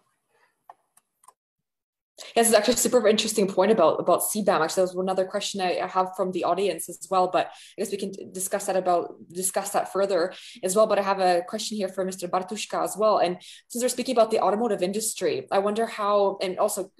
Yes, 2.34 2.48
it's 2.48 2.56
actually 2.56 2.74
a 2.74 2.78
super 2.78 3.06
interesting 3.08 3.46
point 3.46 3.72
about 3.72 4.00
about 4.00 4.20
CBAM. 4.22 4.60
Actually, 4.60 4.82
that 4.82 4.94
was 4.94 4.96
another 4.96 5.24
question 5.24 5.60
I, 5.60 5.86
have 5.86 6.14
from 6.16 6.32
the 6.32 6.44
audience 6.44 6.88
as 6.88 7.06
well. 7.10 7.28
But 7.28 7.46
I 7.46 7.76
guess 7.78 7.90
we 7.90 7.96
can 7.96 8.12
discuss 8.32 8.66
that 8.66 8.76
about 8.76 9.14
discuss 9.32 9.70
that 9.70 9.92
further 9.92 10.32
as 10.62 10.76
well. 10.76 10.86
But 10.86 10.98
I 10.98 11.02
have 11.02 11.20
a 11.20 11.42
question 11.48 11.76
here 11.76 11.88
for 11.88 12.04
Mr. 12.04 12.28
Bartuška 12.28 12.82
as 12.82 12.96
well. 12.96 13.18
And 13.18 13.38
since 13.68 13.82
we're 13.82 13.88
speaking 13.88 14.14
about 14.14 14.30
the 14.30 14.40
automotive 14.40 14.82
industry, 14.82 15.46
I 15.50 15.58
wonder 15.58 15.86
how, 15.86 16.38
and 16.42 16.58
also 16.58 16.90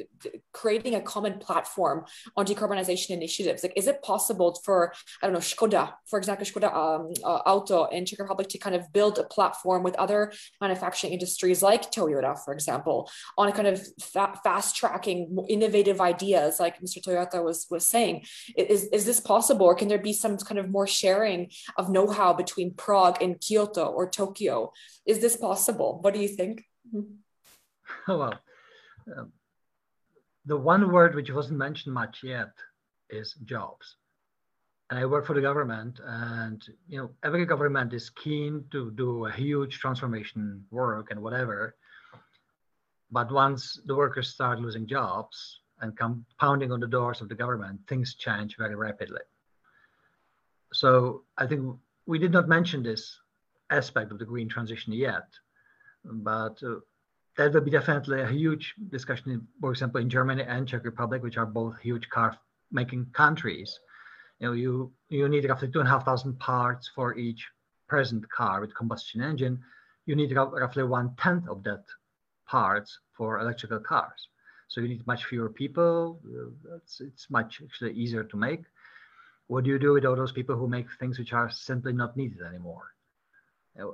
creating 0.53 0.95
a 0.95 1.01
common 1.01 1.39
platform 1.39 2.05
on 2.37 2.47
decarbonization 2.47 3.11
initiatives. 3.11 3.63
Like, 3.63 3.75
is 3.77 3.87
it 3.87 4.03
possible 4.03 4.61
for 4.65 4.93
I 5.23 5.27
don't 5.27 5.35
know 5.35 5.41
Skoda, 5.41 5.95
for 6.07 6.19
example, 6.19 6.47
Skoda 6.47 6.75
um, 6.75 7.13
uh, 7.25 7.43
Auto 7.47 7.85
in 7.87 8.07
Czech 8.07 8.19
Republic 8.19 8.49
to 8.49 8.59
kind 8.59 8.75
of 8.75 8.93
build 8.93 9.19
a 9.19 9.25
platform 9.25 9.83
with 9.83 9.95
other 9.97 10.33
manufacturing 10.61 11.13
industries 11.13 11.63
like 11.63 11.91
Toyota, 11.91 12.39
for 12.45 12.53
example, 12.53 13.11
on 13.37 13.49
a 13.49 13.53
kind 13.53 13.69
of 13.69 13.81
fa- 14.01 14.39
fast 14.43 14.77
tracking 14.77 15.10
innovative 15.49 16.01
ideas 16.01 16.61
like 16.61 16.81
mr 16.81 16.99
Toyoda 17.05 17.43
was 17.43 17.67
was 17.71 17.87
saying 17.87 18.25
is, 18.57 18.85
is 18.97 19.05
this 19.05 19.21
possible? 19.21 19.67
Or 19.67 19.75
can 19.75 19.89
there 19.89 19.99
be 20.11 20.13
some 20.13 20.37
kind 20.39 20.59
of 20.59 20.71
more 20.71 20.87
sharing 20.87 21.51
of 21.77 21.91
know-how 21.91 22.33
between 22.43 22.75
prague 22.75 23.19
and 23.23 23.41
kyoto 23.41 23.87
or 23.87 24.09
tokyo? 24.09 24.73
Is 25.07 25.19
this 25.21 25.37
possible? 25.37 25.99
What 26.03 26.15
do 26.15 26.21
you 26.21 26.29
think? 26.29 26.65
Well 28.07 28.35
um, 29.17 29.33
the 30.47 30.57
one 30.57 30.93
word 30.93 31.15
which 31.15 31.31
wasn't 31.31 31.59
mentioned 31.59 31.95
much 31.95 32.21
yet 32.23 32.53
is 33.09 33.35
jobs. 33.45 33.97
And 34.89 34.99
I 34.99 35.07
work 35.07 35.27
for 35.27 35.35
the 35.35 35.41
government, 35.41 36.01
and 36.05 36.61
you 36.89 36.99
know 36.99 37.11
every 37.23 37.47
government 37.47 37.93
is 37.93 38.11
keen 38.11 38.65
to 38.73 38.91
do 38.91 39.27
a 39.27 39.33
huge 39.33 39.79
transformation 39.79 40.65
work 40.71 41.11
and 41.11 41.23
whatever, 41.23 41.77
but 43.11 43.31
once 43.33 43.81
the 43.87 43.95
workers 43.95 44.29
start 44.29 44.61
losing 44.61 44.87
jobs 44.87 45.61
and 45.81 45.97
come 45.97 46.25
pounding 46.39 46.73
on 46.73 46.81
the 46.81 46.87
doors 46.87 47.21
of 47.21 47.29
the 47.29 47.35
government, 47.35 47.81
things 47.89 48.15
change 48.15 48.57
very 48.57 48.75
rapidly. 48.75 49.23
So 50.73 51.25
I 51.37 51.47
think 51.47 51.77
we 52.07 52.19
did 52.19 52.33
not 52.33 52.49
mention 52.49 52.83
this 52.83 53.19
aspect 53.71 54.13
of 54.13 54.19
the 54.19 54.25
green 54.25 54.49
transition 54.49 54.93
yet, 54.93 55.27
but 56.05 56.63
uh, 56.63 56.77
that 57.37 57.53
will 57.53 57.61
be 57.63 57.71
definitely 57.71 58.21
a 58.21 58.27
huge 58.27 58.75
discussion, 58.91 59.31
in, 59.31 59.47
for 59.61 59.71
example, 59.71 60.01
in 60.01 60.11
Germany 60.11 60.43
and 60.43 60.69
Czech 60.69 60.85
Republic, 60.85 61.23
which 61.23 61.37
are 61.37 61.47
both 61.47 61.79
huge 61.81 62.09
car 62.11 62.37
making 62.71 63.07
countries. 63.13 63.81
You 64.39 64.49
know, 64.49 64.53
you, 64.53 64.93
you 65.09 65.29
need 65.29 65.49
roughly 65.49 65.69
two 65.69 65.81
and 65.81 65.89
a 65.89 65.91
half 65.91 66.05
thousand 66.05 66.39
parts 66.39 66.91
for 66.95 67.17
each 67.17 67.49
present 67.89 68.29
car 68.31 68.61
with 68.61 68.75
combustion 68.75 69.23
engine. 69.23 69.61
You 70.07 70.15
need 70.15 70.35
roughly 70.35 70.85
one 70.85 71.15
tenth 71.17 71.49
of 71.49 71.63
that 71.65 71.85
parts 72.51 72.99
for 73.17 73.39
electrical 73.39 73.79
cars. 73.79 74.21
So 74.69 74.81
you 74.81 74.89
need 74.89 75.07
much 75.07 75.25
fewer 75.25 75.51
people. 75.63 76.21
It's, 76.77 77.01
it's 77.01 77.27
much 77.31 77.61
actually 77.65 77.93
easier 77.93 78.25
to 78.25 78.37
make. 78.37 78.63
What 79.47 79.65
do 79.65 79.71
you 79.71 79.79
do 79.79 79.93
with 79.93 80.05
all 80.05 80.17
those 80.17 80.33
people 80.39 80.57
who 80.57 80.69
make 80.69 80.87
things 80.99 81.19
which 81.19 81.33
are 81.33 81.51
simply 81.51 81.93
not 81.93 82.17
needed 82.17 82.43
anymore? 82.43 82.87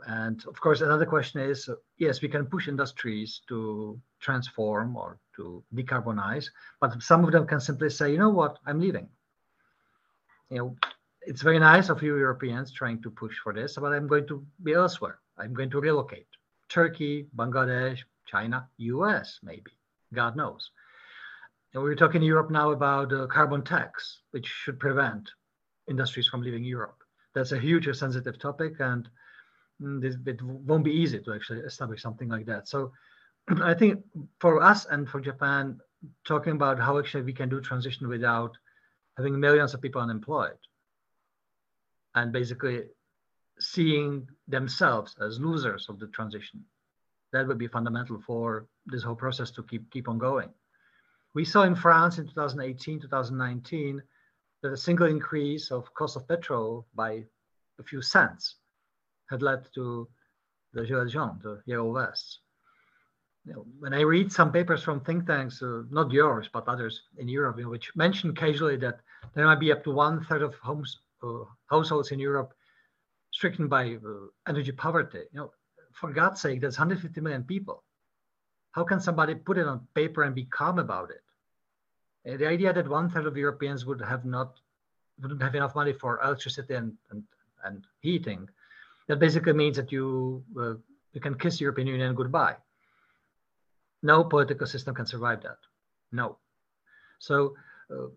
And 0.07 0.43
of 0.47 0.61
course, 0.61 0.81
another 0.81 1.07
question 1.07 1.41
is, 1.41 1.69
yes, 1.99 2.23
we 2.23 2.29
can 2.29 2.47
push 2.47 2.67
industries 2.67 3.43
to 3.49 4.01
transform 4.21 4.97
or 4.97 5.19
to 5.37 5.63
decarbonize, 5.75 6.47
but 6.81 7.03
some 7.03 7.25
of 7.25 7.33
them 7.33 7.47
can 7.47 7.61
simply 7.61 7.91
say, 7.91 8.11
you 8.13 8.19
know 8.19 8.35
what, 8.41 8.59
I'm 8.67 8.81
leaving. 8.81 9.09
You 10.51 10.59
know, 10.59 10.77
it's 11.23 11.43
very 11.43 11.59
nice 11.59 11.89
of 11.91 12.03
you 12.03 12.17
Europeans 12.17 12.73
trying 12.73 13.03
to 13.03 13.11
push 13.11 13.37
for 13.43 13.53
this, 13.53 13.77
but 13.77 13.93
I'm 13.93 14.09
going 14.09 14.27
to 14.29 14.45
be 14.63 14.73
elsewhere. 14.73 15.19
I'm 15.39 15.53
going 15.53 15.71
to 15.71 15.81
relocate. 15.81 16.27
Turkey, 16.69 17.27
Bangladesh, 17.37 18.01
China, 18.27 18.69
US, 18.79 19.39
maybe, 19.43 19.73
God 20.13 20.37
knows. 20.37 20.71
And 21.75 21.83
we're 21.83 21.95
talking 21.95 22.23
in 22.23 22.27
Europe 22.27 22.51
now 22.51 22.71
about 22.71 23.13
a 23.13 23.27
carbon 23.27 23.63
tax, 23.63 24.21
which 24.31 24.47
should 24.47 24.79
prevent 24.81 25.31
industries 25.89 26.27
from 26.27 26.43
leaving 26.43 26.65
Europe. 26.65 26.99
That's 27.35 27.53
a 27.53 27.59
huge 27.59 27.95
sensitive 27.95 28.39
topic, 28.39 28.81
and 28.81 29.09
mm, 29.81 30.27
it 30.27 30.43
won't 30.43 30.85
be 30.85 30.93
easy 30.93 31.21
to 31.21 31.35
actually 31.35 31.61
establish 31.61 32.03
something 32.03 32.29
like 32.29 32.47
that. 32.47 32.69
So 32.69 32.93
I 33.63 33.75
think 33.75 34.03
for 34.41 34.63
us 34.63 34.87
and 34.87 35.09
for 35.09 35.21
Japan, 35.21 35.79
talking 36.27 36.53
about 36.53 36.79
how 36.79 36.99
actually 36.99 37.25
we 37.25 37.33
can 37.33 37.49
do 37.49 37.61
transition 37.61 38.09
without 38.09 38.57
having 39.17 39.39
millions 39.39 39.75
of 39.75 39.81
people 39.81 40.01
unemployed 40.01 40.59
and 42.15 42.33
basically 42.33 42.85
seeing 43.59 44.29
themselves 44.49 45.17
as 45.21 45.41
losers 45.41 45.89
of 45.89 45.99
the 45.99 46.07
transition 46.09 46.65
that 47.37 47.47
would 47.47 47.59
be 47.59 47.69
fundamental 47.69 48.21
for 48.27 48.67
this 48.87 49.03
whole 49.03 49.15
process 49.15 49.51
to 49.53 49.63
keep 49.63 49.91
keep 49.91 50.09
on 50.09 50.19
going. 50.19 50.51
We 51.35 51.45
saw 51.45 51.65
in 51.65 51.75
France 51.75 52.19
in 52.19 52.27
2018, 52.27 53.01
2019, 53.01 54.03
that 54.63 54.73
a 54.73 54.77
single 54.77 55.07
increase 55.07 55.71
of 55.71 55.93
cost 55.95 56.17
of 56.17 56.27
petrol 56.27 56.87
by 56.95 57.25
a 57.79 57.83
few 57.83 58.01
cents 58.01 58.57
had 59.29 59.43
led 59.43 59.69
to 59.75 60.09
the 60.73 60.83
Gilets 60.83 61.11
jaunes, 61.11 61.43
the 61.43 61.61
yellow 61.67 61.93
vests. 61.93 62.41
you 63.45 63.53
know, 63.53 63.67
when 63.79 63.95
I 63.95 64.01
read 64.01 64.33
some 64.33 64.51
papers 64.51 64.83
from 64.83 65.01
think 65.01 65.27
tanks, 65.27 65.63
uh, 65.63 65.83
not 65.91 66.11
yours, 66.11 66.49
but 66.53 66.67
others 66.69 67.03
in 67.19 67.29
Europe, 67.29 67.59
which 67.65 67.95
mention 67.95 68.35
casually 68.35 68.77
that 68.79 69.01
there 69.35 69.47
might 69.47 69.61
be 69.61 69.73
up 69.73 69.85
to 69.85 69.93
one 69.93 70.25
third 70.25 70.43
of 70.43 70.55
homes, 70.57 71.01
uh, 71.23 71.45
households 71.71 72.11
in 72.11 72.19
Europe 72.19 72.53
stricken 73.33 73.69
by 73.69 73.95
uh, 73.95 74.27
energy 74.49 74.73
poverty. 74.73 75.25
You 75.33 75.41
know, 75.41 75.51
for 75.97 76.13
God's 76.13 76.41
sake, 76.41 76.61
that's 76.61 76.79
150 76.79 77.21
million 77.21 77.43
people. 77.43 77.83
How 78.73 78.85
can 78.85 79.01
somebody 79.01 79.35
put 79.35 79.59
it 79.59 79.67
on 79.67 79.87
paper 79.95 80.23
and 80.23 80.35
be 80.35 80.45
calm 80.45 80.79
about 80.79 81.11
it? 81.11 81.23
Uh, 82.31 82.37
the 82.37 82.47
idea 82.47 82.73
that 82.73 82.89
one 82.89 83.09
third 83.09 83.27
of 83.27 83.37
Europeans 83.37 83.87
would 83.87 84.01
have 84.03 84.25
not 84.25 84.61
wouldn't 85.23 85.43
have 85.43 85.55
enough 85.55 85.75
money 85.75 85.95
for 85.95 86.21
electricity 86.23 86.75
and 86.75 86.93
and, 87.11 87.23
and 87.65 87.85
heating, 88.01 88.49
that 89.09 89.19
basically 89.19 89.55
means 89.55 89.77
that 89.77 89.91
you 89.91 90.45
uh, 90.61 90.75
you 91.15 91.21
can 91.21 91.35
kiss 91.35 91.61
European 91.61 91.89
Union 91.89 92.15
goodbye. 92.15 92.57
No 94.03 94.23
political 94.25 94.67
system 94.67 94.95
can 94.95 95.07
survive 95.07 95.43
that. 95.43 95.59
No. 96.13 96.37
So 97.19 97.57
uh, 97.91 98.09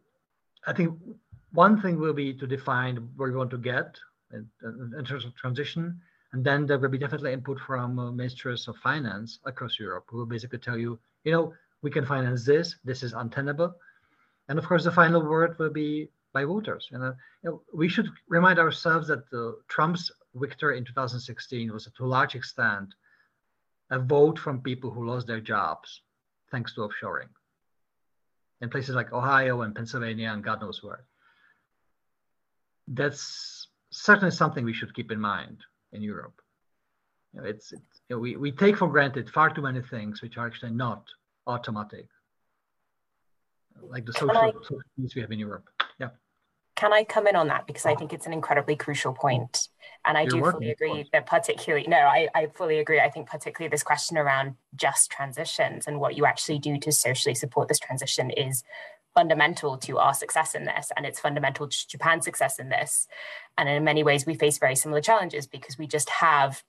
I 0.67 0.73
think 0.73 0.99
one 1.53 1.81
thing 1.81 1.97
will 1.99 2.13
be 2.13 2.33
to 2.33 2.45
define 2.45 2.97
where 3.15 3.31
we 3.31 3.37
want 3.37 3.51
to 3.51 3.57
get 3.57 3.97
in, 4.33 4.47
in, 4.97 5.05
terms 5.05 5.25
of 5.25 5.33
transition. 5.35 6.01
And 6.31 6.43
then 6.43 6.65
there 6.65 6.77
will 6.77 6.89
be 6.89 6.97
definitely 6.97 7.33
input 7.33 7.59
from 7.59 7.97
uh, 7.97 8.11
ministers 8.11 8.67
of 8.67 8.77
finance 8.77 9.39
across 9.45 9.79
Europe 9.79 10.05
who 10.07 10.17
will 10.17 10.25
basically 10.25 10.59
tell 10.59 10.77
you, 10.77 10.99
you 11.23 11.31
know, 11.31 11.53
we 11.81 11.89
can 11.89 12.05
finance 12.05 12.45
this, 12.45 12.75
this 12.83 13.03
is 13.03 13.13
untenable. 13.13 13.73
And 14.47 14.59
of 14.59 14.65
course, 14.67 14.83
the 14.83 14.91
final 14.91 15.23
word 15.23 15.57
will 15.57 15.71
be 15.71 16.09
by 16.33 16.45
voters. 16.45 16.89
And 16.91 17.03
you 17.43 17.49
know, 17.49 17.61
we 17.73 17.89
should 17.89 18.09
remind 18.27 18.59
ourselves 18.59 19.07
that 19.07 19.23
uh, 19.33 19.53
Trump's 19.67 20.11
victory 20.35 20.77
in 20.77 20.85
2016 20.85 21.71
was 21.73 21.89
to 21.97 22.03
a 22.03 22.05
large 22.05 22.35
extent 22.35 22.93
a 23.89 23.99
vote 23.99 24.37
from 24.37 24.61
people 24.61 24.91
who 24.91 25.07
lost 25.07 25.25
their 25.25 25.41
jobs 25.41 26.01
thanks 26.51 26.73
to 26.73 26.81
offshoring 26.81 27.29
in 28.61 28.69
places 28.69 28.93
like 28.93 29.13
Ohio 29.13 29.61
and 29.61 29.73
Pennsylvania 29.73 30.29
and 30.31 30.43
God 30.43 30.61
knows 30.61 30.83
where. 30.83 31.05
That's 32.87 33.67
certainly 33.89 34.31
something 34.31 34.65
we 34.65 34.73
should 34.73 34.93
keep 34.93 35.11
in 35.11 35.19
mind 35.19 35.57
in 35.93 36.01
Europe. 36.01 36.41
You 37.33 37.41
know, 37.41 37.47
it's, 37.47 37.71
it's 37.71 38.01
you 38.09 38.15
know, 38.15 38.19
we, 38.19 38.35
we 38.35 38.51
take 38.51 38.77
for 38.77 38.87
granted 38.87 39.29
far 39.29 39.49
too 39.49 39.61
many 39.61 39.81
things 39.81 40.21
which 40.21 40.37
are 40.37 40.47
actually 40.47 40.71
not 40.71 41.07
automatic, 41.47 42.07
like 43.81 44.05
the 44.05 44.13
social, 44.13 44.37
I, 44.37 44.51
social 44.51 44.81
needs 44.97 45.15
we 45.15 45.21
have 45.21 45.31
in 45.31 45.39
Europe. 45.39 45.69
Yeah. 45.99 46.09
Can 46.75 46.93
I 46.93 47.03
come 47.03 47.27
in 47.27 47.35
on 47.35 47.47
that 47.47 47.67
because 47.67 47.85
I 47.85 47.93
think 47.93 48.13
it's 48.13 48.25
an 48.25 48.31
incredibly 48.31 48.75
crucial 48.75 49.13
point, 49.13 49.67
and 50.05 50.17
I 50.17 50.21
You're 50.21 50.31
do 50.31 50.51
fully 50.51 50.71
agree 50.71 51.09
that 51.11 51.25
particularly 51.25 51.85
no, 51.87 51.97
I, 51.97 52.29
I 52.33 52.47
fully 52.47 52.79
agree. 52.79 53.01
I 53.01 53.09
think 53.09 53.27
particularly 53.27 53.69
this 53.69 53.83
question 53.83 54.17
around 54.17 54.55
just 54.75 55.11
transitions 55.11 55.87
and 55.87 55.99
what 55.99 56.15
you 56.15 56.25
actually 56.25 56.59
do 56.59 56.77
to 56.79 56.91
socially 56.93 57.35
support 57.35 57.67
this 57.67 57.79
transition 57.79 58.29
is 58.29 58.63
fundamental 59.15 59.77
to 59.77 59.97
our 59.97 60.13
success 60.13 60.55
in 60.55 60.65
this 60.65 60.91
and 60.95 61.05
it's 61.05 61.19
fundamental 61.19 61.67
to 61.67 61.87
Japan's 61.87 62.25
success 62.25 62.59
in 62.59 62.69
this. 62.69 63.07
And 63.57 63.67
in 63.67 63.83
many 63.83 64.03
ways, 64.03 64.25
we 64.25 64.35
face 64.35 64.57
very 64.57 64.75
similar 64.75 65.01
challenges 65.01 65.47
because 65.47 65.77
we 65.77 65.87
just 65.87 66.09
have 66.09 66.63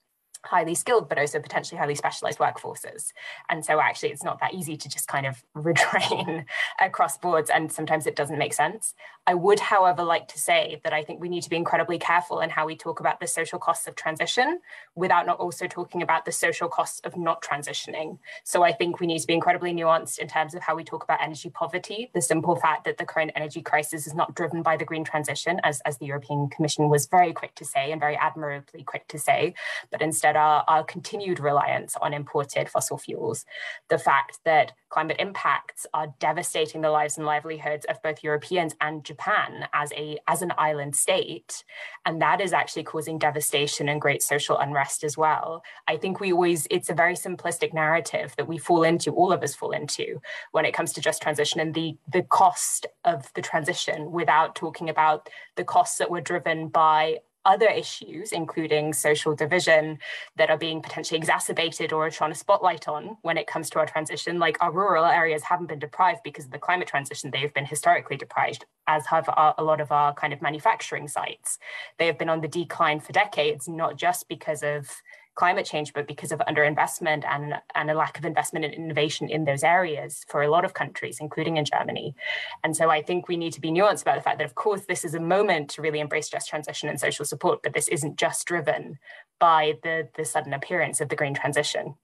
highly 0.45 0.75
skilled 0.75 1.09
but 1.09 1.19
also 1.19 1.39
potentially 1.39 1.77
highly 1.77 1.95
specialized 1.95 2.39
workforces. 2.39 3.13
And 3.49 3.63
so 3.65 3.79
actually 3.79 4.09
it's 4.09 4.23
not 4.23 4.39
that 4.39 4.53
easy 4.53 4.77
to 4.77 4.89
just 4.89 5.07
kind 5.07 5.25
of 5.25 5.43
retrain 5.55 6.45
across 6.79 7.17
boards 7.17 7.49
and 7.49 7.71
sometimes 7.71 8.07
it 8.07 8.15
doesn't 8.15 8.37
make 8.37 8.53
sense. 8.53 8.93
I 9.27 9.35
would 9.35 9.59
however 9.59 10.03
like 10.03 10.27
to 10.29 10.39
say 10.39 10.81
that 10.83 10.93
i 10.93 11.03
think 11.03 11.21
we 11.21 11.29
need 11.29 11.43
to 11.43 11.49
be 11.49 11.55
incredibly 11.55 11.99
careful 11.99 12.39
in 12.39 12.49
how 12.49 12.65
we 12.65 12.75
talk 12.75 12.99
about 12.99 13.19
the 13.19 13.27
social 13.27 13.59
costs 13.59 13.87
of 13.87 13.95
transition 13.95 14.59
without 14.95 15.25
not 15.25 15.39
also 15.39 15.67
talking 15.67 16.01
about 16.01 16.25
the 16.25 16.31
social 16.31 16.67
costs 16.67 16.99
of 17.01 17.15
not 17.15 17.41
transitioning. 17.41 18.17
So 18.43 18.63
i 18.63 18.71
think 18.71 18.99
we 18.99 19.07
need 19.07 19.19
to 19.19 19.27
be 19.27 19.33
incredibly 19.33 19.73
nuanced 19.73 20.19
in 20.19 20.27
terms 20.27 20.55
of 20.55 20.61
how 20.61 20.75
we 20.75 20.83
talk 20.83 21.03
about 21.03 21.21
energy 21.21 21.49
poverty 21.49 22.09
the 22.13 22.21
simple 22.21 22.55
fact 22.55 22.83
that 22.85 22.97
the 22.97 23.05
current 23.05 23.31
energy 23.35 23.61
crisis 23.61 24.07
is 24.07 24.13
not 24.13 24.35
driven 24.35 24.61
by 24.63 24.75
the 24.77 24.85
green 24.85 25.03
transition 25.03 25.59
as, 25.63 25.81
as 25.81 25.97
the 25.97 26.05
european 26.05 26.49
commission 26.49 26.89
was 26.89 27.05
very 27.05 27.33
quick 27.33 27.53
to 27.55 27.65
say 27.65 27.91
and 27.91 28.01
very 28.01 28.15
admirably 28.15 28.83
quick 28.83 29.07
to 29.07 29.19
say 29.19 29.53
but 29.91 30.01
instead 30.01 30.30
our, 30.35 30.63
our 30.67 30.83
continued 30.83 31.39
reliance 31.39 31.95
on 32.01 32.13
imported 32.13 32.69
fossil 32.69 32.97
fuels, 32.97 33.45
the 33.89 33.97
fact 33.97 34.39
that 34.45 34.73
climate 34.89 35.17
impacts 35.19 35.87
are 35.93 36.13
devastating 36.19 36.81
the 36.81 36.89
lives 36.89 37.17
and 37.17 37.25
livelihoods 37.25 37.85
of 37.85 38.01
both 38.01 38.23
Europeans 38.23 38.75
and 38.81 39.05
Japan 39.05 39.65
as 39.73 39.91
a 39.93 40.17
as 40.27 40.41
an 40.41 40.53
island 40.57 40.95
state, 40.95 41.63
and 42.05 42.21
that 42.21 42.41
is 42.41 42.53
actually 42.53 42.83
causing 42.83 43.17
devastation 43.17 43.87
and 43.87 44.01
great 44.01 44.21
social 44.21 44.57
unrest 44.59 45.03
as 45.03 45.17
well. 45.17 45.63
I 45.87 45.97
think 45.97 46.19
we 46.19 46.33
always 46.33 46.67
it's 46.69 46.89
a 46.89 46.93
very 46.93 47.15
simplistic 47.15 47.73
narrative 47.73 48.33
that 48.37 48.47
we 48.47 48.57
fall 48.57 48.83
into, 48.83 49.11
all 49.11 49.31
of 49.31 49.43
us 49.43 49.55
fall 49.55 49.71
into, 49.71 50.21
when 50.51 50.65
it 50.65 50.73
comes 50.73 50.93
to 50.93 51.01
just 51.01 51.21
transition 51.21 51.59
and 51.59 51.73
the 51.73 51.97
the 52.11 52.23
cost 52.23 52.85
of 53.05 53.31
the 53.33 53.41
transition, 53.41 54.11
without 54.11 54.55
talking 54.55 54.89
about 54.89 55.29
the 55.55 55.63
costs 55.63 55.97
that 55.97 56.11
were 56.11 56.21
driven 56.21 56.67
by 56.67 57.17
other 57.45 57.67
issues, 57.67 58.31
including 58.31 58.93
social 58.93 59.35
division, 59.35 59.99
that 60.35 60.49
are 60.49 60.57
being 60.57 60.81
potentially 60.81 61.17
exacerbated 61.17 61.91
or 61.91 62.07
are 62.07 62.11
trying 62.11 62.31
to 62.31 62.37
spotlight 62.37 62.87
on 62.87 63.17
when 63.21 63.37
it 63.37 63.47
comes 63.47 63.69
to 63.71 63.79
our 63.79 63.85
transition. 63.85 64.39
Like 64.39 64.57
our 64.61 64.71
rural 64.71 65.05
areas 65.05 65.43
haven't 65.43 65.67
been 65.67 65.79
deprived 65.79 66.21
because 66.23 66.45
of 66.45 66.51
the 66.51 66.59
climate 66.59 66.87
transition, 66.87 67.31
they've 67.31 67.53
been 67.53 67.65
historically 67.65 68.17
deprived, 68.17 68.65
as 68.87 69.05
have 69.07 69.29
our, 69.29 69.55
a 69.57 69.63
lot 69.63 69.81
of 69.81 69.91
our 69.91 70.13
kind 70.13 70.33
of 70.33 70.41
manufacturing 70.41 71.07
sites. 71.07 71.57
They 71.97 72.07
have 72.07 72.17
been 72.17 72.29
on 72.29 72.41
the 72.41 72.47
decline 72.47 72.99
for 72.99 73.11
decades, 73.11 73.67
not 73.67 73.95
just 73.95 74.27
because 74.27 74.63
of 74.63 74.89
climate 75.35 75.65
change, 75.65 75.93
but 75.93 76.07
because 76.07 76.31
of 76.31 76.39
underinvestment 76.39 77.25
and, 77.25 77.55
and 77.73 77.89
a 77.89 77.93
lack 77.93 78.17
of 78.17 78.25
investment 78.25 78.65
and 78.65 78.73
in 78.73 78.83
innovation 78.83 79.29
in 79.29 79.45
those 79.45 79.63
areas 79.63 80.25
for 80.27 80.43
a 80.43 80.49
lot 80.49 80.65
of 80.65 80.73
countries, 80.73 81.19
including 81.21 81.57
in 81.57 81.65
Germany. 81.65 82.15
And 82.63 82.75
so 82.75 82.89
I 82.89 83.01
think 83.01 83.27
we 83.27 83.37
need 83.37 83.53
to 83.53 83.61
be 83.61 83.71
nuanced 83.71 84.01
about 84.01 84.15
the 84.15 84.21
fact 84.21 84.39
that, 84.39 84.45
of 84.45 84.55
course, 84.55 84.85
this 84.85 85.05
is 85.05 85.13
a 85.13 85.19
moment 85.19 85.69
to 85.71 85.81
really 85.81 85.99
embrace 85.99 86.29
just 86.29 86.49
transition 86.49 86.89
and 86.89 86.99
social 86.99 87.25
support, 87.25 87.63
but 87.63 87.73
this 87.73 87.87
isn't 87.87 88.17
just 88.17 88.45
driven 88.45 88.99
by 89.39 89.77
the, 89.83 90.09
the 90.15 90.25
sudden 90.25 90.53
appearance 90.53 91.01
of 91.01 91.09
the 91.09 91.15
green 91.15 91.33
transition. 91.33 91.95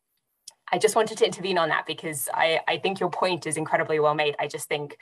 I 0.71 0.77
just 0.77 0.95
wanted 0.95 1.17
to 1.19 1.25
intervene 1.25 1.57
on 1.57 1.69
that 1.69 1.85
because 1.85 2.27
I, 2.33 2.61
I 2.67 2.77
think 2.77 2.99
your 2.99 3.09
point 3.09 3.45
is 3.45 3.57
incredibly 3.57 3.99
well 3.99 4.15
made. 4.15 4.35
I 4.39 4.47
just 4.47 4.67
think 4.67 4.97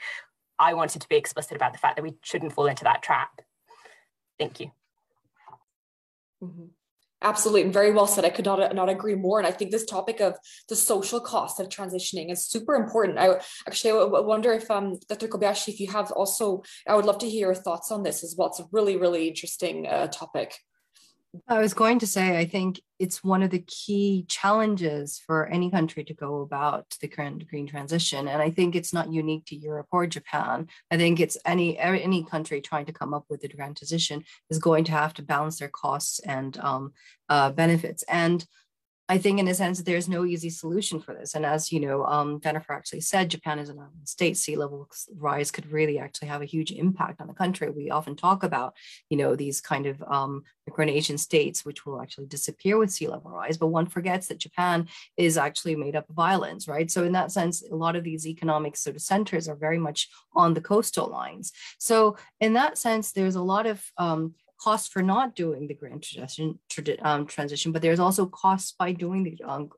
I 0.58 0.74
wanted 0.74 1.02
to 1.02 1.08
be 1.08 1.16
explicit 1.16 1.56
about 1.56 1.72
the 1.72 1.78
fact 1.78 1.96
that 1.96 2.02
we 2.02 2.14
shouldn't 2.22 2.52
fall 2.52 2.66
into 2.66 2.84
that 2.84 3.02
trap. 3.02 3.40
Thank 4.38 4.60
you. 4.60 4.70
Mm-hmm. 6.42 6.66
Absolutely, 7.22 7.62
and 7.62 7.72
very 7.72 7.92
well 7.92 8.06
said. 8.06 8.26
I 8.26 8.30
could 8.30 8.44
not 8.44 8.74
not 8.74 8.90
agree 8.90 9.14
more. 9.14 9.38
And 9.38 9.46
I 9.46 9.50
think 9.50 9.70
this 9.70 9.86
topic 9.86 10.20
of 10.20 10.36
the 10.68 10.76
social 10.76 11.18
cost 11.18 11.58
of 11.58 11.68
transitioning 11.70 12.30
is 12.30 12.46
super 12.46 12.74
important. 12.74 13.18
I 13.18 13.40
actually 13.66 13.92
I 13.92 14.20
wonder 14.20 14.52
if 14.52 14.70
um 14.70 14.98
Dr. 15.08 15.26
Kobayashi, 15.26 15.68
if 15.68 15.80
you 15.80 15.90
have 15.90 16.12
also, 16.12 16.62
I 16.86 16.94
would 16.94 17.06
love 17.06 17.18
to 17.18 17.28
hear 17.28 17.46
your 17.48 17.54
thoughts 17.54 17.90
on 17.90 18.02
this 18.02 18.22
as 18.22 18.34
well. 18.36 18.48
It's 18.48 18.60
a 18.60 18.66
really 18.70 18.96
really 18.98 19.28
interesting 19.28 19.86
uh, 19.86 20.08
topic. 20.08 20.58
I 21.48 21.58
was 21.58 21.74
going 21.74 21.98
to 22.00 22.06
say, 22.06 22.38
I 22.38 22.44
think 22.44 22.80
it's 22.98 23.22
one 23.22 23.42
of 23.42 23.50
the 23.50 23.64
key 23.66 24.24
challenges 24.28 25.20
for 25.26 25.46
any 25.46 25.70
country 25.70 26.04
to 26.04 26.14
go 26.14 26.40
about 26.40 26.96
the 27.00 27.08
current 27.08 27.46
green 27.48 27.66
transition. 27.66 28.28
And 28.28 28.40
I 28.40 28.50
think 28.50 28.74
it's 28.74 28.92
not 28.92 29.12
unique 29.12 29.44
to 29.46 29.56
Europe 29.56 29.86
or 29.90 30.06
Japan. 30.06 30.68
I 30.90 30.96
think 30.96 31.20
it's 31.20 31.36
any 31.44 31.78
any 31.78 32.24
country 32.24 32.60
trying 32.60 32.86
to 32.86 32.92
come 32.92 33.14
up 33.14 33.24
with 33.28 33.44
a 33.44 33.48
green 33.48 33.74
transition 33.74 34.24
is 34.50 34.58
going 34.58 34.84
to 34.84 34.92
have 34.92 35.14
to 35.14 35.22
balance 35.22 35.58
their 35.58 35.68
costs 35.68 36.20
and 36.20 36.56
um, 36.58 36.92
uh, 37.28 37.50
benefits. 37.50 38.02
And 38.08 38.44
I 39.08 39.18
think, 39.18 39.38
in 39.38 39.46
a 39.46 39.54
sense, 39.54 39.82
there's 39.82 40.08
no 40.08 40.24
easy 40.24 40.50
solution 40.50 41.00
for 41.00 41.14
this. 41.14 41.34
And 41.34 41.46
as 41.46 41.70
you 41.70 41.78
know, 41.78 42.04
um, 42.04 42.40
Jennifer 42.40 42.72
actually 42.72 43.02
said, 43.02 43.30
Japan 43.30 43.60
is 43.60 43.68
an 43.68 43.78
island 43.78 44.08
state. 44.08 44.36
Sea 44.36 44.56
level 44.56 44.88
rise 45.16 45.52
could 45.52 45.70
really 45.70 45.98
actually 45.98 46.26
have 46.28 46.42
a 46.42 46.46
huge 46.46 46.72
impact 46.72 47.20
on 47.20 47.28
the 47.28 47.32
country. 47.32 47.70
We 47.70 47.90
often 47.90 48.16
talk 48.16 48.42
about, 48.42 48.74
you 49.08 49.16
know, 49.16 49.36
these 49.36 49.60
kind 49.60 49.86
of 49.86 50.02
um, 50.02 50.42
states 51.16 51.64
which 51.64 51.86
will 51.86 52.02
actually 52.02 52.26
disappear 52.26 52.78
with 52.78 52.90
sea 52.90 53.06
level 53.06 53.30
rise. 53.30 53.56
But 53.56 53.68
one 53.68 53.86
forgets 53.86 54.26
that 54.26 54.38
Japan 54.38 54.88
is 55.16 55.38
actually 55.38 55.76
made 55.76 55.94
up 55.94 56.10
of 56.10 56.18
islands, 56.18 56.66
right? 56.66 56.90
So 56.90 57.04
in 57.04 57.12
that 57.12 57.30
sense, 57.30 57.62
a 57.62 57.76
lot 57.76 57.94
of 57.94 58.02
these 58.02 58.26
economic 58.26 58.76
sort 58.76 58.96
of 58.96 59.02
centers 59.02 59.48
are 59.48 59.54
very 59.54 59.78
much 59.78 60.08
on 60.34 60.54
the 60.54 60.60
coastal 60.60 61.06
lines. 61.06 61.52
So 61.78 62.16
in 62.40 62.54
that 62.54 62.76
sense, 62.76 63.12
there's 63.12 63.36
a 63.36 63.42
lot 63.42 63.66
of 63.66 63.84
um, 63.98 64.34
cost 64.60 64.92
for 64.92 65.02
not 65.02 65.34
doing 65.34 65.66
the 65.66 65.74
green 65.74 66.00
transition, 66.00 66.58
um, 67.02 67.26
transition 67.26 67.72
but 67.72 67.82
there's 67.82 68.00
also 68.00 68.26
costs 68.26 68.74
by 68.78 68.92
doing 68.92 69.22
the 69.24 69.38
um, 69.44 69.68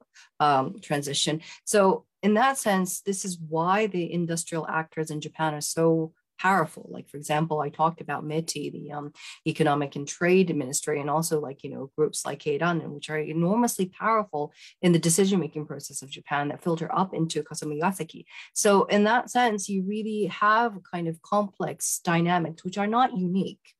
um, 0.41 0.77
transition. 0.81 1.41
So 1.65 2.05
in 2.23 2.35
that 2.35 2.59
sense, 2.59 3.01
this 3.01 3.25
is 3.25 3.39
why 3.39 3.87
the 3.87 4.13
industrial 4.13 4.67
actors 4.67 5.11
in 5.11 5.21
Japan 5.21 5.55
are 5.55 5.61
so 5.61 6.13
powerful. 6.39 6.89
Like, 6.89 7.09
for 7.09 7.17
example, 7.17 7.61
I 7.61 7.69
talked 7.69 8.01
about 8.01 8.25
METI, 8.25 8.73
the 8.73 8.93
um, 8.93 9.13
Economic 9.47 9.97
and 9.97 10.07
Trade 10.07 10.55
Ministry, 10.55 11.01
and 11.01 11.11
also 11.11 11.41
like, 11.41 11.65
you 11.65 11.71
know, 11.71 11.91
groups 11.97 12.25
like 12.25 12.41
Keidanren, 12.41 12.91
which 12.91 13.11
are 13.11 13.19
enormously 13.19 13.87
powerful 13.87 14.53
in 14.81 14.93
the 14.93 14.99
decision-making 14.99 15.67
process 15.67 16.03
of 16.03 16.11
Japan 16.11 16.49
that 16.49 16.63
filter 16.63 16.89
up 16.95 17.13
into 17.13 17.43
Kasumigaseki. 17.43 18.25
So 18.55 18.85
in 18.85 19.05
that 19.05 19.31
sense, 19.31 19.69
you 19.69 19.83
really 19.83 20.27
have 20.27 20.79
kind 20.91 21.09
of 21.09 21.21
complex 21.23 22.01
dynamics, 22.05 22.65
which 22.65 22.79
are 22.79 22.87
not 22.87 23.17
unique 23.17 23.75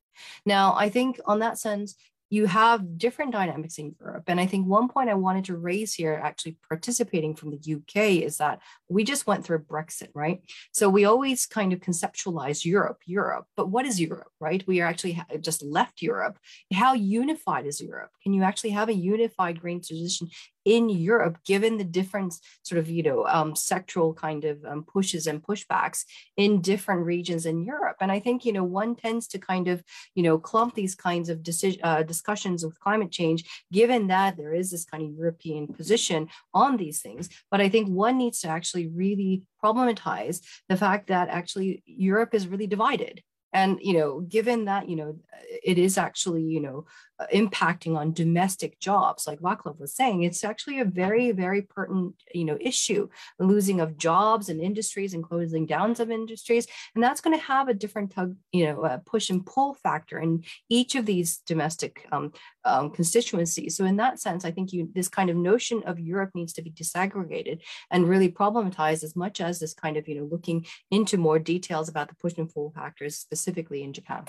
now, 0.45 0.75
I 0.77 0.89
think 0.89 1.21
on 1.27 1.41
that 1.41 1.59
sense, 1.59 1.95
you 2.31 2.47
have 2.47 2.99
different 2.99 3.33
dynamics 3.33 3.79
in 3.79 3.95
Europe. 3.99 4.25
And 4.27 4.39
I 4.39 4.45
think 4.45 4.67
one 4.67 4.89
point 4.89 5.09
I 5.09 5.15
wanted 5.15 5.47
to 5.47 5.57
raise 5.57 5.95
here, 5.95 6.21
actually 6.23 6.59
participating 6.69 7.35
from 7.35 7.51
the 7.51 7.75
UK, 7.77 8.23
is 8.23 8.37
that 8.37 8.61
we 8.89 9.03
just 9.03 9.27
went 9.27 9.47
through 9.47 9.61
Brexit, 9.61 10.09
right? 10.15 10.43
So 10.73 10.91
we 10.91 11.07
always 11.07 11.47
kind 11.47 11.73
of 11.73 11.81
conceptualize 11.81 12.67
Europe, 12.67 12.99
Europe. 13.07 13.47
But 13.57 13.71
what 13.71 13.87
is 13.87 13.99
Europe, 13.99 14.31
right? 14.41 14.63
We 14.67 14.83
are 14.83 14.87
actually 14.87 15.23
just 15.41 15.63
left 15.63 16.03
Europe. 16.03 16.39
How 16.73 16.93
unified 16.93 17.65
is 17.65 17.81
Europe? 17.81 18.11
Can 18.23 18.35
you 18.35 18.43
actually 18.43 18.71
have 18.71 18.91
a 18.91 18.95
unified 18.95 19.59
green 19.61 19.81
transition 19.81 20.29
in 20.69 20.91
Europe, 20.91 21.39
given 21.47 21.79
the 21.79 21.85
different 21.99 22.35
sort 22.63 22.79
of, 22.79 22.91
you 22.91 23.03
know, 23.03 23.27
um, 23.27 23.55
sectoral 23.55 24.15
kind 24.15 24.45
of 24.45 24.63
um, 24.67 24.85
pushes 24.85 25.27
and 25.27 25.43
pushbacks 25.43 26.05
in 26.37 26.61
different 26.61 27.07
regions 27.07 27.47
in 27.47 27.65
Europe. 27.65 27.97
And 28.03 28.13
I 28.13 28.21
think, 28.21 28.45
you 28.45 28.53
know, 28.53 28.65
one 28.65 28.95
tends 28.95 29.27
to 29.29 29.39
kind 29.39 29.67
of, 29.69 29.83
you 30.15 30.23
know, 30.23 30.39
clump 30.39 30.75
these 30.75 30.95
kinds 30.95 31.31
of 31.31 31.43
decision, 31.43 31.81
uh, 31.83 32.03
discussions 32.03 32.65
with 32.65 32.79
climate 32.81 33.11
change, 33.11 33.49
given 33.73 34.09
that 34.09 34.37
there 34.37 34.53
is 34.53 34.71
this 34.71 34.85
kind 34.85 35.03
of 35.03 35.17
European 35.17 35.69
position 35.69 36.29
on 36.53 36.77
these 36.77 37.01
things. 37.01 37.31
But 37.51 37.63
I 37.63 37.71
think 37.71 37.89
one 37.89 38.19
needs 38.19 38.41
to 38.41 38.49
actually 38.49 38.89
really 38.89 39.45
problematize 39.65 40.43
the 40.69 40.77
fact 40.77 41.07
that 41.07 41.31
actually 41.31 41.83
Europe 41.87 42.35
is 42.35 42.47
really 42.47 42.67
divided 42.67 43.23
and 43.53 43.79
you 43.81 43.95
know 43.95 44.21
given 44.21 44.67
that 44.67 44.89
you 44.89 44.97
know 44.97 45.17
it 45.65 45.79
is 45.79 45.99
actually 45.99 46.43
you 46.43 46.61
know 46.61 46.85
uh, 47.19 47.27
impacting 47.35 47.97
on 47.97 48.13
domestic 48.13 48.79
jobs 48.79 49.27
like 49.27 49.41
Vaclav 49.41 49.79
was 49.81 49.95
saying 49.95 50.23
it's 50.23 50.45
actually 50.45 50.81
a 50.81 50.85
very 50.85 51.33
very 51.33 51.63
pertinent 51.63 52.15
you 52.35 52.45
know 52.45 52.59
issue. 52.61 53.09
Losing 53.39 53.81
of 53.81 53.97
jobs 53.97 54.49
and 54.49 54.61
industries 54.61 55.15
and 55.15 55.25
closing 55.25 55.67
downs 55.67 56.01
of 56.01 56.11
industries. 56.11 56.67
And 56.95 57.03
that's 57.03 57.21
going 57.21 57.37
to 57.37 57.45
have 57.45 57.69
a 57.69 57.75
different 57.75 58.13
tug 58.13 58.37
you 58.53 58.67
know 58.67 58.83
uh, 58.83 58.99
push 59.05 59.31
and 59.31 59.45
pull 59.45 59.75
factor 59.75 60.19
in 60.19 60.45
each 60.69 60.95
of 60.95 61.07
these 61.07 61.39
domestic 61.47 62.07
um, 62.13 62.33
um, 62.65 62.91
constituencies. 62.91 63.77
So 63.77 63.85
in 63.85 63.97
that 63.97 64.21
sense 64.21 64.45
i 64.45 64.51
think 64.51 64.73
you 64.73 64.89
this 64.95 65.09
kind 65.09 65.31
of 65.31 65.37
notion 65.37 65.83
of 65.85 65.99
europe 65.99 66.31
needs 66.35 66.53
to 66.55 66.63
be 66.63 66.71
disaggregated 66.71 67.61
and 67.91 68.09
really 68.09 68.31
problematized 68.31 69.03
as 69.03 69.15
much 69.17 69.41
as 69.41 69.59
this 69.59 69.75
kind 69.75 69.97
of 69.97 70.09
you 70.09 70.17
know 70.17 70.29
looking 70.31 70.65
into 70.91 71.17
more 71.17 71.39
details 71.39 71.89
about 71.89 72.09
the 72.09 72.15
push 72.17 72.35
and 72.39 72.53
pull 72.53 72.73
factors 72.75 73.27
specifically 73.39 73.83
in 73.83 73.93
Japan. 73.93 74.25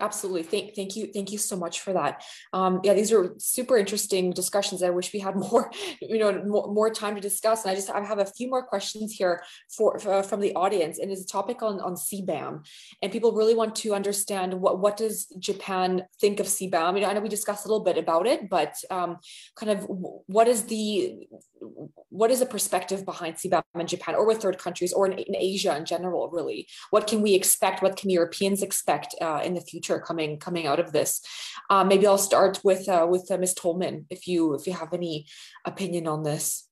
Absolutely. 0.00 0.42
Thank, 0.42 0.74
thank 0.74 0.96
you. 0.96 1.06
Thank 1.14 1.30
you 1.30 1.38
so 1.38 1.54
much 1.54 1.78
for 1.80 1.92
that. 1.92 2.24
Um, 2.52 2.80
yeah, 2.82 2.92
these 2.92 3.12
are 3.12 3.34
super 3.38 3.76
interesting 3.76 4.32
discussions. 4.32 4.82
I 4.82 4.90
wish 4.90 5.12
we 5.12 5.20
had 5.20 5.36
more, 5.46 5.70
you 6.00 6.18
know, 6.18 6.42
more, 6.44 6.74
more 6.74 6.90
time 6.90 7.14
to 7.14 7.20
discuss. 7.20 7.62
And 7.62 7.70
I 7.70 7.76
just 7.76 7.88
I 7.88 8.02
have 8.04 8.18
a 8.18 8.24
few 8.24 8.48
more 8.50 8.64
questions 8.64 9.12
here 9.12 9.44
for, 9.76 10.00
for 10.00 10.24
from 10.24 10.40
the 10.40 10.52
audience. 10.56 10.98
And 10.98 11.12
it's 11.12 11.22
a 11.22 11.26
topic 11.26 11.62
on, 11.62 11.80
on 11.80 11.94
CBAM. 11.94 12.66
And 13.00 13.12
people 13.12 13.32
really 13.32 13.54
want 13.54 13.76
to 13.76 13.94
understand 13.94 14.54
what, 14.54 14.80
what 14.80 14.96
does 14.96 15.26
Japan 15.38 16.02
think 16.20 16.40
of 16.40 16.46
CBAM? 16.46 16.82
I 16.82 16.90
mean, 16.90 17.04
I 17.04 17.12
know 17.12 17.20
we 17.20 17.28
discussed 17.28 17.64
a 17.64 17.68
little 17.68 17.84
bit 17.84 17.96
about 17.96 18.26
it, 18.26 18.48
but 18.50 18.74
um, 18.90 19.18
kind 19.54 19.70
of 19.70 19.86
what 20.26 20.48
is 20.48 20.64
the 20.64 21.28
what 22.08 22.30
is 22.30 22.40
the 22.40 22.46
perspective 22.46 23.04
behind 23.04 23.36
CBAM 23.36 23.62
in 23.74 23.86
Japan 23.86 24.14
or 24.14 24.26
with 24.26 24.42
third 24.42 24.58
countries 24.58 24.92
or 24.92 25.06
in, 25.06 25.12
in 25.12 25.36
Asia 25.36 25.76
in 25.76 25.84
general, 25.84 26.28
really? 26.30 26.66
What 26.90 27.06
can 27.06 27.22
we 27.22 27.34
expect? 27.34 27.82
What 27.82 27.96
can 27.96 28.10
Europeans 28.10 28.62
expect 28.62 29.14
uh, 29.20 29.40
in 29.44 29.54
the 29.54 29.60
future 29.60 29.98
coming 30.00 30.38
coming 30.38 30.66
out 30.66 30.80
of 30.80 30.92
this? 30.92 31.20
Uh, 31.70 31.84
maybe 31.84 32.06
I'll 32.06 32.18
start 32.18 32.60
with 32.64 32.88
uh, 32.88 33.06
with 33.08 33.30
uh, 33.30 33.38
Ms. 33.38 33.54
Tollmann, 33.54 34.04
if 34.10 34.26
you 34.26 34.54
if 34.54 34.66
you 34.66 34.72
have 34.72 34.92
any 34.92 35.26
opinion 35.64 36.06
on 36.06 36.22
this. 36.22 36.68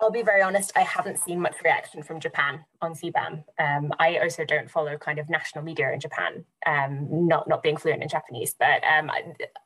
I'll 0.00 0.10
be 0.10 0.22
very 0.22 0.42
honest, 0.42 0.72
I 0.74 0.80
haven't 0.80 1.20
seen 1.20 1.40
much 1.40 1.56
reaction 1.62 2.02
from 2.02 2.18
Japan 2.18 2.64
on 2.82 2.94
CBAM. 2.94 3.44
Um, 3.58 3.92
I 3.98 4.18
also 4.18 4.44
don't 4.44 4.70
follow 4.70 4.98
kind 4.98 5.18
of 5.18 5.30
national 5.30 5.62
media 5.62 5.92
in 5.92 6.00
Japan, 6.00 6.44
um, 6.66 7.08
not, 7.28 7.48
not 7.48 7.62
being 7.62 7.76
fluent 7.76 8.02
in 8.02 8.08
Japanese. 8.08 8.54
But 8.58 8.82
um, 8.84 9.10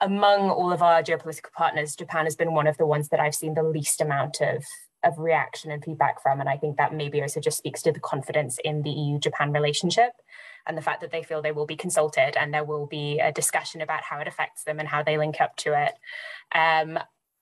among 0.01 0.51
all 0.51 0.70
of 0.70 0.83
our 0.83 1.03
geopolitical 1.03 1.53
partners, 1.57 1.97
Japan 1.97 2.26
has 2.26 2.37
been 2.37 2.53
one 2.53 2.66
of 2.66 2.76
the 2.76 2.87
ones 2.87 3.09
that 3.09 3.20
I've 3.20 3.35
seen 3.35 3.55
the 3.55 3.62
least 3.62 4.03
amount 4.03 4.43
of, 4.43 4.64
of 5.03 5.18
reaction 5.18 5.70
and 5.70 5.83
feedback 5.83 6.22
from. 6.22 6.41
And 6.41 6.49
I 6.49 6.59
think 6.59 6.76
that 6.76 6.95
maybe 6.95 7.22
also 7.22 7.41
just 7.41 7.59
speaks 7.59 7.81
to 7.83 7.93
the 7.93 8.01
confidence 8.01 8.59
in 8.62 8.83
the 8.83 8.91
EU 8.91 9.18
Japan 9.18 9.51
relationship 9.51 10.12
and 10.66 10.76
the 10.76 10.83
fact 10.83 11.01
that 11.01 11.11
they 11.11 11.22
feel 11.22 11.41
they 11.41 11.53
will 11.53 11.66
be 11.66 11.76
consulted 11.76 12.37
and 12.37 12.53
there 12.53 12.64
will 12.64 12.87
be 12.87 13.18
a 13.18 13.33
discussion 13.33 13.81
about 13.81 14.03
how 14.03 14.18
it 14.18 14.29
affects 14.29 14.64
them 14.64 14.79
and 14.79 14.89
how 14.89 15.03
they 15.03 15.16
link 15.16 15.41
up 15.41 15.57
to 15.57 15.72
it. 15.72 15.95
Um, 16.55 16.99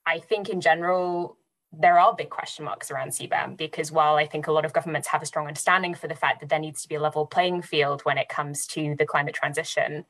I 0.07 0.21
think 0.21 0.49
in 0.49 0.61
general, 0.61 1.37
there 1.73 1.99
are 1.99 2.15
big 2.15 2.31
question 2.31 2.65
marks 2.65 2.91
around 2.91 3.11
CBAM 3.11 3.57
because 3.57 3.93
while 3.93 4.17
I 4.17 4.27
think 4.27 4.47
a 4.47 4.53
lot 4.53 4.65
of 4.65 4.73
governments 4.73 5.09
have 5.09 5.23
a 5.23 5.27
strong 5.27 5.47
understanding 5.47 5.95
for 5.95 6.09
the 6.09 6.15
fact 6.15 6.41
that 6.41 6.49
there 6.49 6.59
needs 6.59 6.83
to 6.83 6.89
be 6.89 6.95
a 6.95 7.01
level 7.01 7.27
playing 7.27 7.63
field 7.63 8.03
when 8.03 8.19
it 8.19 8.29
comes 8.29 8.67
to 8.69 8.95
the 8.99 9.05
climate 9.05 9.35
transition, 9.35 10.05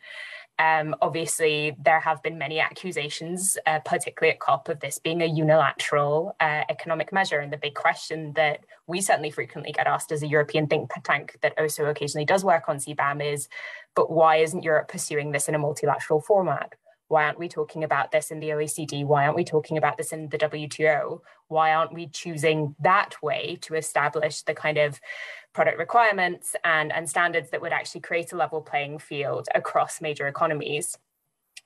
um, 0.59 0.95
obviously 1.03 1.77
there 1.83 2.01
have 2.01 2.23
been 2.23 2.39
many 2.39 2.61
accusations, 2.61 3.59
uh, 3.67 3.81
particularly 3.81 4.33
at 4.33 4.41
COP, 4.41 4.69
of 4.69 4.81
this 4.81 4.99
being 4.99 5.21
a 5.21 5.27
unilateral 5.27 6.35
uh, 6.41 6.63
economic 6.69 7.13
measure. 7.13 7.41
And 7.41 7.53
the 7.53 7.59
big 7.59 7.75
question 7.75 8.33
that 8.35 8.61
we 8.87 9.01
certainly 9.01 9.31
frequently 9.31 9.73
get 9.73 9.87
asked 9.87 10.13
as 10.13 10.23
a 10.23 10.27
European 10.27 10.67
think 10.67 10.91
tank 11.05 11.37
that 11.43 11.59
also 11.59 11.87
occasionally 11.87 12.25
does 12.25 12.45
work 12.45 12.69
on 12.69 12.79
CBAM 12.79 13.23
is, 13.23 13.49
but 13.95 14.11
why 14.11 14.37
isn't 14.37 14.63
Europe 14.63 14.89
pursuing 14.89 15.33
this 15.33 15.49
in 15.49 15.55
a 15.55 15.59
multilateral 15.59 16.21
format? 16.21 16.75
Why 17.09 17.25
aren't 17.25 17.39
we 17.39 17.49
talking 17.49 17.85
about 17.85 18.11
this 18.11 18.31
in 18.31 18.41
the 18.41 18.51
OECD? 18.51 19.05
Why 19.05 19.25
aren't 19.25 19.37
we 19.37 19.45
talking 19.45 19.79
about 19.79 19.97
this 19.97 20.13
in 20.13 20.29
the 20.29 20.39
WTO? 20.39 21.21
Why 21.49 21.73
aren't 21.73 21.95
we 21.95 22.09
choosing 22.09 22.75
that 22.81 23.15
way 23.23 23.59
to 23.63 23.75
establish 23.75 24.43
the 24.43 24.55
kind 24.55 24.79
of 24.79 25.01
product 25.53 25.79
requirements 25.79 26.57
and, 26.65 26.93
and 26.93 27.09
standards 27.09 27.51
that 27.51 27.61
would 27.61 27.73
actually 27.73 28.01
create 28.01 28.33
a 28.33 28.37
level 28.37 28.61
playing 28.61 28.99
field 28.99 29.47
across 29.55 30.01
major 30.01 30.27
economies? 30.27 30.99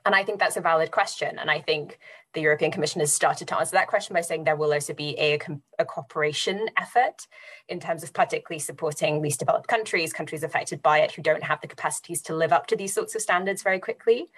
And 0.05 0.15
I 0.15 0.25
think 0.25 0.39
that's 0.39 0.57
a 0.57 0.63
valid 0.63 0.91
question. 0.91 1.39
And 1.39 1.51
I 1.51 1.61
think 1.61 1.99
the 2.33 2.41
European 2.41 2.71
Commission 2.71 3.01
has 3.01 3.13
started 3.13 3.49
to 3.49 3.59
answer 3.59 3.73
that 3.73 3.89
question 3.89 4.15
by 4.15 4.21
saying 4.21 4.45
there 4.45 4.57
will 4.57 4.73
also 4.73 4.95
be 4.95 5.19
a, 5.19 5.39
a, 5.79 5.85
cooperation 5.85 6.69
effort 6.79 7.27
in 7.69 7.81
terms 7.81 8.03
of 8.03 8.13
particularly 8.13 8.61
supporting 8.61 9.21
least 9.21 9.41
developed 9.41 9.67
countries, 9.67 10.13
countries 10.13 10.43
affected 10.43 10.81
by 10.81 11.01
it 11.01 11.13
who 11.13 11.23
don't 11.23 11.43
have 11.43 11.61
the 11.61 11.67
capacities 11.67 12.23
to 12.23 12.35
live 12.35 12.53
up 12.53 12.67
to 12.69 12.77
these 12.77 12.95
sorts 12.95 13.15
of 13.15 13.21
standards 13.21 13.63
very 13.63 13.79
quickly. 13.79 14.29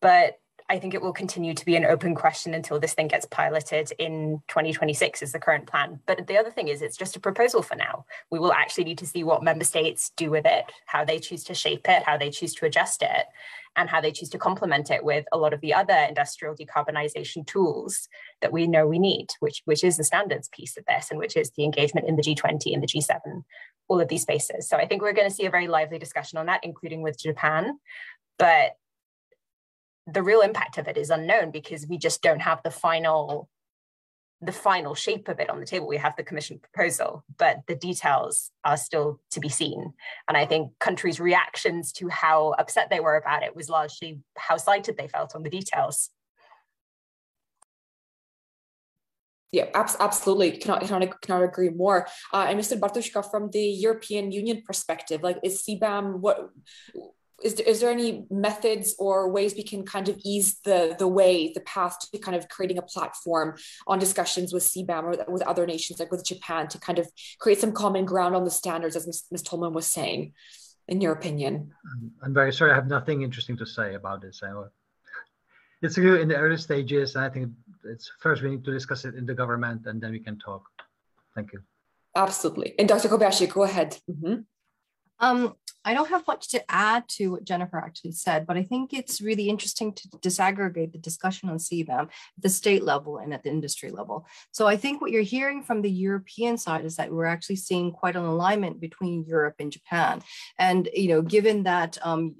But 0.00 0.38
I 0.70 0.78
think 0.78 0.92
it 0.92 1.00
will 1.00 1.14
continue 1.14 1.54
to 1.54 1.64
be 1.64 1.76
an 1.76 1.86
open 1.86 2.14
question 2.14 2.52
until 2.52 2.78
this 2.78 2.92
thing 2.92 3.08
gets 3.08 3.24
piloted 3.24 3.90
in 3.98 4.42
2026 4.48 5.22
is 5.22 5.32
the 5.32 5.38
current 5.38 5.66
plan. 5.66 6.00
But 6.06 6.26
the 6.26 6.36
other 6.36 6.50
thing 6.50 6.68
is 6.68 6.82
it's 6.82 6.96
just 6.96 7.16
a 7.16 7.20
proposal 7.20 7.62
for 7.62 7.74
now. 7.74 8.04
We 8.30 8.38
will 8.38 8.52
actually 8.52 8.84
need 8.84 8.98
to 8.98 9.06
see 9.06 9.24
what 9.24 9.42
member 9.42 9.64
states 9.64 10.12
do 10.14 10.30
with 10.30 10.44
it, 10.44 10.64
how 10.84 11.06
they 11.06 11.20
choose 11.20 11.42
to 11.44 11.54
shape 11.54 11.88
it, 11.88 12.02
how 12.02 12.18
they 12.18 12.28
choose 12.28 12.52
to 12.56 12.66
adjust 12.66 13.02
it, 13.02 13.24
and 13.76 13.88
how 13.88 14.02
they 14.02 14.12
choose 14.12 14.28
to 14.30 14.38
complement 14.38 14.90
it 14.90 15.02
with 15.02 15.24
a 15.32 15.38
lot 15.38 15.54
of 15.54 15.62
the 15.62 15.72
other 15.72 15.94
industrial 15.94 16.54
decarbonization 16.54 17.46
tools 17.46 18.06
that 18.42 18.52
we 18.52 18.66
know 18.66 18.86
we 18.86 18.98
need, 18.98 19.28
which, 19.40 19.62
which 19.64 19.82
is 19.82 19.96
the 19.96 20.04
standards 20.04 20.50
piece 20.52 20.76
of 20.76 20.84
this 20.84 21.10
and 21.10 21.18
which 21.18 21.34
is 21.34 21.50
the 21.52 21.64
engagement 21.64 22.06
in 22.06 22.16
the 22.16 22.22
G20 22.22 22.74
and 22.74 22.82
the 22.82 22.86
G7, 22.86 23.42
all 23.88 24.00
of 24.00 24.08
these 24.08 24.22
spaces. 24.22 24.68
So 24.68 24.76
I 24.76 24.86
think 24.86 25.00
we're 25.00 25.14
going 25.14 25.30
to 25.30 25.34
see 25.34 25.46
a 25.46 25.50
very 25.50 25.66
lively 25.66 25.98
discussion 25.98 26.38
on 26.38 26.44
that, 26.46 26.60
including 26.62 27.00
with 27.00 27.18
Japan. 27.18 27.78
But 28.38 28.72
the 30.10 30.22
real 30.22 30.40
impact 30.40 30.78
of 30.78 30.88
it 30.88 30.96
is 30.96 31.10
unknown 31.10 31.50
because 31.50 31.86
we 31.86 31.98
just 31.98 32.22
don't 32.22 32.40
have 32.40 32.62
the 32.62 32.70
final 32.70 33.48
the 34.40 34.52
final 34.52 34.94
shape 34.94 35.26
of 35.26 35.40
it 35.40 35.50
on 35.50 35.58
the 35.58 35.66
table. 35.66 35.88
We 35.88 35.96
have 35.96 36.14
the 36.16 36.22
commission 36.22 36.60
proposal, 36.60 37.24
but 37.38 37.58
the 37.66 37.74
details 37.74 38.52
are 38.64 38.76
still 38.76 39.20
to 39.32 39.40
be 39.40 39.48
seen. 39.48 39.94
And 40.28 40.36
I 40.36 40.46
think 40.46 40.78
countries' 40.78 41.18
reactions 41.18 41.90
to 41.94 42.08
how 42.08 42.54
upset 42.56 42.88
they 42.88 43.00
were 43.00 43.16
about 43.16 43.42
it 43.42 43.56
was 43.56 43.68
largely 43.68 44.20
how 44.36 44.56
slighted 44.56 44.96
they 44.96 45.08
felt 45.08 45.34
on 45.34 45.42
the 45.42 45.50
details. 45.50 46.10
Yeah, 49.50 49.66
absolutely. 49.74 50.52
Cannot, 50.52 50.82
cannot, 50.82 51.20
cannot 51.22 51.42
agree 51.42 51.70
more. 51.70 52.06
Uh, 52.32 52.46
and 52.48 52.60
Mr. 52.60 52.78
Bartuška, 52.78 53.28
from 53.30 53.50
the 53.50 53.60
European 53.62 54.30
Union 54.30 54.62
perspective, 54.64 55.22
like 55.22 55.38
is 55.42 55.62
CBAM 55.62 56.20
what 56.20 56.50
is 57.42 57.54
there, 57.54 57.66
is 57.66 57.80
there 57.80 57.90
any 57.90 58.26
methods 58.30 58.94
or 58.98 59.30
ways 59.30 59.54
we 59.54 59.62
can 59.62 59.84
kind 59.84 60.08
of 60.08 60.18
ease 60.24 60.58
the 60.64 60.96
the 60.98 61.06
way 61.06 61.52
the 61.52 61.60
path 61.60 61.98
to 62.00 62.18
kind 62.18 62.36
of 62.36 62.48
creating 62.48 62.78
a 62.78 62.82
platform 62.82 63.56
on 63.86 63.98
discussions 63.98 64.52
with 64.52 64.62
CBAM 64.62 65.04
or 65.04 65.32
with 65.32 65.42
other 65.42 65.66
nations 65.66 66.00
like 66.00 66.10
with 66.10 66.24
Japan 66.24 66.68
to 66.68 66.78
kind 66.78 66.98
of 66.98 67.08
create 67.38 67.60
some 67.60 67.72
common 67.72 68.04
ground 68.04 68.34
on 68.34 68.44
the 68.44 68.50
standards 68.50 68.96
as 68.96 69.06
Ms. 69.06 69.24
Ms. 69.30 69.42
Tollmann 69.42 69.72
was 69.72 69.86
saying 69.86 70.32
in 70.88 71.00
your 71.00 71.12
opinion 71.12 71.72
I'm 72.22 72.34
very 72.34 72.52
sorry 72.52 72.72
I 72.72 72.74
have 72.74 72.88
nothing 72.88 73.22
interesting 73.22 73.56
to 73.58 73.66
say 73.66 73.94
about 73.94 74.20
this 74.22 74.42
it's 75.80 75.96
in 75.96 76.28
the 76.28 76.36
early 76.36 76.56
stages 76.56 77.14
and 77.14 77.24
I 77.24 77.28
think 77.28 77.50
it's 77.84 78.10
first 78.20 78.42
we 78.42 78.50
need 78.50 78.64
to 78.64 78.72
discuss 78.72 79.04
it 79.04 79.14
in 79.14 79.26
the 79.26 79.34
government 79.34 79.86
and 79.86 80.00
then 80.00 80.10
we 80.10 80.18
can 80.18 80.38
talk 80.38 80.64
thank 81.34 81.52
you 81.52 81.60
absolutely 82.16 82.74
and 82.78 82.88
Dr. 82.88 83.08
Kobayashi 83.08 83.46
go 83.48 83.62
ahead 83.62 83.98
mm 84.08 84.16
-hmm. 84.22 84.44
Um, 85.20 85.54
I 85.84 85.94
don't 85.94 86.10
have 86.10 86.26
much 86.26 86.48
to 86.48 86.62
add 86.70 87.08
to 87.16 87.28
what 87.32 87.44
Jennifer 87.44 87.78
actually 87.78 88.12
said, 88.12 88.46
but 88.46 88.56
I 88.58 88.62
think 88.62 88.92
it's 88.92 89.20
really 89.22 89.48
interesting 89.48 89.92
to 89.94 90.08
disaggregate 90.18 90.92
the 90.92 90.98
discussion 90.98 91.48
on 91.48 91.56
CBAM 91.56 92.02
at 92.02 92.10
the 92.38 92.48
state 92.50 92.82
level 92.82 93.16
and 93.16 93.32
at 93.32 93.42
the 93.42 93.48
industry 93.48 93.90
level. 93.90 94.26
So 94.50 94.66
I 94.66 94.76
think 94.76 95.00
what 95.00 95.12
you're 95.12 95.22
hearing 95.22 95.62
from 95.62 95.80
the 95.80 95.90
European 95.90 96.58
side 96.58 96.84
is 96.84 96.96
that 96.96 97.10
we're 97.10 97.24
actually 97.24 97.56
seeing 97.56 97.92
quite 97.92 98.16
an 98.16 98.24
alignment 98.24 98.80
between 98.80 99.24
Europe 99.24 99.54
and 99.60 99.72
Japan. 99.72 100.20
And, 100.58 100.90
you 100.92 101.08
know, 101.08 101.22
given 101.22 101.62
that 101.62 101.96
um, 102.02 102.34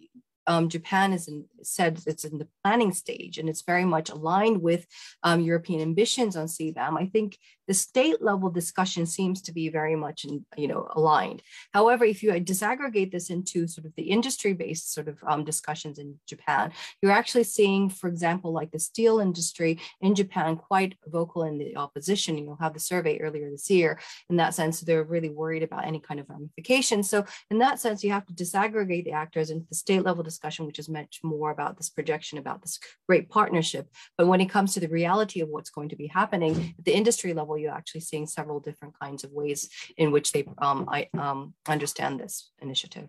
um, 0.48 0.68
Japan 0.68 1.12
is 1.12 1.28
in, 1.28 1.44
said 1.62 2.00
it's 2.06 2.24
in 2.24 2.38
the 2.38 2.48
planning 2.64 2.92
stage 2.92 3.38
and 3.38 3.48
it's 3.48 3.62
very 3.62 3.84
much 3.84 4.08
aligned 4.08 4.62
with 4.62 4.86
um, 5.22 5.40
European 5.40 5.80
ambitions 5.82 6.36
on 6.36 6.46
CBAM. 6.46 6.98
I 6.98 7.06
think 7.06 7.38
the 7.68 7.74
state 7.74 8.22
level 8.22 8.50
discussion 8.50 9.04
seems 9.04 9.42
to 9.42 9.52
be 9.52 9.68
very 9.68 9.94
much 9.94 10.24
in, 10.24 10.44
you 10.56 10.66
know 10.66 10.88
aligned. 10.96 11.42
However, 11.74 12.04
if 12.04 12.22
you 12.22 12.32
disaggregate 12.32 13.12
this 13.12 13.28
into 13.28 13.68
sort 13.68 13.86
of 13.86 13.92
the 13.94 14.04
industry 14.04 14.54
based 14.54 14.92
sort 14.94 15.06
of 15.06 15.22
um, 15.26 15.44
discussions 15.44 15.98
in 15.98 16.18
Japan, 16.26 16.72
you're 17.02 17.12
actually 17.12 17.44
seeing, 17.44 17.90
for 17.90 18.08
example, 18.08 18.52
like 18.52 18.70
the 18.70 18.78
steel 18.78 19.20
industry 19.20 19.78
in 20.00 20.14
Japan 20.14 20.56
quite 20.56 20.96
vocal 21.06 21.42
in 21.42 21.58
the 21.58 21.76
opposition. 21.76 22.38
You'll 22.38 22.56
have 22.56 22.72
the 22.72 22.80
survey 22.80 23.18
earlier 23.20 23.50
this 23.50 23.68
year. 23.68 24.00
In 24.30 24.36
that 24.36 24.54
sense, 24.54 24.80
they're 24.80 25.04
really 25.04 25.30
worried 25.30 25.62
about 25.62 25.86
any 25.86 26.00
kind 26.00 26.20
of 26.20 26.28
ramifications. 26.30 27.10
So 27.10 27.26
in 27.50 27.58
that 27.58 27.78
sense, 27.78 28.02
you 28.02 28.12
have 28.12 28.26
to 28.26 28.32
disaggregate 28.32 29.04
the 29.04 29.12
actors 29.12 29.50
into 29.50 29.66
the 29.68 29.74
state 29.74 30.04
level 30.04 30.24
discussion, 30.24 30.37
which 30.66 30.78
is 30.78 30.88
much 30.88 31.20
more 31.22 31.50
about 31.50 31.76
this 31.76 31.90
projection 31.90 32.38
about 32.38 32.62
this 32.62 32.78
great 33.08 33.28
partnership. 33.28 33.88
But 34.16 34.26
when 34.26 34.40
it 34.40 34.50
comes 34.50 34.74
to 34.74 34.80
the 34.80 34.88
reality 34.88 35.40
of 35.40 35.48
what's 35.48 35.70
going 35.70 35.88
to 35.90 35.96
be 35.96 36.06
happening 36.06 36.74
at 36.78 36.84
the 36.84 36.94
industry 36.94 37.34
level, 37.34 37.58
you're 37.58 37.72
actually 37.72 38.00
seeing 38.02 38.26
several 38.26 38.60
different 38.60 38.98
kinds 38.98 39.24
of 39.24 39.32
ways 39.32 39.68
in 39.96 40.10
which 40.12 40.32
they 40.32 40.44
um, 40.58 40.88
I, 40.88 41.08
um, 41.18 41.54
understand 41.66 42.20
this 42.20 42.50
initiative. 42.60 43.08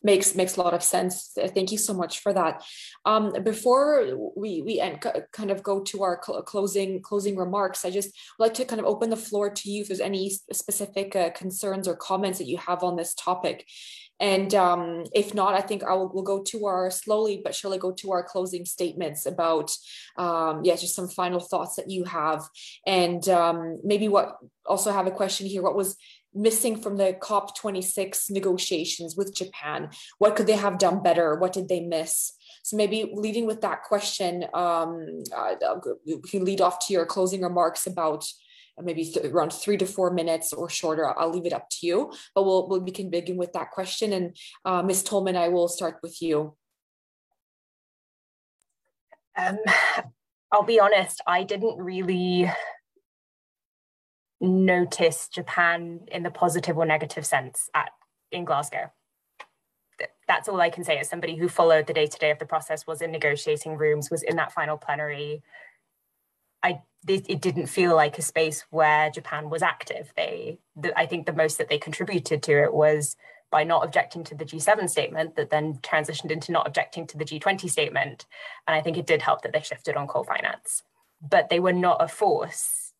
Makes 0.00 0.36
makes 0.36 0.56
a 0.56 0.62
lot 0.62 0.74
of 0.74 0.82
sense. 0.84 1.32
Thank 1.36 1.72
you 1.72 1.78
so 1.78 1.92
much 1.92 2.20
for 2.20 2.32
that. 2.32 2.62
Um, 3.04 3.32
before 3.42 4.30
we 4.36 4.62
we 4.62 4.78
end, 4.78 5.04
kind 5.32 5.50
of 5.50 5.64
go 5.64 5.82
to 5.82 6.04
our 6.04 6.20
cl 6.24 6.40
closing 6.42 7.02
closing 7.02 7.36
remarks, 7.36 7.84
I 7.84 7.90
just 7.90 8.16
like 8.38 8.54
to 8.54 8.64
kind 8.64 8.80
of 8.80 8.86
open 8.86 9.10
the 9.10 9.16
floor 9.16 9.50
to 9.50 9.70
you 9.70 9.82
if 9.82 9.88
there's 9.88 9.98
any 10.00 10.30
specific 10.52 11.16
uh, 11.16 11.30
concerns 11.30 11.88
or 11.88 11.96
comments 11.96 12.38
that 12.38 12.46
you 12.46 12.58
have 12.58 12.84
on 12.84 12.94
this 12.94 13.12
topic. 13.14 13.66
And 14.20 14.54
um, 14.54 15.04
if 15.14 15.34
not, 15.34 15.54
I 15.54 15.60
think 15.60 15.84
I 15.84 15.94
will 15.94 16.10
we'll 16.12 16.24
go 16.24 16.42
to 16.42 16.66
our 16.66 16.90
slowly 16.90 17.40
but 17.42 17.54
surely 17.54 17.78
go 17.78 17.92
to 17.92 18.12
our 18.12 18.22
closing 18.22 18.64
statements 18.64 19.26
about, 19.26 19.70
um, 20.16 20.62
yeah, 20.64 20.76
just 20.76 20.94
some 20.96 21.08
final 21.08 21.40
thoughts 21.40 21.76
that 21.76 21.90
you 21.90 22.04
have. 22.04 22.42
And 22.86 23.28
um, 23.28 23.80
maybe 23.84 24.08
what 24.08 24.38
also 24.66 24.92
have 24.92 25.06
a 25.06 25.12
question 25.12 25.46
here. 25.46 25.62
What 25.62 25.76
was 25.76 25.96
missing 26.34 26.80
from 26.80 26.96
the 26.96 27.16
COP26 27.20 28.30
negotiations 28.30 29.16
with 29.16 29.34
Japan? 29.34 29.90
What 30.18 30.36
could 30.36 30.46
they 30.46 30.56
have 30.56 30.78
done 30.78 31.02
better? 31.02 31.36
What 31.36 31.52
did 31.52 31.68
they 31.68 31.80
miss? 31.80 32.32
So 32.62 32.76
maybe 32.76 33.10
leading 33.14 33.46
with 33.46 33.62
that 33.62 33.84
question, 33.84 34.44
um, 34.52 35.22
uh, 35.34 35.54
you 36.04 36.20
can 36.20 36.44
lead 36.44 36.60
off 36.60 36.86
to 36.86 36.92
your 36.92 37.06
closing 37.06 37.42
remarks 37.42 37.86
about 37.86 38.26
maybe 38.82 39.12
around 39.24 39.52
three 39.52 39.76
to 39.76 39.86
four 39.86 40.10
minutes 40.10 40.52
or 40.52 40.68
shorter. 40.68 41.18
I'll 41.18 41.30
leave 41.30 41.46
it 41.46 41.52
up 41.52 41.68
to 41.70 41.86
you, 41.86 42.12
but 42.34 42.44
we'll, 42.44 42.68
we'll 42.68 42.80
we 42.80 42.90
can 42.90 43.10
begin 43.10 43.36
with 43.36 43.52
that 43.52 43.70
question. 43.70 44.12
And 44.12 44.36
uh, 44.64 44.82
Ms. 44.82 45.04
Tollmann, 45.04 45.36
I 45.36 45.48
will 45.48 45.68
start 45.68 45.98
with 46.02 46.20
you. 46.22 46.56
Um, 49.36 49.58
I'll 50.52 50.62
be 50.62 50.80
honest, 50.80 51.20
I 51.26 51.44
didn't 51.44 51.78
really 51.78 52.50
notice 54.40 55.28
Japan 55.28 56.00
in 56.10 56.22
the 56.22 56.30
positive 56.30 56.78
or 56.78 56.86
negative 56.86 57.26
sense 57.26 57.68
at 57.74 57.90
in 58.30 58.44
Glasgow. 58.44 58.90
That's 60.28 60.48
all 60.48 60.60
I 60.60 60.70
can 60.70 60.84
say 60.84 60.98
as 60.98 61.08
somebody 61.08 61.36
who 61.36 61.48
followed 61.48 61.86
the 61.86 61.92
day 61.92 62.06
to 62.06 62.18
day 62.18 62.30
of 62.30 62.38
the 62.38 62.46
process, 62.46 62.86
was 62.86 63.02
in 63.02 63.10
negotiating 63.10 63.76
rooms, 63.76 64.10
was 64.10 64.22
in 64.22 64.36
that 64.36 64.52
final 64.52 64.76
plenary. 64.76 65.42
I 66.62 66.82
it 67.06 67.40
didn't 67.40 67.68
feel 67.68 67.94
like 67.94 68.18
a 68.18 68.22
space 68.22 68.64
where 68.70 69.10
Japan 69.10 69.50
was 69.50 69.62
active. 69.62 70.12
They, 70.16 70.58
the, 70.76 70.98
I 70.98 71.06
think, 71.06 71.26
the 71.26 71.32
most 71.32 71.58
that 71.58 71.68
they 71.68 71.78
contributed 71.78 72.42
to 72.42 72.62
it 72.62 72.74
was 72.74 73.16
by 73.50 73.64
not 73.64 73.84
objecting 73.84 74.24
to 74.24 74.34
the 74.34 74.44
G7 74.44 74.90
statement, 74.90 75.36
that 75.36 75.50
then 75.50 75.74
transitioned 75.76 76.30
into 76.30 76.52
not 76.52 76.66
objecting 76.66 77.06
to 77.06 77.16
the 77.16 77.24
G20 77.24 77.70
statement. 77.70 78.26
And 78.66 78.76
I 78.76 78.82
think 78.82 78.98
it 78.98 79.06
did 79.06 79.22
help 79.22 79.42
that 79.42 79.52
they 79.52 79.62
shifted 79.62 79.96
on 79.96 80.06
coal 80.06 80.24
finance, 80.24 80.82
but 81.22 81.48
they 81.48 81.60
were 81.60 81.72
not 81.72 82.02
a 82.02 82.08
force 82.08 82.92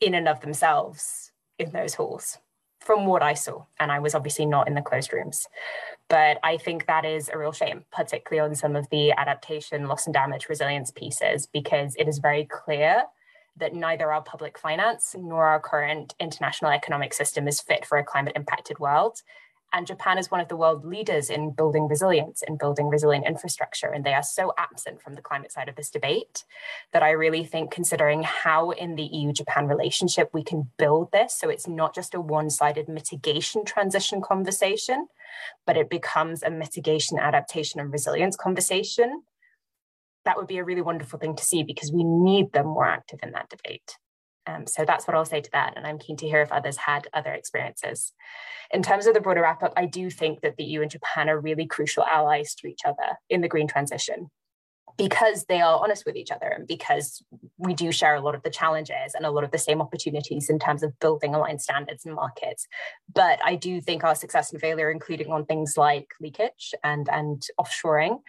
in 0.00 0.14
and 0.14 0.28
of 0.28 0.40
themselves 0.40 1.32
in 1.58 1.72
those 1.72 1.94
halls, 1.94 2.38
from 2.80 3.06
what 3.06 3.22
I 3.22 3.34
saw. 3.34 3.64
And 3.78 3.92
I 3.92 3.98
was 3.98 4.14
obviously 4.14 4.46
not 4.46 4.68
in 4.68 4.74
the 4.74 4.82
closed 4.82 5.12
rooms. 5.12 5.46
But 6.08 6.38
I 6.44 6.56
think 6.56 6.86
that 6.86 7.04
is 7.04 7.28
a 7.28 7.38
real 7.38 7.52
shame, 7.52 7.84
particularly 7.90 8.48
on 8.48 8.54
some 8.54 8.76
of 8.76 8.88
the 8.90 9.10
adaptation, 9.12 9.88
loss 9.88 10.06
and 10.06 10.14
damage, 10.14 10.48
resilience 10.48 10.90
pieces, 10.90 11.46
because 11.46 11.96
it 11.96 12.06
is 12.06 12.18
very 12.18 12.44
clear 12.44 13.04
that 13.56 13.74
neither 13.74 14.12
our 14.12 14.22
public 14.22 14.58
finance 14.58 15.16
nor 15.18 15.46
our 15.46 15.58
current 15.58 16.14
international 16.20 16.70
economic 16.70 17.12
system 17.12 17.48
is 17.48 17.60
fit 17.60 17.84
for 17.84 17.98
a 17.98 18.04
climate 18.04 18.34
impacted 18.36 18.78
world. 18.78 19.22
And 19.72 19.86
Japan 19.86 20.16
is 20.16 20.30
one 20.30 20.40
of 20.40 20.48
the 20.48 20.56
world 20.56 20.84
leaders 20.84 21.28
in 21.28 21.50
building 21.50 21.88
resilience, 21.88 22.42
in 22.46 22.56
building 22.56 22.88
resilient 22.88 23.26
infrastructure. 23.26 23.88
And 23.88 24.04
they 24.04 24.14
are 24.14 24.22
so 24.22 24.52
absent 24.56 25.02
from 25.02 25.14
the 25.14 25.22
climate 25.22 25.52
side 25.52 25.68
of 25.68 25.76
this 25.76 25.90
debate 25.90 26.44
that 26.92 27.02
I 27.02 27.10
really 27.10 27.44
think 27.44 27.70
considering 27.70 28.22
how 28.22 28.70
in 28.70 28.94
the 28.94 29.02
EU 29.02 29.32
Japan 29.32 29.66
relationship 29.66 30.30
we 30.32 30.44
can 30.44 30.70
build 30.78 31.12
this 31.12 31.36
so 31.36 31.48
it's 31.48 31.68
not 31.68 31.94
just 31.94 32.14
a 32.14 32.20
one 32.20 32.48
sided 32.48 32.88
mitigation 32.88 33.64
transition 33.64 34.22
conversation, 34.22 35.08
but 35.66 35.76
it 35.76 35.90
becomes 35.90 36.42
a 36.42 36.50
mitigation, 36.50 37.18
adaptation, 37.18 37.80
and 37.80 37.92
resilience 37.92 38.36
conversation 38.36 39.22
that 40.26 40.36
would 40.36 40.48
be 40.48 40.58
a 40.58 40.64
really 40.64 40.82
wonderful 40.82 41.18
thing 41.18 41.36
to 41.36 41.44
see 41.44 41.62
because 41.62 41.92
we 41.92 42.04
need 42.04 42.52
them 42.52 42.66
more 42.66 42.84
active 42.84 43.20
in 43.22 43.30
that 43.30 43.48
debate. 43.48 43.96
Um, 44.46 44.66
so 44.66 44.84
that's 44.84 45.06
what 45.06 45.16
I'll 45.16 45.24
say 45.24 45.40
to 45.40 45.50
that. 45.52 45.74
And 45.76 45.86
I'm 45.86 45.98
keen 45.98 46.16
to 46.18 46.28
hear 46.28 46.42
if 46.42 46.52
others 46.52 46.76
had 46.76 47.08
other 47.12 47.32
experiences. 47.32 48.12
In 48.70 48.82
terms 48.82 49.06
of 49.06 49.14
the 49.14 49.20
broader 49.20 49.42
wrap 49.42 49.62
up, 49.62 49.72
I 49.76 49.86
do 49.86 50.10
think 50.10 50.40
that 50.40 50.56
the 50.56 50.64
EU 50.64 50.82
and 50.82 50.90
Japan 50.90 51.28
are 51.28 51.40
really 51.40 51.66
crucial 51.66 52.04
allies 52.04 52.54
to 52.56 52.68
each 52.68 52.82
other 52.84 53.18
in 53.28 53.40
the 53.40 53.48
green 53.48 53.68
transition 53.68 54.30
because 54.96 55.44
they 55.44 55.60
are 55.60 55.78
honest 55.82 56.04
with 56.06 56.16
each 56.16 56.30
other 56.30 56.46
and 56.46 56.66
because 56.66 57.22
we 57.58 57.74
do 57.74 57.92
share 57.92 58.14
a 58.14 58.20
lot 58.20 58.34
of 58.34 58.42
the 58.42 58.50
challenges 58.50 59.14
and 59.14 59.26
a 59.26 59.30
lot 59.30 59.44
of 59.44 59.50
the 59.50 59.58
same 59.58 59.80
opportunities 59.80 60.48
in 60.48 60.58
terms 60.58 60.82
of 60.82 60.98
building 61.00 61.34
aligned 61.34 61.60
standards 61.60 62.06
and 62.06 62.14
markets. 62.14 62.66
But 63.12 63.38
I 63.44 63.56
do 63.56 63.80
think 63.80 64.04
our 64.04 64.14
success 64.14 64.52
and 64.52 64.60
failure, 64.60 64.90
including 64.90 65.30
on 65.30 65.44
things 65.44 65.76
like 65.76 66.06
leakage 66.20 66.74
and, 66.82 67.08
and 67.10 67.42
offshoring, 67.60 68.20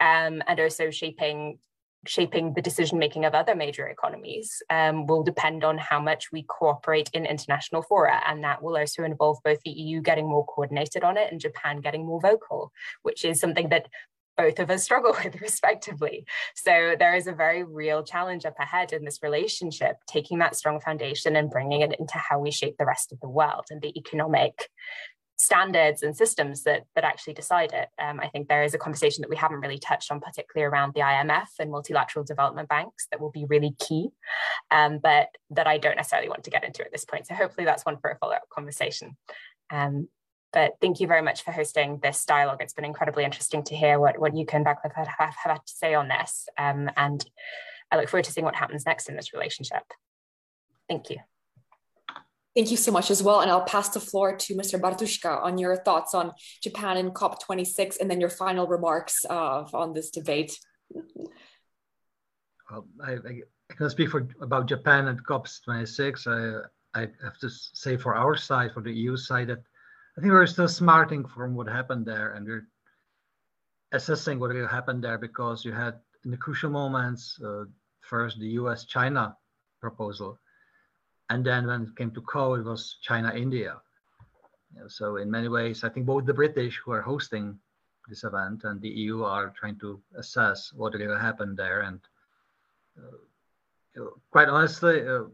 um, 0.00 0.42
and 0.46 0.60
also 0.60 0.90
shaping 0.90 1.58
shaping 2.06 2.54
the 2.54 2.62
decision 2.62 2.98
making 2.98 3.24
of 3.24 3.34
other 3.34 3.54
major 3.54 3.86
economies 3.86 4.62
um, 4.70 5.06
will 5.06 5.22
depend 5.22 5.64
on 5.64 5.78
how 5.78 6.00
much 6.00 6.32
we 6.32 6.44
cooperate 6.44 7.10
in 7.12 7.26
international 7.26 7.82
fora. 7.82 8.22
And 8.26 8.42
that 8.44 8.62
will 8.62 8.76
also 8.76 9.04
involve 9.04 9.38
both 9.44 9.58
the 9.64 9.70
EU 9.70 10.00
getting 10.00 10.28
more 10.28 10.46
coordinated 10.46 11.04
on 11.04 11.16
it 11.16 11.30
and 11.30 11.40
Japan 11.40 11.80
getting 11.80 12.06
more 12.06 12.20
vocal, 12.20 12.72
which 13.02 13.24
is 13.24 13.40
something 13.40 13.68
that 13.70 13.88
both 14.36 14.58
of 14.58 14.70
us 14.70 14.82
struggle 14.82 15.16
with 15.24 15.40
respectively. 15.40 16.24
So 16.54 16.96
there 16.98 17.14
is 17.14 17.26
a 17.26 17.32
very 17.32 17.62
real 17.62 18.02
challenge 18.02 18.44
up 18.44 18.58
ahead 18.58 18.92
in 18.92 19.04
this 19.04 19.20
relationship, 19.22 19.96
taking 20.08 20.38
that 20.38 20.56
strong 20.56 20.80
foundation 20.80 21.36
and 21.36 21.50
bringing 21.50 21.82
it 21.82 21.94
into 21.98 22.18
how 22.18 22.38
we 22.38 22.50
shape 22.50 22.76
the 22.78 22.86
rest 22.86 23.12
of 23.12 23.20
the 23.20 23.28
world 23.28 23.64
and 23.70 23.80
the 23.80 23.96
economic 23.98 24.68
standards 25.36 26.02
and 26.02 26.16
systems 26.16 26.62
that 26.62 26.84
that 26.94 27.04
actually 27.04 27.34
decide 27.34 27.72
it. 27.72 27.88
Um, 27.98 28.20
I 28.20 28.28
think 28.28 28.48
there 28.48 28.62
is 28.62 28.74
a 28.74 28.78
conversation 28.78 29.22
that 29.22 29.30
we 29.30 29.36
haven't 29.36 29.60
really 29.60 29.78
touched 29.78 30.10
on, 30.10 30.20
particularly 30.20 30.70
around 30.70 30.94
the 30.94 31.00
IMF 31.00 31.48
and 31.58 31.70
multilateral 31.70 32.24
development 32.24 32.68
banks, 32.68 33.06
that 33.10 33.20
will 33.20 33.30
be 33.30 33.44
really 33.44 33.74
key, 33.78 34.10
um, 34.70 34.98
but 35.02 35.28
that 35.50 35.66
I 35.66 35.78
don't 35.78 35.96
necessarily 35.96 36.28
want 36.28 36.44
to 36.44 36.50
get 36.50 36.64
into 36.64 36.84
at 36.84 36.92
this 36.92 37.04
point. 37.04 37.26
So 37.26 37.34
hopefully 37.34 37.64
that's 37.64 37.84
one 37.84 37.98
for 37.98 38.10
a 38.10 38.18
follow-up 38.18 38.48
conversation. 38.50 39.16
Um, 39.70 40.08
but 40.52 40.74
thank 40.80 41.00
you 41.00 41.08
very 41.08 41.22
much 41.22 41.42
for 41.42 41.50
hosting 41.50 41.98
this 42.00 42.24
dialogue. 42.24 42.58
It's 42.60 42.74
been 42.74 42.84
incredibly 42.84 43.24
interesting 43.24 43.64
to 43.64 43.74
hear 43.74 43.98
what, 43.98 44.20
what 44.20 44.36
you 44.36 44.46
can 44.46 44.62
back 44.62 44.78
have, 44.84 44.92
have, 44.94 45.08
have 45.18 45.34
had 45.34 45.66
to 45.66 45.72
say 45.72 45.94
on 45.94 46.06
this. 46.06 46.48
Um, 46.56 46.88
and 46.96 47.24
I 47.90 47.96
look 47.96 48.08
forward 48.08 48.24
to 48.26 48.32
seeing 48.32 48.44
what 48.44 48.54
happens 48.54 48.86
next 48.86 49.08
in 49.08 49.16
this 49.16 49.32
relationship. 49.32 49.82
Thank 50.88 51.10
you. 51.10 51.16
Thank 52.54 52.70
you 52.70 52.76
so 52.76 52.92
much 52.92 53.10
as 53.10 53.22
well. 53.22 53.40
And 53.40 53.50
I'll 53.50 53.64
pass 53.64 53.88
the 53.88 54.00
floor 54.00 54.36
to 54.36 54.54
Mr. 54.54 54.80
Bartuška 54.80 55.42
on 55.42 55.58
your 55.58 55.76
thoughts 55.76 56.14
on 56.14 56.32
Japan 56.62 56.96
and 56.98 57.12
COP26 57.12 58.00
and 58.00 58.08
then 58.08 58.20
your 58.20 58.30
final 58.30 58.68
remarks 58.68 59.24
uh, 59.28 59.64
on 59.74 59.92
this 59.92 60.10
debate. 60.10 60.56
Well, 62.70 62.86
I, 63.04 63.12
I, 63.12 63.40
can 63.76 63.90
speak 63.90 64.10
for 64.10 64.28
about 64.40 64.66
Japan 64.66 65.08
and 65.08 65.24
COP26. 65.26 66.28
I, 66.94 67.00
I 67.00 67.08
have 67.24 67.38
to 67.38 67.50
say 67.50 67.96
for 67.96 68.14
our 68.14 68.36
side, 68.36 68.72
for 68.72 68.82
the 68.82 68.92
EU 68.92 69.16
side, 69.16 69.48
that 69.48 69.62
I 70.16 70.20
think 70.20 70.32
we're 70.32 70.46
still 70.46 70.68
smarting 70.68 71.26
from 71.26 71.56
what 71.56 71.66
happened 71.66 72.06
there 72.06 72.34
and 72.34 72.46
we're 72.46 72.68
assessing 73.90 74.38
what 74.38 74.54
will 74.54 74.68
happen 74.68 75.00
there 75.00 75.18
because 75.18 75.64
you 75.64 75.72
had 75.72 75.94
in 76.24 76.30
the 76.30 76.36
crucial 76.36 76.70
moments, 76.70 77.40
uh, 77.44 77.64
first 78.00 78.38
the 78.38 78.46
US 78.60 78.84
China 78.84 79.36
proposal. 79.80 80.38
And 81.30 81.44
then 81.44 81.66
when 81.66 81.82
it 81.82 81.96
came 81.96 82.10
to 82.12 82.20
coal, 82.22 82.54
it 82.54 82.64
was 82.64 82.98
China 83.02 83.32
India. 83.34 83.80
You 84.74 84.80
know, 84.80 84.88
so 84.88 85.16
in 85.16 85.30
many 85.30 85.48
ways, 85.48 85.84
I 85.84 85.88
think 85.88 86.06
both 86.06 86.26
the 86.26 86.34
British 86.34 86.80
who 86.84 86.92
are 86.92 87.00
hosting 87.00 87.58
this 88.08 88.24
event 88.24 88.64
and 88.64 88.80
the 88.80 88.88
EU 88.88 89.22
are 89.22 89.54
trying 89.58 89.78
to 89.78 90.00
assess 90.16 90.72
what 90.74 90.94
really 90.94 91.18
happened 91.18 91.56
there. 91.56 91.80
And 91.82 92.00
uh, 92.98 94.04
quite 94.30 94.48
honestly, 94.48 95.06
uh, 95.06 95.24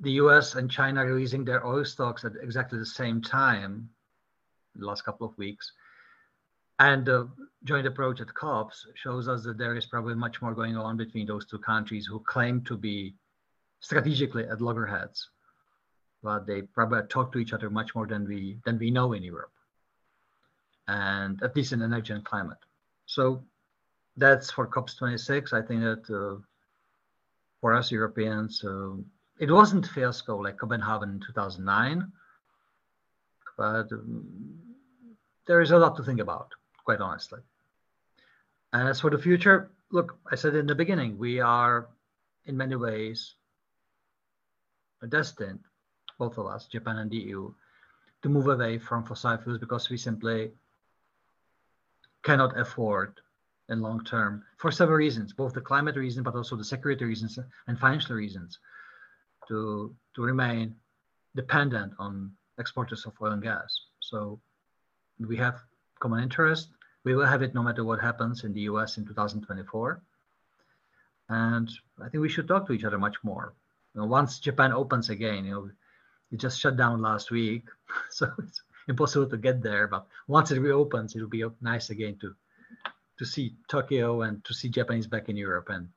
the 0.00 0.12
US 0.12 0.54
and 0.56 0.70
China 0.70 1.04
releasing 1.04 1.44
their 1.44 1.64
oil 1.64 1.84
stocks 1.84 2.24
at 2.24 2.32
exactly 2.42 2.78
the 2.78 2.86
same 2.86 3.22
time, 3.22 3.88
the 4.74 4.86
last 4.86 5.04
couple 5.04 5.26
of 5.26 5.38
weeks, 5.38 5.72
and 6.80 7.06
the 7.06 7.28
joint 7.62 7.86
approach 7.86 8.20
at 8.20 8.34
COPs 8.34 8.86
shows 8.94 9.28
us 9.28 9.44
that 9.44 9.58
there 9.58 9.76
is 9.76 9.86
probably 9.86 10.14
much 10.14 10.42
more 10.42 10.54
going 10.54 10.76
on 10.76 10.96
between 10.96 11.26
those 11.26 11.46
two 11.46 11.58
countries 11.58 12.06
who 12.06 12.18
claim 12.20 12.62
to 12.62 12.76
be 12.76 13.14
strategically 13.84 14.44
at 14.44 14.62
loggerheads, 14.62 15.28
but 16.22 16.46
they 16.46 16.62
probably 16.62 17.02
talk 17.08 17.30
to 17.30 17.38
each 17.38 17.52
other 17.52 17.68
much 17.68 17.94
more 17.94 18.06
than 18.06 18.26
we 18.26 18.56
than 18.64 18.78
we 18.78 18.90
know 18.90 19.12
in 19.12 19.22
Europe, 19.22 19.52
and 20.88 21.42
at 21.42 21.54
least 21.54 21.72
in 21.72 21.82
energy 21.82 22.14
and 22.14 22.24
climate. 22.24 22.62
So 23.04 23.44
that's 24.16 24.50
for 24.50 24.66
COP26. 24.66 25.52
I 25.52 25.60
think 25.60 25.82
that 25.82 26.04
uh, 26.08 26.40
for 27.60 27.74
us 27.74 27.92
Europeans, 27.92 28.64
uh, 28.64 28.96
it 29.38 29.50
wasn't 29.50 29.86
fiasco 29.86 30.38
like 30.38 30.56
Copenhagen 30.56 31.10
in 31.10 31.20
2009, 31.20 32.10
but 33.58 33.92
um, 33.92 34.24
there 35.46 35.60
is 35.60 35.72
a 35.72 35.78
lot 35.78 35.94
to 35.98 36.02
think 36.02 36.20
about 36.20 36.48
quite 36.86 37.00
honestly. 37.00 37.40
And 38.72 38.88
as 38.88 39.00
for 39.00 39.10
the 39.10 39.18
future, 39.18 39.70
look, 39.90 40.16
I 40.32 40.36
said 40.36 40.54
in 40.54 40.66
the 40.66 40.74
beginning, 40.74 41.18
we 41.18 41.38
are 41.40 41.88
in 42.46 42.56
many 42.56 42.76
ways 42.76 43.34
destined, 45.10 45.60
both 46.18 46.38
of 46.38 46.46
us, 46.46 46.66
Japan 46.66 46.98
and 46.98 47.10
the 47.10 47.16
EU, 47.16 47.52
to 48.22 48.28
move 48.28 48.48
away 48.48 48.78
from 48.78 49.04
fossil 49.04 49.36
fuels 49.38 49.58
because 49.58 49.90
we 49.90 49.96
simply 49.96 50.52
cannot 52.22 52.58
afford 52.58 53.20
in 53.68 53.80
long 53.80 54.02
term 54.04 54.42
for 54.56 54.70
several 54.70 54.98
reasons, 54.98 55.32
both 55.32 55.52
the 55.54 55.60
climate 55.60 55.96
reason, 55.96 56.22
but 56.22 56.34
also 56.34 56.56
the 56.56 56.64
security 56.64 57.04
reasons 57.04 57.38
and 57.66 57.78
financial 57.78 58.16
reasons 58.16 58.58
to, 59.48 59.94
to 60.14 60.22
remain 60.22 60.74
dependent 61.34 61.92
on 61.98 62.30
exporters 62.58 63.04
of 63.06 63.12
oil 63.20 63.32
and 63.32 63.42
gas. 63.42 63.78
So 64.00 64.40
we 65.18 65.36
have 65.36 65.62
common 66.00 66.22
interest. 66.22 66.68
We 67.04 67.14
will 67.14 67.26
have 67.26 67.42
it 67.42 67.54
no 67.54 67.62
matter 67.62 67.84
what 67.84 68.00
happens 68.00 68.44
in 68.44 68.52
the 68.52 68.62
US 68.62 68.96
in 68.98 69.06
2024. 69.06 70.02
And 71.28 71.70
I 72.02 72.08
think 72.08 72.20
we 72.20 72.28
should 72.28 72.48
talk 72.48 72.66
to 72.66 72.72
each 72.72 72.84
other 72.84 72.98
much 72.98 73.16
more. 73.22 73.54
You 73.94 74.00
know, 74.00 74.06
once 74.06 74.38
Japan 74.38 74.72
opens 74.72 75.10
again, 75.10 75.44
you 75.44 75.50
know, 75.52 75.70
it 76.32 76.40
just 76.40 76.60
shut 76.60 76.76
down 76.76 77.00
last 77.00 77.30
week, 77.30 77.64
so 78.10 78.30
it's 78.38 78.62
impossible 78.88 79.28
to 79.28 79.36
get 79.36 79.62
there. 79.62 79.86
But 79.86 80.06
once 80.26 80.50
it 80.50 80.60
reopens, 80.60 81.14
it'll 81.14 81.28
be 81.28 81.44
nice 81.60 81.90
again 81.90 82.18
to 82.20 82.34
to 83.18 83.24
see 83.24 83.54
Tokyo 83.68 84.22
and 84.22 84.44
to 84.44 84.52
see 84.52 84.68
Japanese 84.68 85.06
back 85.06 85.28
in 85.28 85.36
Europe. 85.36 85.68
And 85.68 85.88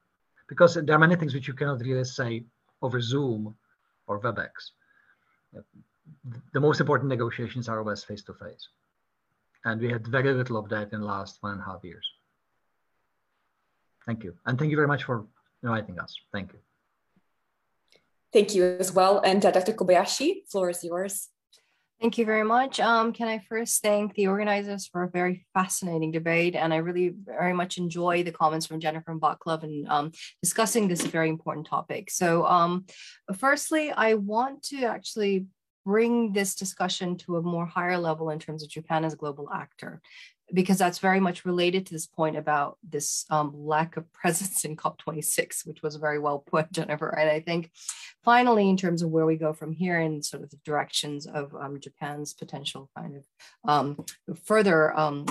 because 0.48 0.76
there 0.76 0.96
are 0.96 1.00
many 1.00 1.16
things 1.16 1.34
which 1.34 1.48
you 1.48 1.54
cannot 1.56 1.82
really 1.82 2.04
say 2.04 2.46
over 2.82 3.02
Zoom 3.02 3.56
or 4.08 4.20
WebEx. 4.20 4.50
The 6.54 6.60
most 6.60 6.80
important 6.80 7.10
negotiations 7.10 7.68
are 7.68 7.80
always 7.80 8.04
face 8.04 8.24
to 8.24 8.34
face. 8.34 8.70
And 9.66 9.82
we 9.82 9.90
had 9.90 10.08
very 10.08 10.34
little 10.34 10.58
of 10.58 10.70
that 10.70 10.94
in 10.94 11.02
the 11.02 11.06
last 11.06 11.38
one 11.42 11.54
and 11.54 11.62
a 11.62 11.66
half 11.66 11.84
years. 11.84 12.08
Thank 14.06 14.24
you. 14.24 14.36
And 14.46 14.58
thank 14.58 14.72
you 14.72 14.78
very 14.78 14.88
much 14.88 15.04
for 15.04 15.26
inviting 15.64 16.00
us. 16.00 16.16
Thank 16.32 16.54
you. 16.54 16.60
Thank 18.34 18.56
you 18.56 18.78
as 18.80 18.92
well. 18.92 19.20
And 19.20 19.46
uh, 19.46 19.52
Dr. 19.52 19.74
Kobayashi, 19.74 20.48
floor 20.50 20.70
is 20.70 20.84
yours. 20.84 21.30
Thank 22.00 22.20
you 22.20 22.26
very 22.26 22.44
much. 22.44 22.80
Um, 22.80 23.12
can 23.12 23.28
I 23.28 23.40
first 23.40 23.82
thank 23.82 24.14
the 24.14 24.28
organizers 24.28 24.86
for 24.86 25.02
a 25.02 25.10
very 25.10 25.48
fascinating 25.56 26.12
debate? 26.12 26.56
And 26.56 26.72
I 26.72 26.78
really 26.78 27.16
very 27.26 27.54
much 27.54 27.80
enjoy 27.80 28.22
the 28.22 28.32
comments 28.32 28.68
from 28.68 28.80
Jennifer 28.80 29.10
and 29.12 29.20
Vaclav 29.20 29.64
and 29.64 29.88
um, 29.88 30.12
discussing 30.44 30.88
this 30.88 31.02
very 31.02 31.28
important 31.28 31.66
topic. 31.66 32.12
So 32.12 32.46
um, 32.46 32.86
firstly, 33.36 33.90
I 33.90 34.14
want 34.14 34.62
to 34.66 34.84
actually 34.84 35.48
bring 35.88 36.34
this 36.34 36.54
discussion 36.54 37.18
to 37.18 37.38
a 37.38 37.42
more 37.42 37.66
higher 37.66 37.98
level 37.98 38.30
in 38.30 38.38
terms 38.38 38.62
of 38.62 38.70
Japan 38.70 39.04
as 39.04 39.14
a 39.14 39.18
global 39.18 39.50
actor, 39.52 40.02
because 40.54 40.78
that's 40.78 41.00
very 41.00 41.20
much 41.20 41.46
related 41.46 41.86
to 41.86 41.94
this 41.94 42.08
point 42.08 42.38
about 42.38 42.78
this 42.88 43.26
um, 43.30 43.52
lack 43.54 43.98
of 43.98 44.12
presence 44.14 44.64
in 44.66 44.76
COP26, 44.76 45.66
which 45.66 45.82
was 45.82 45.96
very 45.96 46.20
well 46.20 46.40
put, 46.40 46.72
Jennifer. 46.72 47.10
And 47.10 47.30
I 47.30 47.40
think 47.42 47.72
finally, 48.24 48.70
in 48.70 48.78
terms 48.78 49.02
of 49.02 49.10
where 49.10 49.26
we 49.26 49.36
go 49.36 49.54
from 49.54 49.74
here 49.74 50.00
and 50.00 50.24
sort 50.24 50.44
of 50.44 50.50
the 50.50 50.60
directions 50.64 51.28
of 51.28 51.54
um, 51.56 51.80
Japan's 51.80 52.34
potential 52.34 52.90
kind 52.98 53.18
of 53.18 53.26
um, 53.66 54.06
further 54.46 54.98
um, 54.98 55.26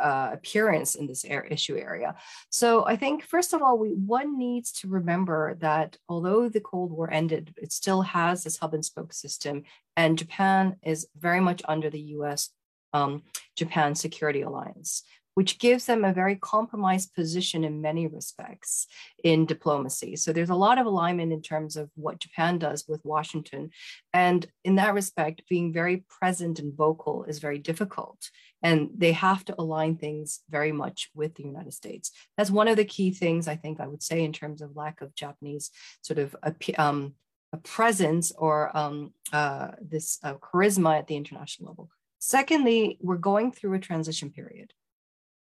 uh, 0.00 0.30
appearance 0.32 0.94
in 0.94 1.06
this 1.06 1.24
air 1.24 1.44
issue 1.44 1.76
area. 1.76 2.14
So 2.50 2.86
I 2.86 2.96
think 2.96 3.24
first 3.24 3.52
of 3.52 3.62
all, 3.62 3.78
we 3.78 3.90
one 3.90 4.38
needs 4.38 4.72
to 4.80 4.88
remember 4.88 5.54
that 5.60 5.98
although 6.08 6.48
the 6.48 6.60
Cold 6.60 6.92
War 6.92 7.10
ended, 7.10 7.54
it 7.60 7.72
still 7.72 8.02
has 8.02 8.44
this 8.44 8.58
hub 8.58 8.74
and 8.74 8.84
spoke 8.84 9.12
system, 9.12 9.64
and 9.96 10.18
Japan 10.18 10.76
is 10.82 11.06
very 11.18 11.40
much 11.40 11.62
under 11.68 11.90
the 11.90 12.00
U.S. 12.00 12.50
Um, 12.92 13.22
Japan 13.56 13.94
Security 13.94 14.42
Alliance, 14.42 15.02
which 15.34 15.58
gives 15.58 15.86
them 15.86 16.04
a 16.04 16.12
very 16.12 16.36
compromised 16.36 17.14
position 17.14 17.64
in 17.64 17.80
many 17.80 18.06
respects 18.06 18.86
in 19.24 19.46
diplomacy. 19.46 20.16
So 20.16 20.32
there's 20.32 20.50
a 20.50 20.54
lot 20.54 20.78
of 20.78 20.86
alignment 20.86 21.32
in 21.32 21.42
terms 21.42 21.76
of 21.76 21.90
what 21.94 22.20
Japan 22.20 22.58
does 22.58 22.86
with 22.86 23.04
Washington. 23.04 23.70
And 24.12 24.46
in 24.64 24.76
that 24.76 24.94
respect, 24.94 25.42
being 25.48 25.72
very 25.72 26.04
present 26.08 26.58
and 26.58 26.74
vocal 26.74 27.24
is 27.24 27.38
very 27.38 27.58
difficult. 27.58 28.30
And 28.62 28.90
they 28.96 29.12
have 29.12 29.44
to 29.46 29.54
align 29.58 29.96
things 29.96 30.40
very 30.50 30.72
much 30.72 31.10
with 31.14 31.34
the 31.34 31.44
United 31.44 31.72
States. 31.72 32.12
That's 32.36 32.50
one 32.50 32.68
of 32.68 32.76
the 32.76 32.84
key 32.84 33.10
things 33.10 33.48
I 33.48 33.56
think 33.56 33.80
I 33.80 33.86
would 33.86 34.02
say 34.02 34.22
in 34.22 34.32
terms 34.32 34.60
of 34.60 34.76
lack 34.76 35.00
of 35.00 35.14
Japanese 35.14 35.70
sort 36.02 36.18
of 36.18 36.36
um, 36.76 37.14
a 37.52 37.56
presence 37.58 38.32
or 38.32 38.74
um, 38.76 39.12
uh, 39.32 39.72
this 39.80 40.18
uh, 40.22 40.34
charisma 40.34 40.98
at 40.98 41.06
the 41.06 41.16
international 41.16 41.70
level. 41.70 41.90
Secondly, 42.24 42.98
we're 43.00 43.16
going 43.16 43.50
through 43.50 43.74
a 43.74 43.80
transition 43.80 44.30
period. 44.30 44.72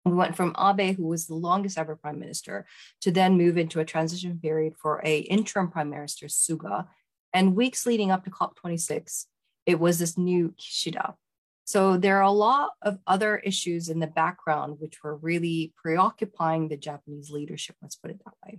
We 0.04 0.12
went 0.12 0.34
from 0.34 0.56
Abe, 0.58 0.96
who 0.96 1.06
was 1.06 1.28
the 1.28 1.36
longest 1.36 1.78
ever 1.78 1.94
prime 1.94 2.18
minister, 2.18 2.66
to 3.02 3.12
then 3.12 3.38
move 3.38 3.56
into 3.56 3.78
a 3.78 3.84
transition 3.84 4.40
period 4.42 4.74
for 4.76 5.00
a 5.04 5.18
interim 5.18 5.70
prime 5.70 5.88
minister, 5.88 6.26
Suga. 6.26 6.88
And 7.32 7.54
weeks 7.54 7.86
leading 7.86 8.10
up 8.10 8.24
to 8.24 8.30
COP26, 8.30 9.26
it 9.66 9.78
was 9.78 10.00
this 10.00 10.18
new 10.18 10.52
Kishida. 10.58 11.14
So 11.64 11.96
there 11.96 12.18
are 12.18 12.22
a 12.22 12.32
lot 12.32 12.70
of 12.82 12.98
other 13.06 13.36
issues 13.36 13.88
in 13.88 14.00
the 14.00 14.08
background 14.08 14.78
which 14.80 15.00
were 15.04 15.14
really 15.14 15.72
preoccupying 15.76 16.66
the 16.66 16.76
Japanese 16.76 17.30
leadership, 17.30 17.76
let's 17.82 17.94
put 17.94 18.10
it 18.10 18.20
that 18.24 18.34
way. 18.44 18.58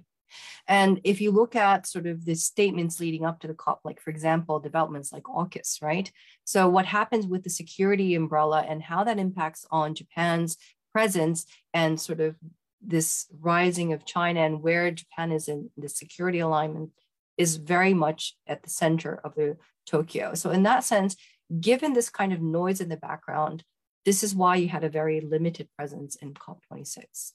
And 0.68 1.00
if 1.04 1.22
you 1.22 1.32
look 1.32 1.56
at 1.56 1.88
sort 1.88 2.08
of 2.08 2.26
the 2.26 2.36
statements 2.36 3.00
leading 3.00 3.26
up 3.26 3.40
to 3.42 3.48
the 3.48 3.54
COP, 3.54 3.82
like 3.84 4.02
for 4.02 4.10
example, 4.10 4.60
developments 4.60 5.12
like 5.12 5.24
AUKUS, 5.24 5.82
right? 5.82 6.12
So 6.44 6.68
what 6.68 6.86
happens 6.86 7.28
with 7.28 7.44
the 7.44 7.50
security 7.50 8.16
umbrella 8.16 8.66
and 8.68 8.82
how 8.82 9.04
that 9.04 9.20
impacts 9.20 9.66
on 9.72 9.96
Japan's 9.96 10.58
presence 10.94 11.46
and 11.74 12.00
sort 12.00 12.20
of 12.20 12.36
this 12.82 13.26
rising 13.40 13.94
of 13.94 14.06
China 14.06 14.42
and 14.42 14.62
where 14.62 14.92
Japan 14.92 15.32
is 15.32 15.48
in 15.48 15.70
the 15.78 15.90
security 15.90 16.40
alignment 16.40 16.92
is 17.38 17.58
very 17.58 17.94
much 17.94 18.36
at 18.48 18.64
the 18.64 18.70
center 18.70 19.20
of 19.24 19.36
the 19.36 19.58
Tokyo. 19.86 20.34
So 20.34 20.52
in 20.52 20.64
that 20.64 20.84
sense, 20.84 21.16
given 21.60 21.94
this 21.94 22.10
kind 22.10 22.34
of 22.34 22.42
noise 22.42 22.82
in 22.82 22.90
the 22.90 22.98
background, 22.98 23.64
this 24.06 24.24
is 24.24 24.36
why 24.36 24.56
you 24.56 24.70
had 24.70 24.84
a 24.84 24.90
very 24.90 25.20
limited 25.20 25.68
presence 25.78 26.16
in 26.16 26.34
COP26. 26.34 27.34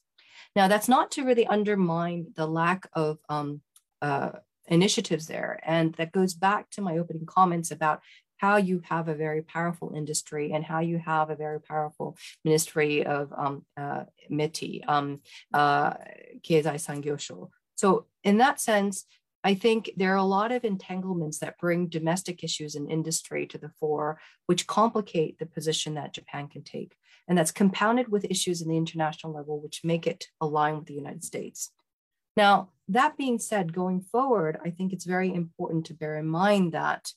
Now, 0.55 0.67
that's 0.67 0.89
not 0.89 1.11
to 1.11 1.23
really 1.23 1.47
undermine 1.47 2.27
the 2.35 2.47
lack 2.47 2.87
of 2.93 3.19
um, 3.29 3.61
uh, 4.01 4.31
initiatives 4.67 5.27
there. 5.27 5.59
And 5.63 5.93
that 5.95 6.11
goes 6.11 6.33
back 6.33 6.69
to 6.71 6.81
my 6.81 6.97
opening 6.97 7.25
comments 7.25 7.71
about 7.71 8.01
how 8.37 8.57
you 8.57 8.81
have 8.85 9.07
a 9.07 9.13
very 9.13 9.43
powerful 9.43 9.93
industry 9.95 10.51
and 10.51 10.63
how 10.63 10.79
you 10.79 10.97
have 10.97 11.29
a 11.29 11.35
very 11.35 11.61
powerful 11.61 12.17
ministry 12.43 13.05
of 13.05 13.31
um, 13.37 13.63
uh, 13.77 14.03
METI, 14.31 14.83
um, 14.87 15.19
uh, 15.53 15.91
Keizai 16.41 16.77
Sangyosho. 16.77 17.49
So 17.75 18.07
in 18.23 18.37
that 18.37 18.59
sense, 18.59 19.05
I 19.43 19.53
think 19.55 19.91
there 19.95 20.13
are 20.13 20.17
a 20.17 20.23
lot 20.23 20.51
of 20.51 20.63
entanglements 20.63 21.39
that 21.39 21.57
bring 21.59 21.87
domestic 21.87 22.43
issues 22.43 22.75
and 22.75 22.87
in 22.87 22.97
industry 22.97 23.47
to 23.47 23.57
the 23.57 23.69
fore, 23.79 24.19
which 24.45 24.67
complicate 24.67 25.39
the 25.39 25.45
position 25.45 25.95
that 25.95 26.13
Japan 26.13 26.47
can 26.47 26.63
take. 26.63 26.95
And 27.31 27.37
that's 27.37 27.51
compounded 27.53 28.09
with 28.09 28.25
issues 28.25 28.61
in 28.61 28.67
the 28.67 28.75
international 28.75 29.31
level, 29.31 29.61
which 29.61 29.85
make 29.85 30.05
it 30.05 30.25
align 30.41 30.75
with 30.75 30.87
the 30.87 30.93
United 30.93 31.23
States. 31.23 31.71
Now, 32.35 32.71
that 32.89 33.15
being 33.15 33.39
said, 33.39 33.71
going 33.71 34.01
forward, 34.01 34.59
I 34.65 34.69
think 34.69 34.91
it's 34.91 35.05
very 35.05 35.33
important 35.33 35.85
to 35.85 35.93
bear 35.93 36.17
in 36.17 36.27
mind 36.27 36.73
that 36.73 37.13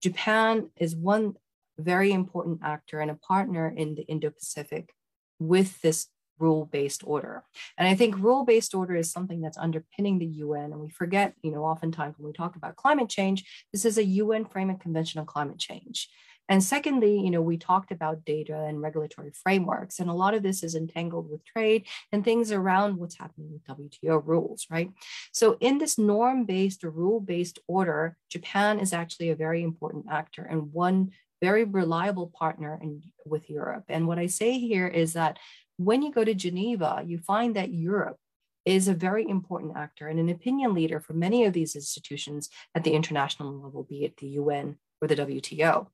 Japan 0.00 0.70
is 0.76 0.94
one 0.94 1.34
very 1.78 2.12
important 2.12 2.60
actor 2.62 3.00
and 3.00 3.10
a 3.10 3.16
partner 3.16 3.66
in 3.66 3.96
the 3.96 4.02
Indo 4.02 4.30
Pacific 4.30 4.94
with 5.40 5.80
this 5.80 6.06
rule 6.38 6.66
based 6.66 7.02
order. 7.04 7.42
And 7.76 7.88
I 7.88 7.96
think 7.96 8.16
rule 8.18 8.44
based 8.44 8.72
order 8.72 8.94
is 8.94 9.10
something 9.10 9.40
that's 9.40 9.58
underpinning 9.58 10.20
the 10.20 10.26
UN. 10.26 10.70
And 10.70 10.78
we 10.78 10.90
forget, 10.90 11.34
you 11.42 11.50
know, 11.50 11.64
oftentimes 11.64 12.14
when 12.18 12.28
we 12.28 12.32
talk 12.32 12.54
about 12.54 12.76
climate 12.76 13.08
change, 13.08 13.66
this 13.72 13.84
is 13.84 13.98
a 13.98 14.04
UN 14.04 14.44
framework 14.44 14.78
convention 14.78 15.18
on 15.18 15.26
climate 15.26 15.58
change. 15.58 16.08
And 16.48 16.62
secondly, 16.62 17.18
you 17.20 17.30
know, 17.30 17.42
we 17.42 17.56
talked 17.56 17.90
about 17.90 18.24
data 18.24 18.64
and 18.64 18.80
regulatory 18.80 19.32
frameworks, 19.32 19.98
and 19.98 20.08
a 20.08 20.14
lot 20.14 20.34
of 20.34 20.42
this 20.42 20.62
is 20.62 20.74
entangled 20.74 21.30
with 21.30 21.44
trade 21.44 21.86
and 22.12 22.24
things 22.24 22.52
around 22.52 22.96
what's 22.96 23.18
happening 23.18 23.52
with 23.52 23.64
WTO 23.64 24.22
rules, 24.24 24.66
right? 24.70 24.90
So 25.32 25.56
in 25.60 25.78
this 25.78 25.98
norm-based 25.98 26.84
or 26.84 26.90
rule-based 26.90 27.58
order, 27.66 28.16
Japan 28.30 28.78
is 28.78 28.92
actually 28.92 29.30
a 29.30 29.36
very 29.36 29.62
important 29.62 30.06
actor 30.10 30.42
and 30.42 30.72
one 30.72 31.10
very 31.42 31.64
reliable 31.64 32.28
partner 32.28 32.78
in, 32.82 33.02
with 33.24 33.50
Europe. 33.50 33.84
And 33.88 34.06
what 34.06 34.18
I 34.18 34.26
say 34.26 34.58
here 34.58 34.86
is 34.86 35.12
that 35.14 35.38
when 35.76 36.02
you 36.02 36.10
go 36.10 36.24
to 36.24 36.34
Geneva, 36.34 37.02
you 37.04 37.18
find 37.18 37.56
that 37.56 37.72
Europe 37.72 38.16
is 38.64 38.88
a 38.88 38.94
very 38.94 39.28
important 39.28 39.76
actor 39.76 40.08
and 40.08 40.18
an 40.18 40.28
opinion 40.28 40.74
leader 40.74 41.00
for 41.00 41.12
many 41.12 41.44
of 41.44 41.52
these 41.52 41.76
institutions 41.76 42.48
at 42.74 42.84
the 42.84 42.92
international 42.92 43.52
level, 43.52 43.84
be 43.84 44.04
it 44.04 44.16
the 44.16 44.26
UN 44.28 44.78
or 45.00 45.08
the 45.08 45.16
WTO. 45.16 45.86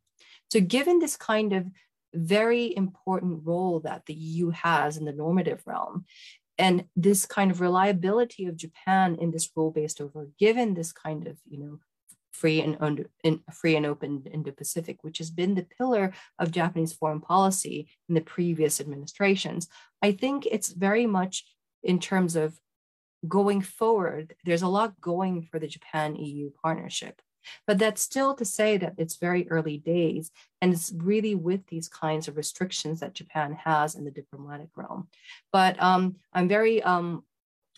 So, 0.53 0.61
given 0.61 0.99
this 0.99 1.17
kind 1.17 1.55
of 1.55 1.67
very 2.13 2.77
important 2.77 3.41
role 3.43 3.81
that 3.81 4.05
the 4.05 4.13
EU 4.13 4.51
has 4.51 4.99
in 4.99 5.07
the 5.07 5.13
normative 5.25 5.63
realm, 5.65 6.05
and 6.59 6.85
this 6.95 7.25
kind 7.25 7.51
of 7.51 7.63
reliability 7.63 8.45
of 8.45 8.59
Japan 8.59 9.17
in 9.19 9.31
this 9.31 9.49
role-based 9.57 9.99
over, 9.99 10.29
given 10.39 10.75
this 10.75 10.93
kind 10.93 11.27
of 11.27 11.39
you 11.49 11.59
know 11.59 11.79
free 12.33 12.61
and 12.61 12.77
under, 12.81 13.09
in, 13.25 13.41
free 13.51 13.77
and 13.77 13.87
open 13.87 14.25
Indo-Pacific, 14.31 14.99
which 15.01 15.17
has 15.17 15.31
been 15.31 15.55
the 15.55 15.67
pillar 15.79 16.13
of 16.39 16.51
Japanese 16.51 16.93
foreign 16.93 17.23
policy 17.23 17.89
in 18.11 18.15
the 18.15 18.21
previous 18.21 18.79
administrations. 18.79 19.69
I 20.03 20.13
think 20.13 20.45
it's 20.45 20.69
very 20.69 21.07
much 21.07 21.47
in 21.83 21.99
terms 21.99 22.37
of 22.37 22.59
going 23.27 23.63
forward, 23.63 24.35
there's 24.45 24.61
a 24.61 24.69
lot 24.69 25.01
going 25.01 25.49
for 25.51 25.59
the 25.59 25.67
Japan 25.67 26.15
EU 26.17 26.51
partnership. 26.63 27.23
But 27.67 27.79
that's 27.79 28.03
still 28.03 28.35
to 28.35 28.45
say 28.45 28.77
that 28.77 28.95
it's 28.99 29.17
very 29.17 29.49
early 29.49 29.79
days, 29.79 30.31
and 30.61 30.73
it's 30.73 30.93
really 30.95 31.35
with 31.35 31.67
these 31.67 31.89
kinds 31.89 32.29
of 32.29 32.37
restrictions 32.37 33.01
that 33.01 33.15
Japan 33.15 33.59
has 33.65 33.95
in 33.95 34.05
the 34.05 34.11
diplomatic 34.11 34.69
realm. 34.77 35.09
But 35.53 35.81
um, 35.83 36.17
I'm 36.33 36.49
very 36.49 36.83
um, 36.83 37.25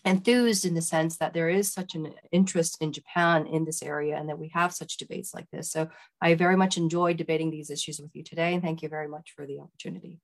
enthused 0.05 0.65
in 0.65 0.75
the 0.75 0.81
sense 0.81 1.17
that 1.17 1.33
there 1.33 1.49
is 1.49 1.73
such 1.73 1.95
an 1.95 2.13
interest 2.31 2.77
in 2.79 2.93
Japan 2.93 3.47
in 3.47 3.65
this 3.65 3.81
area 3.81 4.15
and 4.15 4.29
that 4.29 4.39
we 4.39 4.49
have 4.49 4.73
such 4.73 4.97
debates 4.97 5.33
like 5.33 5.49
this. 5.51 5.71
So 5.71 5.89
I 6.21 6.35
very 6.35 6.55
much 6.55 6.77
enjoyed 6.77 7.17
debating 7.17 7.49
these 7.49 7.71
issues 7.71 7.99
with 7.99 8.11
you 8.13 8.23
today, 8.23 8.53
and 8.53 8.61
thank 8.61 8.81
you 8.81 8.89
very 8.89 9.07
much 9.07 9.33
for 9.35 9.45
the 9.45 9.59
opportunity. 9.59 10.19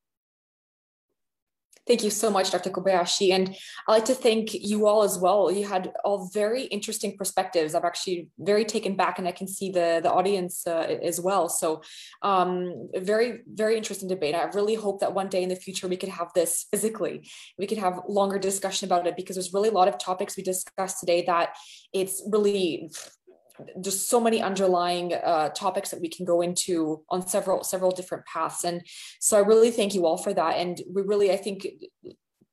Thank 1.88 2.04
you 2.04 2.12
so 2.12 2.30
much, 2.30 2.52
Dr. 2.52 2.70
Kobayashi. 2.70 3.32
And 3.32 3.56
I'd 3.88 3.92
like 3.92 4.06
to 4.06 4.14
thank 4.14 4.54
you 4.54 4.88
all 4.88 5.02
as 5.02 5.18
well. 5.18 5.52
You 5.52 5.66
had 5.68 5.92
all 6.06 6.30
very 6.32 6.64
interesting 6.66 7.18
perspectives. 7.18 7.74
I'm 7.74 7.86
actually 7.86 8.30
very 8.38 8.66
taken 8.66 8.96
back 8.96 9.18
and 9.18 9.28
I 9.28 9.32
can 9.32 9.48
see 9.48 9.72
the, 9.72 10.00
the 10.02 10.12
audience 10.12 10.66
uh, 10.68 10.98
as 11.04 11.20
well. 11.20 11.50
So 11.50 11.82
um, 12.22 12.90
very, 12.96 13.40
very 13.52 13.78
interesting 13.78 14.08
debate. 14.08 14.36
I 14.36 14.44
really 14.54 14.76
hope 14.76 15.00
that 15.00 15.14
one 15.14 15.28
day 15.28 15.42
in 15.42 15.50
the 15.50 15.56
future 15.56 15.88
we 15.88 15.98
could 15.98 16.10
have 16.10 16.32
this 16.36 16.68
physically. 16.72 17.28
We 17.58 17.66
could 17.66 17.80
have 17.80 18.02
longer 18.08 18.38
discussion 18.38 18.88
about 18.88 19.08
it 19.08 19.16
because 19.16 19.36
there's 19.36 19.54
really 19.54 19.70
a 19.70 19.74
lot 19.74 19.88
of 19.88 19.98
topics 19.98 20.38
we 20.38 20.44
discussed 20.44 21.00
today 21.00 21.24
that 21.26 21.56
it's 21.94 22.22
really 22.32 22.92
just 23.82 24.09
so 24.09 24.20
many 24.20 24.41
underlying 24.41 25.14
uh, 25.14 25.49
topics 25.49 25.89
that 25.91 26.01
we 26.01 26.09
can 26.09 26.26
go 26.26 26.41
into 26.41 27.03
on 27.09 27.28
several 27.28 27.64
several 27.64 27.91
different 27.91 28.26
paths. 28.26 28.64
And 28.64 28.82
so 29.20 29.38
i 29.38 29.41
really 29.41 29.72
thank 29.72 29.93
you 29.93 30.05
all 30.05 30.18
for 30.18 30.34
that. 30.34 30.57
And 30.57 30.82
we 30.93 31.01
really 31.01 31.32
i 31.32 31.38
think 31.38 31.68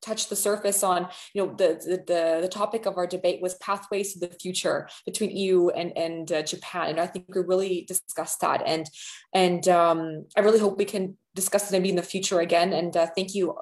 touched 0.01 0.31
the 0.31 0.37
surface 0.37 0.83
on 0.83 1.09
you 1.35 1.45
know 1.45 1.55
the, 1.55 2.03
the 2.07 2.41
the 2.43 2.49
topic 2.49 2.87
of 2.87 2.97
our 2.97 3.07
debate 3.07 3.43
was 3.43 3.55
pathways 3.57 4.13
to 4.13 4.21
the 4.21 4.33
future 4.41 4.89
between 5.05 5.37
EU 5.37 5.69
and 5.71 5.97
and 5.97 6.33
uh, 6.33 6.43
Japan. 6.43 6.91
And 6.91 7.01
I 7.01 7.07
think 7.07 7.27
we 7.35 7.43
really 7.43 7.85
discussed 7.87 8.41
that. 8.41 8.63
And 8.67 8.89
and 9.35 9.67
um, 9.69 10.27
I 10.37 10.41
really 10.41 10.61
hope 10.61 10.79
we 10.79 10.85
can 10.85 11.17
discuss 11.35 11.69
it 11.69 11.73
maybe 11.73 11.91
in 11.91 11.97
the 11.97 12.03
future 12.03 12.41
again. 12.41 12.73
And 12.73 12.97
uh, 12.97 13.07
thank 13.15 13.35
you 13.35 13.57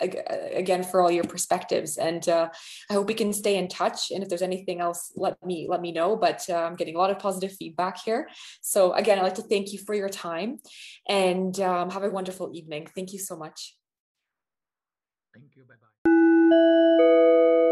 again 0.00 0.82
for 0.82 1.00
all 1.00 1.10
your 1.10 1.24
perspectives. 1.24 1.98
And 1.98 2.28
uh, 2.28 2.48
i 2.90 2.94
hope 2.94 3.06
we 3.08 3.14
can 3.14 3.32
stay 3.32 3.56
in 3.56 3.68
touch. 3.68 4.10
And 4.10 4.22
if 4.22 4.28
there's 4.28 4.42
anything 4.42 4.80
else 4.80 5.12
let 5.16 5.44
me 5.44 5.66
let 5.68 5.80
me 5.80 5.92
know. 5.92 6.16
But 6.16 6.44
uh, 6.48 6.56
i'm 6.56 6.76
getting 6.76 6.96
a 6.96 6.98
lot 6.98 7.10
of 7.10 7.18
positive 7.18 7.52
feedback 7.56 7.98
here. 8.02 8.28
So 8.60 8.92
again 8.92 9.18
i'd 9.18 9.22
like 9.22 9.34
to 9.36 9.42
thank 9.42 9.72
you 9.72 9.78
for 9.78 9.94
your 9.94 10.08
time. 10.08 10.58
And 11.08 11.58
um, 11.60 11.90
have 11.90 12.04
a 12.04 12.10
wonderful 12.10 12.50
evening. 12.54 12.88
Thank 12.94 13.12
you 13.12 13.18
so 13.18 13.36
much. 13.36 13.76
Thank 15.34 15.56
you. 15.56 15.64
Bye 15.64 15.74
bye 15.80 17.68